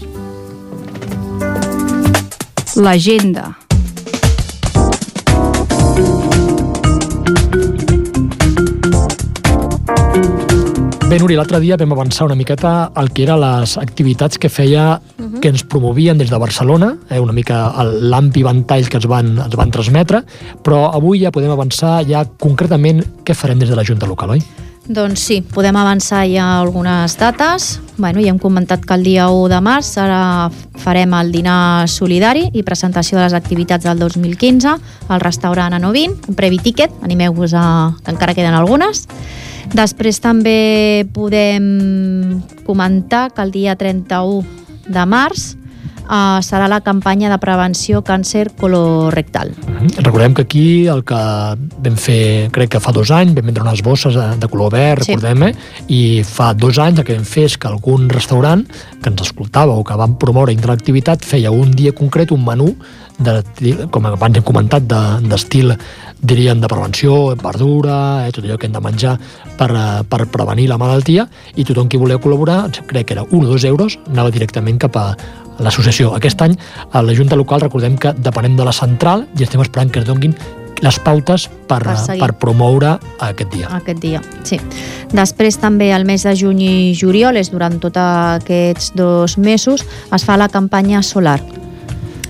L'agenda. 2.77 3.57
Bé, 11.07 11.19
Núria, 11.23 11.39
l'altre 11.39 11.63
dia 11.63 11.79
vam 11.81 11.95
avançar 11.95 12.27
una 12.27 12.37
miqueta 12.37 12.91
el 13.01 13.09
que 13.17 13.25
eren 13.25 13.41
les 13.41 13.79
activitats 13.81 14.37
que 14.37 14.51
feia, 14.53 15.01
uh 15.01 15.25
-huh. 15.25 15.41
que 15.41 15.49
ens 15.49 15.65
promovien 15.65 16.19
des 16.19 16.29
de 16.29 16.37
Barcelona, 16.37 16.99
eh, 17.09 17.19
una 17.19 17.33
mica 17.33 17.73
l'ampli 17.83 18.43
ventall 18.43 18.89
que 18.91 18.99
es 18.99 19.07
van, 19.07 19.39
es 19.39 19.57
van 19.57 19.71
transmetre, 19.71 20.25
però 20.63 20.93
avui 20.93 21.21
ja 21.21 21.31
podem 21.31 21.51
avançar 21.51 22.05
ja 22.05 22.27
concretament 22.27 23.03
què 23.25 23.35
farem 23.35 23.59
des 23.59 23.71
de 23.71 23.77
la 23.77 23.85
Junta 23.85 24.07
Local, 24.07 24.31
oi? 24.31 24.43
Doncs 24.87 25.19
sí, 25.19 25.41
podem 25.43 25.75
avançar 25.75 26.23
ja 26.31 26.61
algunes 26.61 27.17
dates. 27.19 27.81
Bueno, 27.97 28.21
ja 28.23 28.31
hem 28.31 28.39
comentat 28.39 28.85
que 28.87 28.95
el 28.95 29.03
dia 29.03 29.27
1 29.35 29.49
de 29.51 29.59
març 29.65 29.97
ara 29.99 30.21
farem 30.79 31.15
el 31.19 31.33
dinar 31.35 31.89
solidari 31.91 32.45
i 32.55 32.63
presentació 32.63 33.19
de 33.19 33.25
les 33.25 33.35
activitats 33.35 33.83
del 33.89 33.99
2015 33.99 34.77
al 35.09 35.25
restaurant 35.25 35.75
a 35.75 35.81
20, 35.83 36.31
un 36.31 36.39
previ 36.39 36.61
tiquet, 36.63 36.95
animeu-vos 37.03 37.57
a... 37.59 37.97
que 38.05 38.15
encara 38.15 38.35
queden 38.39 38.55
algunes. 38.55 39.09
Després 39.75 40.23
també 40.23 41.05
podem 41.13 42.41
comentar 42.63 43.33
que 43.35 43.43
el 43.43 43.51
dia 43.51 43.75
31 43.75 44.45
de 44.87 45.07
març 45.07 45.57
uh, 46.07 46.39
serà 46.43 46.69
la 46.71 46.81
campanya 46.81 47.31
de 47.33 47.39
prevenció 47.43 48.03
càncer 48.07 48.49
colorectal. 48.59 49.53
Recordem 49.99 50.35
que 50.35 50.43
aquí 50.47 50.67
el 50.87 51.03
que 51.05 51.21
vam 51.85 51.97
fer, 52.01 52.49
crec 52.55 52.75
que 52.77 52.81
fa 52.83 52.93
dos 52.97 53.11
anys, 53.15 53.35
vam 53.37 53.47
vendre 53.51 53.65
unes 53.67 53.83
bosses 53.87 54.15
de, 54.17 54.27
de 54.41 54.49
color 54.49 54.73
verd, 54.73 55.05
Sí. 55.07 55.15
recordem, 55.15 55.49
eh? 55.49 55.55
i 55.89 56.23
fa 56.27 56.53
dos 56.55 56.79
anys 56.79 57.01
el 57.01 57.05
que 57.05 57.15
vam 57.19 57.25
fer 57.29 57.45
és 57.51 57.57
que 57.59 57.69
algun 57.69 58.09
restaurant 58.09 58.65
que 59.03 59.11
ens 59.11 59.23
escoltava 59.23 59.75
o 59.77 59.85
que 59.85 59.97
vam 59.97 60.17
promoure 60.19 60.55
dintre 60.55 60.73
l'activitat 60.73 61.25
feia 61.25 61.51
un 61.53 61.71
dia 61.77 61.93
concret 61.93 62.33
un 62.33 62.45
menú 62.45 62.73
de, 63.19 63.43
com 63.91 64.05
abans 64.07 64.37
hem 64.37 64.45
comentat, 64.45 64.83
de- 64.83 65.29
d'estil 65.29 65.73
diríem 66.21 66.61
de 66.61 66.69
prevenció, 66.69 67.35
verdura, 67.37 68.27
eh, 68.27 68.33
tot 68.33 68.45
allò 68.45 68.59
que 68.59 68.67
hem 68.67 68.73
de 68.73 68.81
menjar 68.81 69.19
per, 69.57 69.71
eh, 69.71 70.03
per 70.09 70.27
prevenir 70.27 70.69
la 70.69 70.79
malaltia 70.79 71.29
i 71.55 71.65
tothom 71.65 71.89
qui 71.89 71.97
volia 71.97 72.19
col·laborar, 72.19 72.71
crec 72.87 73.07
que 73.07 73.15
era 73.15 73.23
1 73.31 73.45
o 73.47 73.47
2 73.53 73.65
euros, 73.65 73.99
anava 74.11 74.31
directament 74.31 74.79
cap 74.79 74.97
a 74.97 75.17
l'associació. 75.59 76.15
Aquest 76.15 76.41
any 76.43 76.57
a 76.93 77.03
la 77.03 77.15
Junta 77.15 77.37
Local 77.37 77.61
recordem 77.61 77.97
que 77.97 78.13
depenem 78.13 78.57
de 78.57 78.65
la 78.65 78.73
central 78.73 79.27
i 79.39 79.43
estem 79.43 79.61
esperant 79.63 79.91
que 79.91 80.01
es 80.01 80.05
donguin 80.07 80.35
les 80.83 80.99
pautes 81.01 81.47
per, 81.67 81.79
Per 81.83 81.85
per, 81.95 81.97
seguir. 81.97 82.21
per 82.21 82.35
promoure 82.37 82.99
aquest 83.21 83.51
dia. 83.55 83.69
aquest 83.73 83.99
dia, 83.99 84.21
sí. 84.45 84.59
Després 85.11 85.57
també 85.57 85.91
el 85.97 86.05
mes 86.05 86.23
de 86.23 86.35
juny 86.37 86.61
i 86.61 86.95
juliol, 86.95 87.37
és 87.39 87.51
durant 87.51 87.79
tots 87.81 87.97
aquests 87.97 88.93
dos 88.95 89.39
mesos, 89.39 89.85
es 90.13 90.25
fa 90.25 90.37
la 90.37 90.49
campanya 90.51 91.03
solar. 91.03 91.41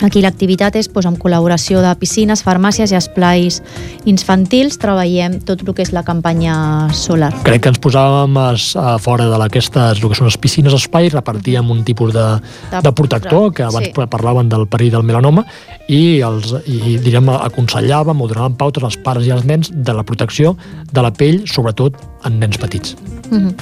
Aquí 0.05 0.20
l'activitat 0.20 0.76
és 0.76 0.90
doncs, 0.92 1.07
amb 1.09 1.18
col·laboració 1.22 1.80
de 1.80 1.92
piscines, 1.97 2.42
farmàcies 2.44 2.92
i 2.92 2.97
esplais 2.99 3.62
infantils, 4.05 4.76
treballem 4.78 5.38
tot 5.47 5.62
el 5.64 5.72
que 5.74 5.82
és 5.86 5.92
la 5.97 6.03
campanya 6.05 6.88
solar. 6.92 7.30
Crec 7.47 7.62
que 7.64 7.72
ens 7.72 7.80
posàvem 7.80 8.36
a, 8.36 8.51
a 8.82 8.97
fora 9.03 9.28
de 9.30 9.38
aquestes, 9.47 10.03
el 10.03 10.09
que 10.11 10.18
són 10.18 10.28
les 10.28 10.36
piscines 10.36 10.76
espai, 10.76 11.09
repartíem 11.14 11.70
un 11.72 11.80
tipus 11.88 12.12
de, 12.12 12.26
De- 12.72 12.82
de 12.84 12.92
protector, 12.92 13.53
que 13.57 13.64
abans 13.64 13.88
sí. 13.88 14.07
parlaven 14.11 14.51
del 14.53 14.66
perill 14.68 14.92
del 14.99 15.07
melanoma, 15.09 15.47
i, 15.88 16.20
els, 16.26 16.53
i 16.66 16.99
diríem, 17.01 17.30
aconsellàvem 17.32 18.20
o 18.20 18.28
donàvem 18.28 18.57
pautes 18.61 18.84
als 18.84 18.99
pares 19.01 19.24
i 19.26 19.32
als 19.32 19.47
nens 19.49 19.72
de 19.72 19.94
la 19.97 20.05
protecció 20.05 20.57
de 20.92 21.03
la 21.03 21.12
pell, 21.14 21.44
sobretot 21.49 21.97
en 22.26 22.40
nens 22.42 22.59
petits. 22.61 22.97
Mhm. 23.30 23.55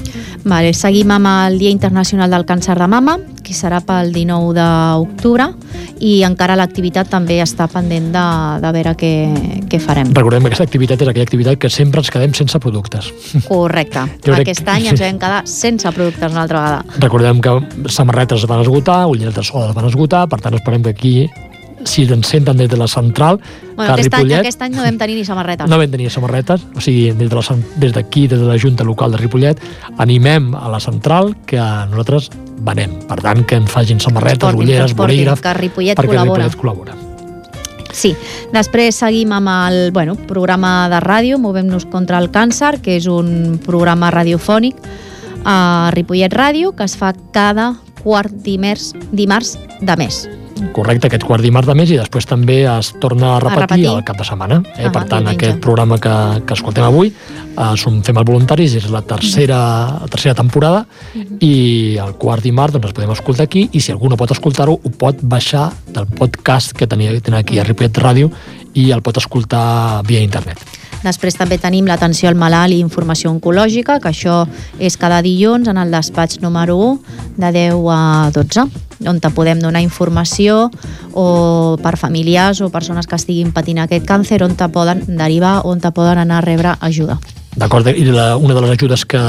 Vale, 0.45 0.75
seguim 0.77 1.11
amb 1.15 1.29
el 1.31 1.59
Dia 1.59 1.71
Internacional 1.71 2.31
del 2.33 2.45
Càncer 2.45 2.75
de 2.77 2.89
Mama, 2.89 3.19
que 3.45 3.55
serà 3.57 3.81
pel 3.85 4.11
19 4.13 4.53
d'octubre, 4.57 5.51
i 6.01 6.24
encara 6.27 6.57
l'activitat 6.57 7.09
també 7.13 7.39
està 7.43 7.67
pendent 7.71 8.11
de, 8.15 8.25
de 8.65 8.73
veure 8.77 8.95
què, 9.01 9.13
què 9.71 9.81
farem. 9.83 10.11
Recordem 10.17 10.43
que 10.45 10.53
aquesta 10.53 10.67
activitat 10.69 11.03
és 11.05 11.09
aquella 11.13 11.27
activitat 11.29 11.59
que 11.61 11.71
sempre 11.71 12.01
ens 12.03 12.11
quedem 12.11 12.35
sense 12.35 12.59
productes. 12.61 13.11
Correcte. 13.49 14.05
Jo 14.25 14.33
crec 14.35 14.45
Aquest 14.49 14.65
que- 14.65 14.71
any 14.75 14.87
ens 14.93 15.01
vam 15.01 15.19
quedar 15.23 15.43
sense 15.51 15.91
productes 15.93 16.33
una 16.33 16.43
altra 16.47 16.61
vegada. 16.65 17.01
Recordem 17.05 17.41
que 17.45 17.57
samarretes 17.91 18.43
es 18.45 18.49
van 18.51 18.61
esgotar, 18.65 19.07
ulleres 19.07 19.35
de 19.35 19.43
sol 19.45 19.69
es 19.69 19.75
van 19.77 19.87
esgotar, 19.91 20.27
per 20.29 20.41
tant 20.41 20.55
esperem 20.59 20.83
que 20.83 20.91
aquí, 20.97 21.15
si 21.85 22.05
ens 22.09 22.29
senten 22.29 22.57
des 22.57 22.69
de 22.71 22.77
la 22.77 22.89
central, 22.89 23.41
Bueno, 23.75 23.95
que 23.95 24.01
aquest, 24.01 24.15
any, 24.15 24.23
Ripollet... 24.23 24.41
aquest 24.41 24.63
any 24.63 24.75
no 24.77 24.83
vam 24.83 24.99
tenir 24.99 25.17
ni 25.19 25.25
samarretes. 25.25 25.69
No 25.71 25.79
vam 25.79 25.91
tenir 25.91 26.11
samarretes, 26.11 26.67
o 26.77 26.81
sigui, 26.81 27.13
des 27.13 27.31
de 27.31 27.37
la 27.37 27.57
des 27.77 27.93
d'aquí, 27.93 28.27
des 28.29 28.41
de 28.41 28.47
la 28.47 28.59
Junta 28.59 28.85
Local 28.85 29.13
de 29.13 29.19
Ripollet, 29.19 29.61
animem 29.99 30.55
a 30.55 30.69
la 30.69 30.81
central 30.81 31.35
que 31.47 31.59
nosaltres 31.59 32.31
venem. 32.65 33.01
Per 33.09 33.19
tant, 33.21 33.45
que 33.45 33.59
ens 33.59 33.71
facin 33.71 34.01
samarretes, 34.01 34.45
portin, 34.45 34.63
ulleres, 34.63 34.95
bolígraf, 34.95 35.43
que 35.43 35.55
Ripollet 35.59 35.99
perquè 35.99 36.15
col·labora. 36.15 36.47
Ripollet 36.47 36.61
col·labora. 36.61 37.01
Sí, 37.95 38.11
després 38.51 38.97
seguim 38.99 39.33
amb 39.37 39.51
el 39.55 39.93
bueno, 39.95 40.17
programa 40.29 40.89
de 40.91 40.99
ràdio 40.99 41.39
Movem-nos 41.39 41.87
contra 41.87 42.19
el 42.19 42.31
càncer, 42.35 42.81
que 42.83 42.99
és 42.99 43.07
un 43.07 43.61
programa 43.63 44.11
radiofònic 44.11 44.81
a 45.47 45.91
Ripollet 45.95 46.35
Ràdio, 46.35 46.75
que 46.75 46.89
es 46.89 46.97
fa 46.99 47.13
cada 47.33 47.75
quart 48.03 48.35
dimarts, 48.45 48.93
dimarts 49.13 49.59
de 49.81 49.97
mes. 50.01 50.25
Correcte, 50.73 51.09
aquest 51.09 51.25
quart 51.27 51.43
dimarts 51.43 51.67
de 51.67 51.75
mes 51.75 51.91
i 51.91 51.97
després 51.99 52.27
també 52.27 52.61
es 52.63 52.93
torna 53.03 53.35
a 53.37 53.41
repetir, 53.41 53.61
repetir. 53.61 53.89
al 53.91 54.05
cap 54.07 54.17
de 54.19 54.25
setmana. 54.25 54.61
Eh? 54.77 54.87
Ah, 54.87 54.93
per 54.93 55.03
tant, 55.09 55.25
diumenge. 55.25 55.35
aquest 55.37 55.61
programa 55.61 55.99
que, 55.99 56.15
que 56.47 56.55
escoltem 56.55 56.85
avui, 56.85 57.11
eh, 57.11 57.77
som 57.77 58.01
Fem 58.03 58.17
els 58.17 58.27
voluntaris, 58.27 58.75
és 58.79 58.89
la 58.91 59.03
tercera, 59.03 59.59
la 60.01 60.09
tercera 60.11 60.35
temporada 60.35 60.87
Mhm. 61.15 61.37
i 61.41 61.97
el 61.99 62.15
quart 62.15 62.43
dimarts 62.43 62.73
doncs, 62.73 62.87
es 62.87 62.93
podem 62.93 63.11
escoltar 63.11 63.45
aquí 63.45 63.69
i 63.73 63.81
si 63.81 63.93
algú 63.93 64.09
no 64.09 64.17
pot 64.17 64.31
escoltar-ho, 64.31 64.73
ho 64.83 64.91
pot 64.91 65.17
baixar 65.23 65.73
del 65.93 66.07
podcast 66.07 66.73
que 66.73 66.87
tenia, 66.87 67.19
tenia 67.21 67.41
aquí 67.41 67.59
a 67.59 67.65
Ripollet 67.65 67.99
Ràdio 67.99 68.31
i 68.75 68.91
el 68.91 69.03
pot 69.03 69.17
escoltar 69.19 70.03
via 70.07 70.21
internet. 70.21 70.59
Després 71.05 71.37
també 71.37 71.59
tenim 71.61 71.85
l'atenció 71.87 72.31
al 72.31 72.39
malalt 72.41 72.73
i 72.73 72.81
informació 72.81 73.31
oncològica, 73.35 73.99
que 74.01 74.11
això 74.11 74.43
és 74.81 74.97
cada 74.97 75.21
dilluns 75.25 75.69
en 75.69 75.79
el 75.81 75.93
despatx 75.93 76.41
número 76.41 76.79
1 76.81 77.37
de 77.37 77.53
10 77.53 77.87
a 77.93 78.31
12, 78.33 78.67
on 79.11 79.21
te 79.21 79.31
podem 79.37 79.61
donar 79.61 79.85
informació 79.85 80.71
o 81.13 81.77
per 81.83 81.97
familiars 82.01 82.63
o 82.65 82.73
persones 82.73 83.07
que 83.07 83.21
estiguin 83.21 83.53
patint 83.53 83.85
aquest 83.85 84.09
càncer, 84.09 84.43
on 84.47 84.57
te 84.57 84.69
poden 84.73 85.05
derivar, 85.07 85.61
on 85.69 85.81
te 85.81 85.93
poden 85.93 86.25
anar 86.25 86.41
a 86.41 86.47
rebre 86.49 86.77
ajuda. 86.81 87.21
D'acord? 87.57 87.87
I 87.87 88.05
la, 88.11 88.35
una 88.37 88.55
de 88.55 88.65
les 88.65 88.75
ajudes 88.77 89.05
que... 89.07 89.21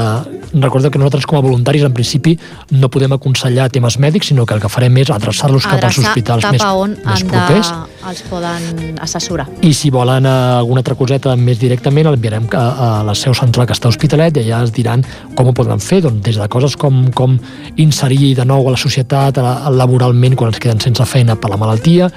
Recorda 0.56 0.88
que 0.88 0.98
nosaltres 0.98 1.26
com 1.26 1.36
a 1.36 1.42
voluntaris 1.42 1.82
en 1.84 1.92
principi 1.92 2.32
no 2.70 2.88
podem 2.88 3.12
aconsellar 3.12 3.66
temes 3.74 3.98
mèdics, 4.00 4.30
sinó 4.30 4.46
que 4.46 4.54
el 4.54 4.62
que 4.62 4.70
farem 4.72 4.94
és 5.02 5.10
adreçar-los 5.12 5.66
cap 5.66 5.82
als 5.84 5.98
hospitals 6.00 6.46
cap 6.46 6.54
més, 6.54 6.62
on 6.64 6.94
més 6.94 7.24
propers. 7.28 7.72
de, 7.74 8.06
els 8.08 8.22
poden 8.30 9.00
assessorar. 9.04 9.48
I 9.66 9.74
si 9.76 9.90
volen 9.92 10.24
eh, 10.24 10.34
alguna 10.62 10.80
altra 10.80 10.96
coseta 10.96 11.34
més 11.36 11.60
directament, 11.60 12.08
l'enviarem 12.08 12.46
a, 12.56 12.62
a 12.62 12.88
la 13.04 13.16
seu 13.18 13.34
central 13.36 13.68
que 13.68 13.76
està 13.76 13.90
a 13.90 13.92
Hospitalet 13.92 14.38
i 14.38 14.46
allà 14.46 14.62
es 14.64 14.72
diran 14.72 15.04
com 15.36 15.50
ho 15.50 15.56
poden 15.56 15.82
fer, 15.82 16.00
doncs, 16.06 16.22
des 16.24 16.40
de 16.40 16.48
coses 16.48 16.78
com, 16.80 17.04
com 17.12 17.36
inserir 17.82 18.32
de 18.38 18.46
nou 18.48 18.70
a 18.70 18.78
la 18.78 18.80
societat 18.80 19.42
a, 19.42 19.58
a 19.66 19.74
laboralment 19.74 20.38
quan 20.38 20.54
ens 20.54 20.62
queden 20.62 20.80
sense 20.80 21.04
feina 21.10 21.36
per 21.36 21.52
la 21.52 21.60
malaltia, 21.60 22.08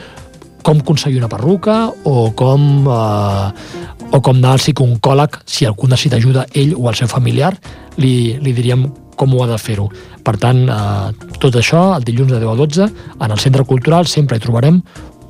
com 0.64 0.80
aconseguir 0.80 1.20
una 1.20 1.30
perruca 1.32 1.90
o 2.08 2.32
com, 2.38 2.88
eh, 2.88 3.99
o 4.12 4.22
com 4.22 4.38
anar 4.38 4.56
al 4.56 4.60
psicooncòleg 4.64 5.40
si 5.46 5.66
algú 5.66 5.88
necessita 5.88 6.18
ajuda, 6.18 6.46
ell 6.54 6.74
o 6.78 6.90
el 6.90 6.96
seu 6.98 7.08
familiar, 7.08 7.54
li, 7.98 8.38
li 8.42 8.54
diríem 8.54 8.88
com 9.20 9.34
ho 9.36 9.44
ha 9.44 9.50
de 9.52 9.58
fer-ho. 9.60 9.90
Per 10.24 10.36
tant, 10.40 10.64
eh, 10.70 11.34
tot 11.40 11.56
això, 11.60 11.96
el 11.98 12.06
dilluns 12.08 12.32
de 12.32 12.40
10 12.40 12.54
a 12.54 12.56
12, 12.56 12.88
en 13.20 13.32
el 13.36 13.40
Centre 13.40 13.66
Cultural 13.68 14.08
sempre 14.08 14.38
hi 14.38 14.44
trobarem 14.44 14.80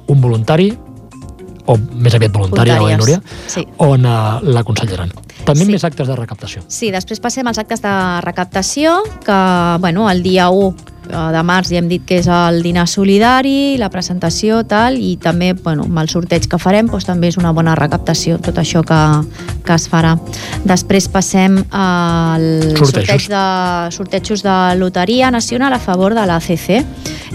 un 0.10 0.22
voluntari 0.22 0.70
o 1.70 1.76
més 1.78 2.16
aviat 2.18 2.34
voluntària, 2.34 2.80
oi, 2.82 2.96
Núria? 2.98 3.20
sí. 3.46 3.62
On 3.78 4.06
uh, 4.06 4.40
l'aconsellaran. 4.42 5.12
També 5.46 5.66
Sí. 5.66 5.72
més 5.72 5.84
actes 5.86 6.08
de 6.08 6.16
recaptació. 6.18 6.64
Sí, 6.68 6.90
després 6.92 7.20
passem 7.22 7.46
als 7.48 7.60
actes 7.62 7.82
de 7.82 7.92
recaptació, 8.26 9.04
que 9.26 9.38
bueno, 9.80 10.10
el 10.10 10.24
dia 10.24 10.50
1 10.50 10.74
de 11.10 11.42
març 11.46 11.72
ja 11.74 11.80
hem 11.82 11.90
dit 11.90 12.04
que 12.08 12.20
és 12.22 12.28
el 12.30 12.62
dinar 12.64 12.86
solidari, 12.90 13.78
la 13.82 13.90
presentació, 13.94 14.62
tal, 14.70 14.98
i 15.02 15.16
també 15.22 15.52
bueno, 15.58 15.88
amb 15.90 16.02
el 16.04 16.12
sorteig 16.12 16.46
que 16.50 16.60
farem 16.62 16.90
doncs, 16.90 17.08
també 17.08 17.32
és 17.32 17.40
una 17.42 17.52
bona 17.56 17.76
recaptació, 17.80 18.38
tot 18.44 18.60
això 18.62 18.84
que, 18.86 19.00
que 19.66 19.76
es 19.76 19.88
farà. 19.90 20.16
Després 20.70 21.10
passem 21.12 21.60
al 21.76 22.48
sorteig 22.78 23.28
de, 23.32 23.44
sortejos 23.96 24.46
de 24.46 24.58
Loteria 24.80 25.32
Nacional 25.32 25.74
a 25.74 25.82
favor 25.82 26.16
de 26.18 26.26
l'ACC, 26.30 26.70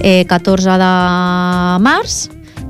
eh, 0.01 0.25
14 0.31 0.79
de 0.81 0.95
març 1.85 2.25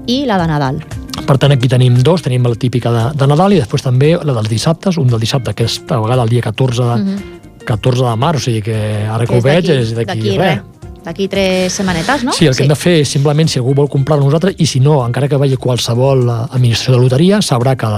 i 0.06 0.24
la 0.28 0.40
de 0.40 0.50
Nadal. 0.50 0.82
Per 1.24 1.36
tant, 1.40 1.52
aquí 1.54 1.70
tenim 1.70 2.00
dos, 2.04 2.24
tenim 2.24 2.44
la 2.44 2.56
típica 2.58 2.90
de, 2.92 3.04
de 3.16 3.28
Nadal 3.30 3.54
i 3.54 3.62
després 3.62 3.84
també 3.84 4.16
la 4.18 4.34
dels 4.34 4.50
dissabtes, 4.50 4.98
un 5.00 5.08
del 5.08 5.22
dissabte, 5.22 5.54
aquesta 5.54 6.00
vegada 6.02 6.26
el 6.26 6.32
dia 6.32 6.42
14 6.44 6.90
de, 6.90 7.16
14 7.64 8.04
de 8.04 8.14
març, 8.20 8.42
o 8.42 8.44
sigui 8.44 8.62
que 8.62 8.76
ara 9.08 9.24
que, 9.24 9.32
Que 9.32 9.38
ho 9.38 9.40
és 9.40 9.44
veig 9.44 9.70
és 9.74 9.94
d'aquí 9.96 10.20
d'aquí 10.20 10.38
res. 10.38 10.73
D'aquí 11.04 11.28
tres 11.28 11.72
setmanetes, 11.72 12.24
no? 12.24 12.32
Sí, 12.32 12.46
el 12.48 12.54
que 12.54 12.62
sí. 12.62 12.64
hem 12.64 12.72
de 12.72 12.80
fer 12.80 12.98
és 13.02 13.10
simplement, 13.16 13.48
si 13.50 13.60
algú 13.60 13.76
vol 13.76 13.90
comprar 13.92 14.18
nosaltres, 14.20 14.56
i 14.58 14.66
si 14.66 14.80
no, 14.80 15.02
encara 15.04 15.28
que 15.28 15.40
vagi 15.40 15.60
qualsevol 15.60 16.24
eh, 16.24 16.38
administració 16.56 16.96
de 16.96 17.02
loteria, 17.04 17.42
sabrà 17.44 17.76
que 17.76 17.90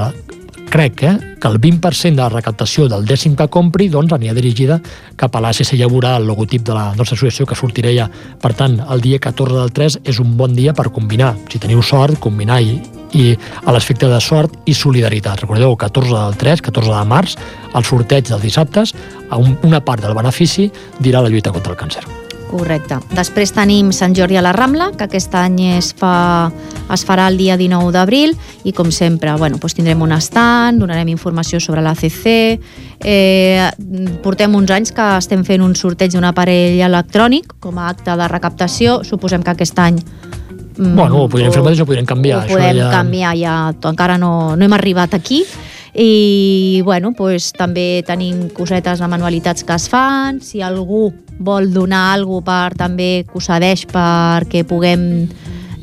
crec 0.70 1.02
eh, 1.04 1.18
que 1.40 1.48
el 1.48 1.60
20% 1.60 2.16
de 2.16 2.22
la 2.22 2.28
recaptació 2.28 2.88
del 2.90 3.06
dècim 3.06 3.36
que 3.38 3.46
compri 3.52 3.88
doncs, 3.88 4.12
anirà 4.12 4.34
dirigida 4.34 4.80
cap 5.16 5.36
a 5.36 5.42
l'ACC. 5.44 5.76
Ja 5.78 5.88
veurà 5.90 6.16
el 6.18 6.26
logotip 6.26 6.66
de 6.66 6.74
la 6.74 6.90
nostra 6.98 7.14
associació 7.14 7.46
que 7.46 7.58
sortirà 7.58 7.94
ja. 7.94 8.08
Per 8.42 8.52
tant, 8.58 8.80
el 8.82 9.04
dia 9.04 9.22
14 9.22 9.56
del 9.56 9.72
3 9.72 10.00
és 10.04 10.20
un 10.20 10.36
bon 10.36 10.58
dia 10.58 10.74
per 10.74 10.90
combinar. 10.90 11.34
Si 11.52 11.62
teniu 11.62 11.82
sort, 11.86 12.18
combinar 12.20 12.60
i, 12.60 12.80
i 13.14 13.30
a 13.64 13.72
l'efecte 13.72 14.10
de 14.10 14.20
sort 14.20 14.58
i 14.66 14.74
solidaritat. 14.74 15.46
Recordeu, 15.46 15.78
14 15.78 16.18
del 16.18 16.38
3, 16.42 16.66
14 16.68 16.92
de 16.98 17.06
març, 17.14 17.38
el 17.72 17.86
sorteig 17.86 18.28
dels 18.28 18.42
dissabtes, 18.42 18.94
una 19.62 19.80
part 19.80 20.02
del 20.02 20.18
benefici 20.18 20.70
dirà 20.98 21.22
la 21.22 21.32
lluita 21.32 21.54
contra 21.54 21.76
el 21.76 21.80
càncer. 21.80 22.25
Correcte. 22.46 22.98
Després 23.16 23.50
tenim 23.54 23.90
Sant 23.94 24.14
Jordi 24.14 24.36
a 24.38 24.42
la 24.44 24.52
Rambla, 24.54 24.92
que 24.96 25.06
aquest 25.08 25.34
any 25.34 25.58
es, 25.76 25.90
fa, 25.98 26.48
es 26.94 27.02
farà 27.06 27.26
el 27.30 27.38
dia 27.40 27.56
19 27.58 27.90
d'abril 27.94 28.36
i 28.64 28.72
com 28.76 28.92
sempre 28.94 29.34
bueno, 29.40 29.58
doncs 29.62 29.74
tindrem 29.74 30.02
un 30.06 30.14
stand, 30.20 30.80
donarem 30.82 31.10
informació 31.10 31.60
sobre 31.60 31.82
l'ACC, 31.82 32.26
eh, 33.02 33.66
portem 34.22 34.54
uns 34.54 34.70
anys 34.70 34.94
que 34.94 35.08
estem 35.18 35.42
fent 35.48 35.64
un 35.66 35.74
sorteig 35.78 36.14
d'un 36.14 36.28
aparell 36.28 36.80
electrònic 36.86 37.56
com 37.60 37.78
a 37.82 37.90
acte 37.90 38.14
de 38.16 38.30
recaptació, 38.30 39.00
suposem 39.04 39.42
que 39.42 39.54
aquest 39.56 39.78
any 39.82 39.98
mm, 39.98 40.94
Bueno, 40.94 41.24
ho 41.24 41.28
podríem 41.28 41.54
fer 41.54 41.64
mateix 41.66 41.82
o 41.82 41.88
podríem 41.88 42.06
canviar. 42.06 42.44
Ho 42.44 42.54
podem 42.54 42.82
ja... 42.84 42.90
canviar, 42.94 43.34
ja 43.42 43.56
encara 43.90 44.20
no, 44.22 44.54
no 44.54 44.68
hem 44.68 44.78
arribat 44.78 45.18
aquí 45.18 45.42
i 45.96 46.82
bueno, 46.84 47.14
pues, 47.16 47.50
també 47.56 48.04
tenim 48.06 48.50
cosetes 48.54 49.00
de 49.00 49.08
manualitats 49.08 49.64
que 49.64 49.74
es 49.74 49.88
fan, 49.88 50.42
si 50.44 50.60
algú 50.60 51.08
vol 51.38 51.70
donar 51.72 52.14
alguna 52.14 52.44
per 52.46 52.76
també 52.78 53.10
que 53.26 53.36
ho 53.36 53.42
cedeix 53.44 53.84
perquè 53.90 54.64
puguem 54.68 55.26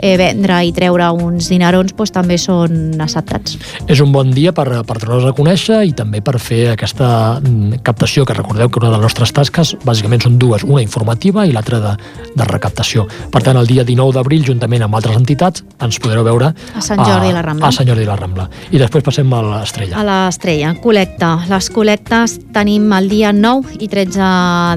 eh, 0.03 0.15
vendre 0.19 0.59
i 0.67 0.73
treure 0.75 1.07
uns 1.15 1.47
dinerons 1.51 1.93
doncs, 1.93 2.11
també 2.13 2.37
són 2.41 2.99
acceptats. 3.01 3.57
És 3.87 4.01
un 4.03 4.11
bon 4.13 4.31
dia 4.35 4.53
per, 4.55 4.67
per 4.87 4.97
donar-nos 4.99 5.29
a 5.29 5.35
conèixer 5.37 5.79
i 5.87 5.93
també 5.95 6.21
per 6.25 6.35
fer 6.43 6.73
aquesta 6.73 7.39
mm, 7.39 7.79
captació, 7.85 8.25
que 8.27 8.35
recordeu 8.35 8.69
que 8.69 8.81
una 8.81 8.91
de 8.91 8.97
les 8.97 9.07
nostres 9.07 9.33
tasques 9.35 9.75
bàsicament 9.85 10.25
són 10.25 10.37
dues, 10.41 10.65
una 10.67 10.83
informativa 10.83 11.47
i 11.47 11.55
l'altra 11.55 11.79
de, 11.83 11.93
de 12.35 12.49
recaptació. 12.49 13.07
Per 13.31 13.43
tant, 13.45 13.59
el 13.59 13.69
dia 13.69 13.87
19 13.87 14.17
d'abril, 14.17 14.43
juntament 14.47 14.85
amb 14.85 14.99
altres 14.99 15.17
entitats, 15.19 15.63
ens 15.83 15.99
podreu 16.03 16.25
veure 16.27 16.51
a 16.51 16.83
Sant 16.83 17.01
Jordi 17.03 17.31
i 17.31 17.37
la 17.37 17.45
Rambla. 17.45 17.69
A 17.69 17.75
Sant 17.75 17.89
Jordi 17.89 18.05
i 18.05 18.09
la 18.09 18.19
Rambla. 18.19 18.49
I 18.73 18.81
després 18.81 19.05
passem 19.05 19.31
a 19.33 19.41
l'Estrella. 19.47 19.99
A 19.99 20.05
l'Estrella, 20.07 20.75
col·lecta. 20.83 21.35
Les 21.49 21.71
col·lectes 21.73 22.37
tenim 22.55 22.91
el 22.97 23.09
dia 23.11 23.33
9 23.35 23.79
i 23.79 23.89
13 23.91 24.29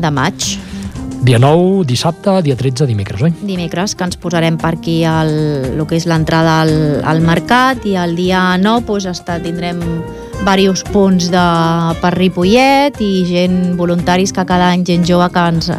de 0.05 0.15
maig. 0.15 0.51
Dia 1.27 1.41
9, 1.43 1.83
dissabte, 1.83 2.31
dia 2.47 2.55
13, 2.55 2.87
dimecres, 2.87 3.19
oi? 3.19 3.33
Dimecres, 3.43 3.97
que 3.99 4.07
ens 4.07 4.15
posarem 4.15 4.55
per 4.63 4.77
aquí 4.77 5.01
el, 5.11 5.33
el 5.73 5.81
que 5.91 5.97
és 5.99 6.05
l'entrada 6.07 6.61
al, 6.63 6.71
al 7.03 7.19
mercat 7.19 7.83
i 7.83 7.97
el 7.99 8.15
dia 8.15 8.53
9 8.63 8.87
doncs, 8.87 9.09
està, 9.11 9.41
tindrem 9.43 9.81
diversos 10.37 10.85
punts 10.95 11.27
de, 11.33 11.43
per 11.99 12.13
Ripollet 12.15 13.03
i 13.03 13.11
gent 13.27 13.75
voluntaris 13.75 14.31
que 14.31 14.47
cada 14.47 14.71
any, 14.71 14.87
gent 14.87 15.03
jove 15.09 15.27
que 15.35 15.49
ens, 15.51 15.73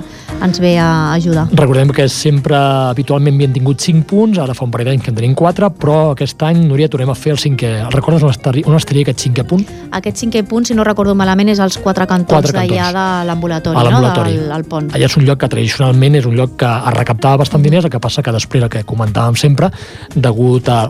ens 0.43 0.59
ve 0.59 0.77
a 0.77 1.13
ajudar. 1.13 1.47
Recordem 1.51 1.89
que 1.95 2.07
sempre, 2.09 2.55
habitualment 2.57 3.35
havien 3.37 3.53
tingut 3.55 3.81
5 3.81 4.05
punts, 4.07 4.39
ara 4.41 4.55
fa 4.57 4.65
un 4.65 4.71
parell 4.73 4.91
d'anys 4.91 5.05
que 5.05 5.11
en 5.11 5.17
tenim 5.17 5.33
4, 5.37 5.69
però 5.79 5.97
aquest 6.11 6.43
any, 6.47 6.63
Núria, 6.67 6.89
tornem 6.91 7.09
a 7.11 7.15
fer 7.17 7.33
el 7.35 7.41
cinquè. 7.41 7.71
Recordes 7.93 8.25
on 8.25 8.33
estaria, 8.33 8.67
on 8.67 8.77
estaria 8.77 9.05
aquest 9.07 9.25
cinquè 9.25 9.45
punt? 9.47 9.65
Aquest 9.97 10.21
cinquè 10.23 10.43
punt, 10.47 10.67
si 10.69 10.77
no 10.77 10.85
recordo 10.87 11.15
malament, 11.17 11.51
és 11.53 11.61
als 11.63 11.79
quatre 11.81 12.07
cantons, 12.09 12.51
d'allà 12.53 12.91
de 12.93 13.07
l'ambulatori, 13.29 13.89
no? 13.91 14.03
Del, 14.07 14.51
al 14.53 14.67
pont. 14.69 14.91
Allà 14.93 15.09
és 15.09 15.17
un 15.17 15.25
lloc 15.27 15.41
que 15.41 15.51
tradicionalment 15.51 16.21
és 16.21 16.29
un 16.29 16.37
lloc 16.37 16.57
que 16.61 16.69
es 16.69 16.95
recaptava 16.97 17.43
bastant 17.43 17.65
diners, 17.65 17.89
el 17.89 17.93
que 17.93 18.01
passa 18.03 18.23
que 18.23 18.35
després, 18.35 18.63
el 18.67 18.73
que 18.73 18.85
comentàvem 18.87 19.37
sempre, 19.39 19.71
degut 20.15 20.69
a 20.69 20.85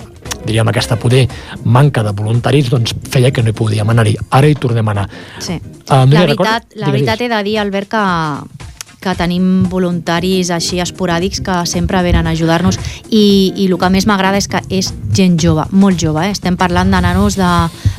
diríem, 0.48 0.68
aquesta 0.70 0.96
poder 1.00 1.26
manca 1.66 2.04
de 2.06 2.14
voluntaris, 2.16 2.70
doncs 2.72 2.94
feia 3.12 3.32
que 3.34 3.44
no 3.44 3.52
hi 3.52 3.58
podíem 3.58 3.90
anar-hi. 3.92 4.16
Ara 4.38 4.48
hi 4.48 4.56
tornem 4.56 4.88
a 4.88 4.96
anar. 4.96 5.10
Sí. 5.44 5.58
Uh, 5.88 6.06
la 6.12 6.24
veritat, 6.28 6.72
la 6.76 6.94
veritat 6.94 7.22
he 7.22 7.30
de 7.32 7.42
dir, 7.48 7.58
Albert, 7.64 7.92
que 7.92 8.67
que 9.08 9.16
tenim 9.16 9.64
voluntaris 9.72 10.52
així 10.52 10.82
esporàdics 10.84 11.40
que 11.46 11.56
sempre 11.70 12.02
venen 12.04 12.28
a 12.28 12.34
ajudar-nos 12.36 12.76
i, 13.08 13.54
i 13.56 13.68
el 13.70 13.78
que 13.80 13.90
més 13.94 14.08
m'agrada 14.10 14.40
és 14.42 14.50
que 14.52 14.60
és 14.74 14.92
gent 15.16 15.38
jove, 15.40 15.64
molt 15.72 16.00
jove, 16.02 16.26
eh? 16.28 16.36
estem 16.36 16.58
parlant 16.60 16.92
de 16.92 17.02
nanos 17.04 17.38
de, 17.40 17.52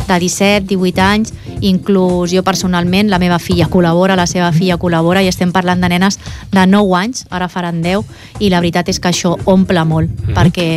de 0.05 0.19
17, 0.21 0.67
18 0.69 1.05
anys, 1.05 1.33
inclús 1.65 2.35
jo 2.35 2.45
personalment, 2.45 3.09
la 3.11 3.21
meva 3.23 3.41
filla 3.43 3.71
col·labora, 3.73 4.19
la 4.19 4.29
seva 4.31 4.53
filla 4.53 4.79
col·labora 4.79 5.25
i 5.25 5.31
estem 5.33 5.53
parlant 5.55 5.81
de 5.81 5.91
nenes 5.95 6.21
de 6.53 6.67
9 6.69 6.99
anys, 7.01 7.25
ara 7.31 7.49
faran 7.49 7.81
10 7.83 8.45
i 8.45 8.53
la 8.53 8.61
veritat 8.61 8.93
és 8.93 9.01
que 9.01 9.11
això 9.11 9.37
omple 9.47 9.85
molt, 9.85 10.11
mm 10.11 10.27
-hmm. 10.27 10.37
perquè 10.37 10.69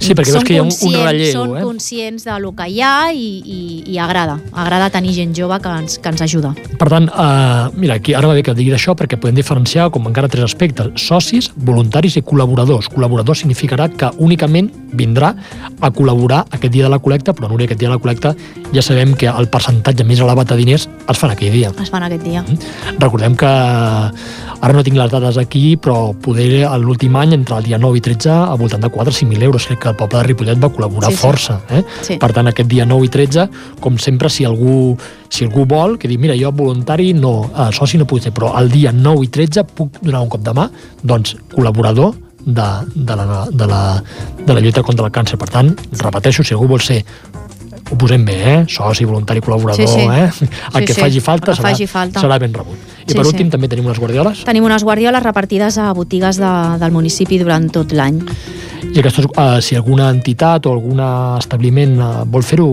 Sí, 0.00 0.14
perquè 0.14 0.34
veus 0.34 0.44
que 0.46 0.54
hi 0.54 0.58
ha 0.60 0.64
un, 0.64 0.72
un 0.72 0.96
relleu. 1.00 1.32
Són 1.32 1.54
eh? 1.56 1.62
conscients 1.64 2.26
de 2.26 2.36
lo 2.42 2.52
que 2.56 2.68
hi 2.70 2.80
ha 2.84 3.10
i, 3.14 3.26
i, 3.40 3.60
i 3.94 3.98
agrada. 4.02 4.36
Agrada 4.52 4.90
tenir 4.94 5.14
gent 5.16 5.34
jove 5.36 5.58
que 5.62 5.72
ens, 5.82 5.98
que 6.02 6.12
ens 6.12 6.22
ajuda. 6.26 6.52
Per 6.76 6.88
tant, 6.92 7.08
uh, 7.10 7.72
mira, 7.78 7.96
aquí 8.00 8.14
ara 8.16 8.30
va 8.30 8.36
bé 8.36 8.44
que 8.46 8.54
diguis 8.56 8.76
això 8.76 8.96
perquè 8.98 9.18
podem 9.20 9.38
diferenciar 9.38 9.88
com 9.94 10.06
encara 10.10 10.30
tres 10.32 10.46
aspectes. 10.46 10.92
Socis, 11.00 11.50
voluntaris 11.56 12.18
i 12.20 12.24
col·laboradors. 12.26 12.90
Col·laborador 12.92 13.38
significarà 13.38 13.88
que 13.92 14.12
únicament 14.22 14.70
vindrà 14.96 15.32
a 15.80 15.92
col·laborar 15.92 16.44
aquest 16.50 16.72
dia 16.72 16.86
de 16.86 16.92
la 16.92 17.00
col·lecta, 17.02 17.34
però 17.36 17.50
Núria, 17.50 17.68
aquest 17.68 17.80
dia 17.80 17.90
de 17.90 17.96
la 17.96 18.02
col·lecta 18.02 18.34
ja 18.74 18.84
sabem 18.84 19.14
que 19.18 19.30
el 19.30 19.48
percentatge 19.52 20.04
més 20.06 20.20
elevat 20.20 20.52
de 20.52 20.60
diners 20.60 20.86
es 20.86 21.20
fan 21.20 21.32
aquell 21.32 21.54
dia. 21.54 21.72
Es 21.82 21.92
fan 21.92 22.06
aquest 22.06 22.24
dia. 22.26 22.44
Mm. 22.44 22.98
Recordem 23.02 23.36
que 23.38 23.50
ara 23.50 24.74
no 24.74 24.84
tinc 24.84 24.96
les 24.98 25.12
dades 25.12 25.38
aquí, 25.40 25.76
però 25.80 26.12
poder 26.24 26.66
l'últim 26.82 27.16
any, 27.16 27.34
entre 27.36 27.58
el 27.58 27.68
dia 27.68 27.80
9 27.80 28.00
i 28.00 28.04
13, 28.04 28.32
a 28.32 28.56
voltant 28.58 28.82
de 28.82 28.90
4 28.92 29.12
o 29.12 29.16
5.000 29.16 29.48
euros. 29.48 29.66
Crec 29.66 29.85
que 29.86 29.92
el 29.94 29.98
poble 29.98 30.18
de 30.18 30.26
Ripollet 30.26 30.58
va 30.62 30.70
col·laborar 30.74 31.12
sí, 31.14 31.20
força. 31.20 31.60
Eh? 31.70 31.82
Sí. 32.02 32.18
Per 32.22 32.30
tant, 32.34 32.50
aquest 32.50 32.68
dia 32.70 32.86
9 32.88 33.06
i 33.06 33.12
13, 33.12 33.46
com 33.82 33.98
sempre, 34.02 34.30
si 34.32 34.46
algú, 34.48 34.96
si 35.30 35.46
algú 35.46 35.66
vol, 35.70 35.96
que 36.00 36.10
digui, 36.10 36.26
mira, 36.26 36.36
jo 36.38 36.50
voluntari 36.56 37.12
no, 37.14 37.34
eh, 37.52 37.70
soci 37.76 38.00
no 38.00 38.08
puc 38.10 38.24
ser, 38.24 38.34
però 38.36 38.52
el 38.58 38.70
dia 38.74 38.92
9 38.94 39.26
i 39.26 39.32
13 39.32 39.66
puc 39.76 40.00
donar 40.02 40.24
un 40.26 40.32
cop 40.32 40.42
de 40.42 40.56
mà, 40.56 40.68
doncs 41.06 41.36
col·laborador 41.54 42.14
de, 42.46 42.68
de, 42.94 43.16
la, 43.16 43.46
de, 43.50 43.66
la, 43.66 43.80
de 44.42 44.54
la 44.54 44.60
lluita 44.60 44.82
contra 44.86 45.06
el 45.06 45.14
càncer. 45.14 45.38
Per 45.38 45.50
tant, 45.50 45.72
repeteixo, 46.02 46.46
si 46.46 46.56
algú 46.56 46.70
vol 46.74 46.82
ser 46.82 47.02
ho 47.90 47.96
posem 47.98 48.24
bé, 48.26 48.36
eh? 48.50 48.58
soci, 48.66 49.06
voluntari, 49.06 49.40
col·laborador, 49.44 49.86
sí, 49.86 49.86
sí. 49.86 50.00
eh? 50.10 50.48
el 50.74 50.80
sí, 50.80 50.84
que 50.84 50.94
sí. 50.94 51.00
faci 51.00 51.20
falta, 51.22 51.54
serà, 51.54 51.70
faci 51.70 51.86
falta 51.86 52.22
serà 52.22 52.38
ben 52.42 52.54
rebut. 52.54 52.94
I 53.06 53.12
sí, 53.12 53.14
per 53.14 53.26
últim 53.28 53.46
sí. 53.46 53.52
també 53.54 53.70
tenim 53.70 53.86
unes 53.86 54.00
guardioles? 54.02 54.42
Tenim 54.48 54.66
unes 54.66 54.82
guardioles 54.82 55.22
repartides 55.22 55.78
a 55.78 55.92
botigues 55.94 56.40
de, 56.42 56.52
del 56.82 56.94
municipi 56.94 57.38
durant 57.38 57.68
tot 57.70 57.94
l'any. 57.94 58.18
I 58.86 59.00
aquestes, 59.00 59.26
uh, 59.28 59.58
si 59.62 59.76
alguna 59.78 60.08
entitat 60.10 60.66
o 60.66 60.72
algun 60.74 61.00
establiment 61.38 61.94
uh, 62.00 62.08
vol 62.26 62.44
fer-ho, 62.46 62.68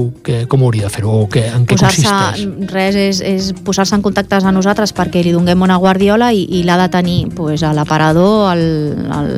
com 0.50 0.66
hauria 0.66 0.88
de 0.88 0.94
fer-ho? 0.94 1.16
En 1.28 1.68
què 1.68 1.78
consisteix? 1.78 2.46
Res, 2.72 2.98
és, 2.98 3.22
és 3.22 3.52
posar-se 3.66 3.96
en 3.98 4.04
contactes 4.06 4.46
a 4.46 4.54
nosaltres 4.56 4.96
perquè 4.98 5.24
li 5.26 5.34
donem 5.36 5.62
una 5.66 5.78
guardiola 5.82 6.32
i, 6.34 6.46
i 6.60 6.64
l'ha 6.66 6.80
de 6.82 6.90
tenir 6.94 7.20
pues, 7.36 7.62
a 7.62 7.74
l'aparador, 7.78 8.50
al, 8.54 8.64
al, 9.14 9.32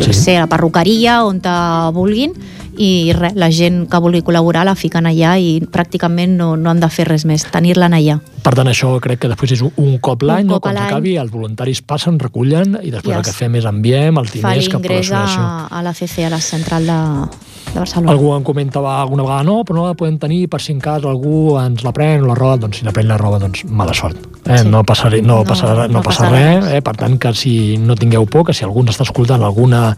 sí. 0.00 0.12
sé, 0.12 0.36
a 0.36 0.46
la 0.46 0.50
perruqueria, 0.50 1.22
on 1.28 1.38
te 1.44 1.54
vulguin, 1.94 2.34
i 2.80 3.12
res, 3.16 3.34
la 3.36 3.50
gent 3.52 3.84
que 3.90 4.00
vulgui 4.00 4.22
col·laborar 4.24 4.64
la 4.64 4.74
fiquen 4.78 5.06
allà 5.08 5.34
i 5.40 5.58
pràcticament 5.72 6.36
no, 6.38 6.54
no 6.56 6.72
han 6.72 6.80
de 6.80 6.88
fer 6.92 7.06
res 7.10 7.26
més, 7.28 7.44
tenir-la 7.52 7.90
allà. 7.92 8.18
Per 8.42 8.54
tant, 8.58 8.68
això 8.68 8.94
crec 9.02 9.22
que 9.22 9.30
després 9.30 9.54
és 9.58 9.62
un 9.62 9.98
cop 10.02 10.24
l'any, 10.26 10.48
no? 10.48 10.58
quan 10.62 10.78
s'acabi, 10.78 11.14
els 11.20 11.30
voluntaris 11.30 11.82
passen, 11.86 12.18
recullen 12.22 12.78
i 12.82 12.90
després 12.90 13.14
I 13.14 13.18
el 13.20 13.26
que 13.26 13.36
fem 13.36 13.60
és 13.60 13.68
enviem 13.68 14.18
els 14.18 14.34
diners 14.34 14.68
cap 14.72 14.82
a 14.82 14.92
l'associació. 14.96 15.44
a, 15.44 15.68
a 15.70 15.82
la 15.84 15.94
CC, 15.94 16.26
a 16.26 16.32
la 16.32 16.40
central 16.42 16.88
de, 16.88 16.98
de 17.72 17.78
Barcelona. 17.78 18.12
Algú 18.16 18.32
em 18.34 18.46
comentava 18.46 18.96
alguna 19.00 19.26
vegada, 19.28 19.46
no, 19.46 19.60
però 19.68 19.78
no 19.78 19.86
la 19.90 19.96
podem 19.98 20.18
tenir 20.22 20.46
per 20.50 20.62
si 20.64 20.74
en 20.74 20.82
cas 20.82 21.06
algú 21.06 21.58
ens 21.60 21.84
la 21.86 21.94
pren 21.94 22.24
o 22.24 22.30
la 22.32 22.38
roba, 22.38 22.58
doncs 22.64 22.80
si 22.80 22.88
la 22.88 22.94
pren 22.96 23.10
la 23.10 23.20
roba, 23.20 23.38
doncs 23.42 23.64
mala 23.68 23.94
sort. 23.94 24.18
Eh? 24.42 24.58
Sí. 24.58 24.68
No, 24.68 24.82
passaré, 24.82 25.22
no, 25.22 25.40
no, 25.40 25.46
passarà, 25.46 25.86
no, 25.86 26.00
no 26.00 26.02
passa 26.02 26.28
res, 26.32 26.64
res. 26.64 26.72
Eh? 26.74 26.82
per 26.82 26.96
tant 26.98 27.14
que 27.20 27.30
si 27.38 27.76
no 27.78 27.94
tingueu 27.94 28.26
por, 28.26 28.48
que 28.48 28.56
si 28.56 28.66
algú 28.66 28.82
ens 28.82 28.96
està 28.96 29.06
escoltant 29.06 29.44
alguna 29.46 29.92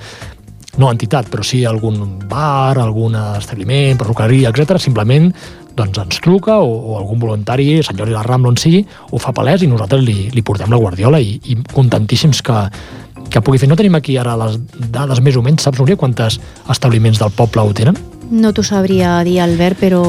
no 0.79 0.91
entitat, 0.91 1.29
però 1.31 1.45
sí 1.47 1.65
algun 1.65 2.19
bar, 2.29 2.79
algun 2.79 3.15
establiment, 3.37 3.99
perruqueria, 4.01 4.51
etc. 4.51 4.79
simplement 4.83 5.31
doncs 5.75 5.99
ens 5.99 6.21
truca 6.23 6.61
o, 6.63 6.71
o 6.71 6.99
algun 6.99 7.19
voluntari, 7.19 7.83
Sant 7.83 7.99
Jordi 7.99 8.15
de 8.15 8.19
la 8.19 8.27
Rambla 8.27 8.53
on 8.53 8.59
sigui, 8.61 8.85
ho 9.11 9.19
fa 9.19 9.35
palès 9.35 9.65
i 9.65 9.71
nosaltres 9.71 10.05
li, 10.07 10.29
li 10.35 10.43
portem 10.47 10.71
la 10.71 10.79
guardiola 10.79 11.19
i, 11.21 11.35
i 11.51 11.59
contentíssims 11.75 12.43
que, 12.47 12.59
que 13.31 13.43
pugui 13.43 13.59
fer. 13.59 13.69
No 13.71 13.79
tenim 13.79 13.99
aquí 13.99 14.17
ara 14.21 14.37
les 14.39 14.59
dades 14.95 15.23
més 15.25 15.39
o 15.39 15.43
menys, 15.43 15.65
saps, 15.67 15.81
Núria, 15.83 15.99
quantes 15.99 16.39
establiments 16.71 17.23
del 17.23 17.35
poble 17.35 17.65
ho 17.65 17.75
tenen? 17.75 17.99
No 18.25 18.55
t'ho 18.57 18.63
sabria 18.65 19.19
dir, 19.27 19.37
Albert, 19.45 19.83
però 19.83 20.05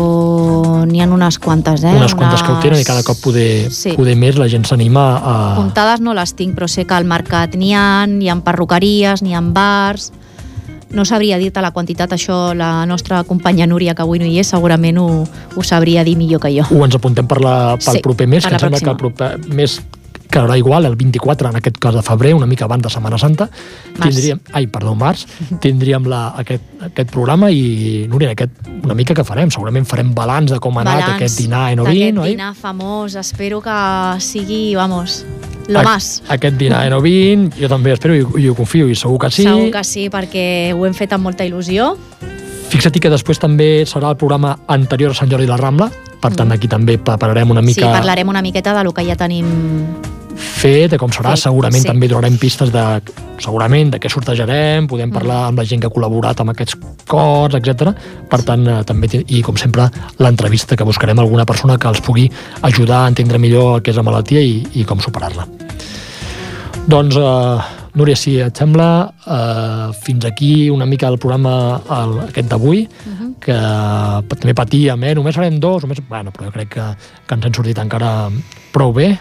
n'hi 0.88 1.02
ha 1.04 1.08
unes 1.12 1.38
quantes, 1.42 1.84
eh? 1.84 1.96
Unes 1.98 2.14
quantes 2.16 2.40
unes... 2.40 2.46
que 2.46 2.54
ho 2.54 2.62
tenen 2.64 2.80
i 2.80 2.86
cada 2.88 3.04
cop 3.04 3.20
poder, 3.26 3.68
sí. 3.74 3.96
poder 3.98 4.16
més 4.16 4.38
la 4.40 4.48
gent 4.52 4.64
s'anima 4.70 5.08
a... 5.18 5.34
Comptades 5.58 6.04
no 6.06 6.14
les 6.16 6.32
tinc, 6.38 6.56
però 6.56 6.70
sé 6.72 6.86
que 6.88 6.96
al 6.96 7.10
mercat 7.10 7.58
n'hi 7.60 7.74
ha, 7.76 8.06
n'hi 8.08 8.32
ha 8.32 8.38
perruqueries, 8.46 9.26
n'hi 9.26 9.36
ha 9.36 9.44
bars 9.44 10.14
no 10.92 11.06
sabria 11.06 11.38
dir-te 11.42 11.62
la 11.64 11.72
quantitat, 11.76 12.14
això 12.16 12.54
la 12.56 12.86
nostra 12.86 13.24
companya 13.24 13.68
Núria, 13.68 13.96
que 13.96 14.04
avui 14.06 14.22
no 14.22 14.28
hi 14.30 14.40
és, 14.42 14.50
segurament 14.54 15.00
ho, 15.02 15.10
ho 15.56 15.64
sabria 15.64 16.04
dir 16.04 16.16
millor 16.20 16.44
que 16.44 16.54
jo. 16.56 16.66
Ho 16.72 16.86
ens 16.86 16.98
apuntem 16.98 17.28
per 17.28 17.42
la, 17.44 17.76
pel 17.82 18.00
sí, 18.00 18.04
proper 18.06 18.28
mes, 18.30 18.46
que 18.46 18.54
em 18.54 18.62
sembla 18.62 18.82
que 18.82 18.92
el 18.94 19.00
proper 19.02 19.32
mes 19.50 19.80
quedarà 20.36 20.58
igual 20.60 20.86
el 20.90 20.98
24, 21.00 21.50
en 21.50 21.56
aquest 21.62 21.78
cas 21.80 21.96
de 21.96 22.02
febrer, 22.04 22.34
una 22.36 22.46
mica 22.50 22.66
abans 22.68 22.84
de 22.84 22.90
Setmana 22.92 23.18
Santa. 23.22 23.48
Març. 23.96 24.04
Tindríem, 24.10 24.42
ai, 24.52 24.68
perdó, 24.68 24.96
març. 25.00 25.24
tindríem 25.64 26.10
la, 26.12 26.34
aquest, 26.42 26.64
aquest 26.90 27.12
programa 27.14 27.48
i, 27.56 28.04
Núria, 28.12 28.34
aquest, 28.36 28.52
una 28.84 28.94
mica 28.98 29.16
que 29.16 29.24
farem? 29.24 29.50
Segurament 29.54 29.88
farem 29.88 30.12
balanç 30.16 30.52
de 30.52 30.60
com 30.60 30.76
ha 30.78 30.84
anat 30.84 31.00
Balanç 31.06 31.16
aquest 31.16 31.40
dinar 31.40 31.70
en 31.72 31.80
Ovin, 31.86 32.20
oi? 32.20 32.34
dinar 32.36 32.52
famós. 32.60 33.16
Espero 33.16 33.62
que 33.64 33.78
sigui, 34.20 34.76
vamos, 34.76 35.24
lo 35.68 35.84
más. 35.84 36.22
Aquest 36.30 36.58
dinar 36.60 36.84
en 36.86 36.94
Ovin, 37.00 37.48
jo 37.56 37.70
també 37.72 37.94
espero 37.96 38.16
i, 38.18 38.26
i 38.44 38.50
ho 38.52 38.56
confio, 38.58 38.90
i 38.92 38.96
segur 39.00 39.18
que 39.24 39.32
sí. 39.32 39.48
Segur 39.48 39.72
que 39.72 39.84
sí, 39.88 40.10
perquè 40.14 40.74
ho 40.76 40.84
hem 40.86 40.94
fet 40.98 41.16
amb 41.16 41.24
molta 41.30 41.48
il·lusió. 41.48 41.94
Fixa't 42.70 43.00
que 43.00 43.10
després 43.14 43.40
també 43.40 43.86
serà 43.88 44.10
el 44.12 44.18
programa 44.20 44.58
anterior 44.68 45.14
a 45.14 45.18
Sant 45.18 45.32
Jordi 45.32 45.46
i 45.48 45.50
la 45.50 45.56
Rambla, 45.62 45.88
per 46.20 46.34
tant 46.36 46.52
aquí 46.52 46.68
també 46.68 46.98
prepararem 46.98 47.52
una 47.54 47.62
Sí, 47.62 47.68
mica 47.72 47.92
parlarem 47.94 48.28
una 48.28 48.42
miqueta 48.42 48.74
de 48.76 48.84
lo 48.84 48.92
que 48.94 49.06
ja 49.06 49.16
tenim 49.16 49.46
fet, 50.36 50.92
de 50.92 51.00
com 51.02 51.12
serà, 51.14 51.34
Fet, 51.36 51.46
segurament 51.46 51.84
sí. 51.84 51.90
també 51.90 52.10
donarem 52.12 52.38
pistes 52.42 52.72
de, 52.74 52.84
segurament, 53.44 53.94
de 53.94 54.00
què 54.02 54.12
sortejarem, 54.12 54.90
podem 54.92 55.14
parlar 55.14 55.46
amb 55.50 55.62
la 55.62 55.68
gent 55.68 55.84
que 55.84 55.90
ha 55.90 55.94
col·laborat 55.94 56.42
amb 56.44 56.54
aquests 56.54 56.78
cors, 57.10 57.58
etc. 57.60 57.94
Per 58.32 58.42
tant, 58.48 58.68
eh, 58.68 58.82
també, 58.88 59.10
i 59.26 59.42
com 59.46 59.58
sempre, 59.60 59.88
l'entrevista, 60.20 60.76
que 60.76 60.88
buscarem 60.88 61.20
alguna 61.24 61.48
persona 61.48 61.80
que 61.80 61.90
els 61.92 62.04
pugui 62.06 62.28
ajudar 62.68 63.04
a 63.04 63.14
entendre 63.14 63.42
millor 63.42 63.82
que 63.82 63.94
és 63.94 64.00
la 64.00 64.06
malaltia 64.08 64.44
i, 64.44 64.60
i 64.76 64.86
com 64.88 65.02
superar-la. 65.04 65.48
Doncs, 66.86 67.18
eh, 67.18 67.74
Núria, 67.96 68.18
si 68.20 68.34
et 68.44 68.58
sembla, 68.60 69.08
eh, 69.24 69.92
fins 70.04 70.26
aquí 70.28 70.70
una 70.70 70.86
mica 70.86 71.08
el 71.08 71.16
programa 71.16 71.80
el, 71.96 72.18
aquest 72.26 72.50
d'avui, 72.52 72.82
que 73.40 73.56
també 74.34 74.56
patíem, 74.58 75.06
eh? 75.08 75.14
només 75.16 75.38
farem 75.38 75.60
dos, 75.62 75.86
només... 75.86 76.02
Bueno, 76.10 76.34
però 76.36 76.50
jo 76.50 76.56
crec 76.56 76.74
que, 76.76 76.88
que 77.28 77.38
ens 77.38 77.48
hem 77.48 77.56
sortit 77.56 77.80
encara 77.80 78.10
prou 78.74 78.94
bé. 78.96 79.14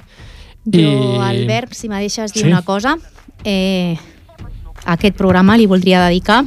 Jo, 0.64 1.20
Albert, 1.22 1.74
si 1.74 1.88
me 1.88 1.98
deixes 2.00 2.32
dir 2.32 2.42
Sí. 2.42 2.48
una 2.48 2.62
cosa, 2.62 2.96
eh, 3.44 3.96
aquest 4.86 5.16
programa 5.16 5.56
li 5.56 5.66
voldria 5.66 6.04
dedicar 6.06 6.44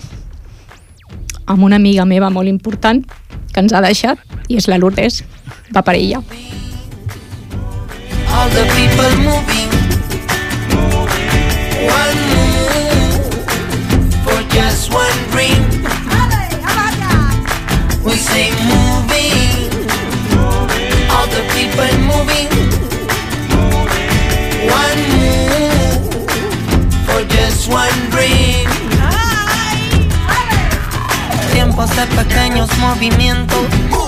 amb 1.45 1.63
una 1.63 1.76
amiga 1.78 2.05
meva 2.05 2.30
molt 2.30 2.47
important 2.49 3.05
que 3.53 3.59
ens 3.59 3.74
ha 3.74 3.82
deixat 3.82 4.20
i 4.47 4.57
és 4.57 4.68
la 4.68 4.78
Lourdes, 4.78 5.24
va 5.76 5.82
per 5.82 5.95
ella. 5.95 6.22
all 8.38 8.49
the 8.51 8.65
people 8.76 9.15
moving. 9.24 9.57
Pequeños 32.06 32.70
movimientos, 32.78 33.66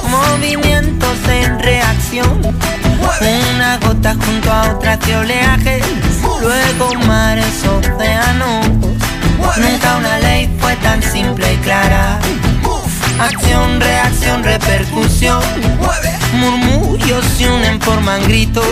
movimientos 0.10 1.18
en 1.28 1.58
reacción. 1.58 2.40
Una 3.56 3.80
gota 3.80 4.14
junto 4.14 4.52
a 4.52 4.74
otra 4.74 4.96
de 4.98 5.16
oleaje, 5.16 5.82
luego 6.40 6.94
mares, 7.08 7.64
océanos. 7.66 8.68
Nunca 9.58 9.98
una 9.98 10.20
ley 10.20 10.56
fue 10.60 10.76
tan 10.78 11.02
simple 11.02 11.52
y 11.52 11.58
clara. 11.58 12.20
Acción, 13.20 13.82
reacción, 13.82 14.44
repercusión. 14.44 15.42
Murmullos 16.34 17.26
se 17.38 17.50
unen, 17.50 17.82
forman 17.82 18.22
gritos. 18.24 18.66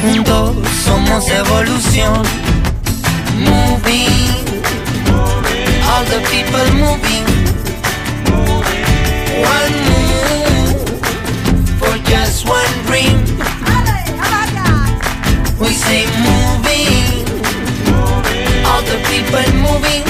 Juntos 0.00 0.56
somos 0.86 1.28
evolución. 1.28 2.22
Moving, 3.38 4.62
all 5.86 6.04
the 6.06 6.20
people 6.30 6.72
moving. 6.78 7.31
One 9.42 9.74
move 9.88 10.80
for 11.78 11.94
just 12.10 12.46
one 12.46 12.74
dream. 12.86 13.18
We 15.58 15.70
say 15.74 16.06
moving, 16.26 17.26
all 18.66 18.82
the 18.82 18.98
people 19.10 19.46
moving. 19.66 20.04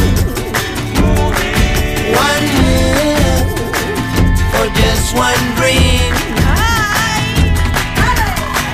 One 2.14 2.47
move 2.59 3.49
for 4.53 4.66
just 4.80 5.14
one 5.14 5.45
dream. 5.57 6.12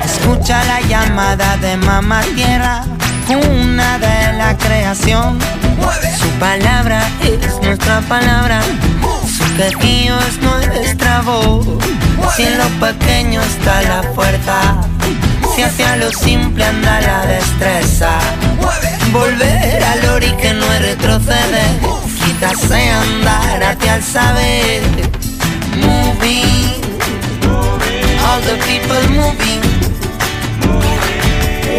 Escucha 0.05 0.65
la 0.65 0.81
llamada 0.81 1.57
de 1.59 1.77
mamá 1.77 2.23
tierra, 2.35 2.85
una 3.29 3.99
de 3.99 4.33
la 4.35 4.57
creación. 4.57 5.39
Su 6.19 6.29
palabra 6.39 7.01
es 7.23 7.61
nuestra 7.63 8.01
palabra, 8.03 8.61
que 9.57 9.87
Dios 9.87 10.39
no 10.41 10.59
destrabó. 10.59 11.63
Si 12.35 12.43
en 12.43 12.59
lo 12.59 12.69
pequeño 12.87 13.41
está 13.43 13.83
la 13.83 14.03
fuerza, 14.15 14.81
si 15.55 15.63
hacia 15.63 15.97
lo 15.97 16.11
simple 16.11 16.65
anda 16.65 17.01
la 17.01 17.27
destreza. 17.27 18.19
Volver 19.13 19.83
al 19.83 20.05
ori 20.11 20.31
que 20.33 20.53
no 20.53 20.67
retrocede, 20.79 21.65
quizás 22.25 22.71
andar 22.71 23.63
hacia 23.63 23.97
el 23.97 24.03
saber. 24.03 24.83
Moving, 25.77 26.83
all 28.27 28.41
the 28.43 28.57
people 28.67 29.03
moving. 29.11 29.63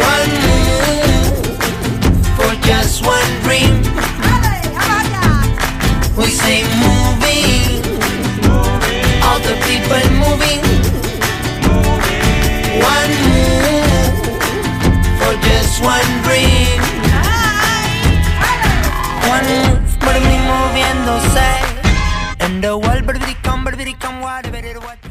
One 0.01 0.31
move 0.45 1.57
for 2.35 2.55
just 2.65 3.05
one 3.05 3.41
dream. 3.43 3.83
We 6.17 6.27
say 6.27 6.63
move. 6.81 7.08
all 9.39 9.47
the 9.47 9.55
people 9.67 10.05
moving. 10.23 10.61
One 12.81 13.13
move 13.25 14.19
for 15.19 15.33
just 15.47 15.81
one 15.81 16.09
dream. 16.23 16.81
One 19.33 19.47
move 19.63 19.81
for 20.03 20.17
me 20.27 20.37
moviéndose. 20.49 21.49
And 22.39 22.63
the 22.63 22.77
world, 22.77 23.05
but 23.05 23.17
we 23.25 23.33
come, 23.43 23.63
but 23.63 23.75
we 23.77 23.93
come, 23.93 24.21
whatever 24.21 24.57
it 24.57 24.77
was. 24.81 25.08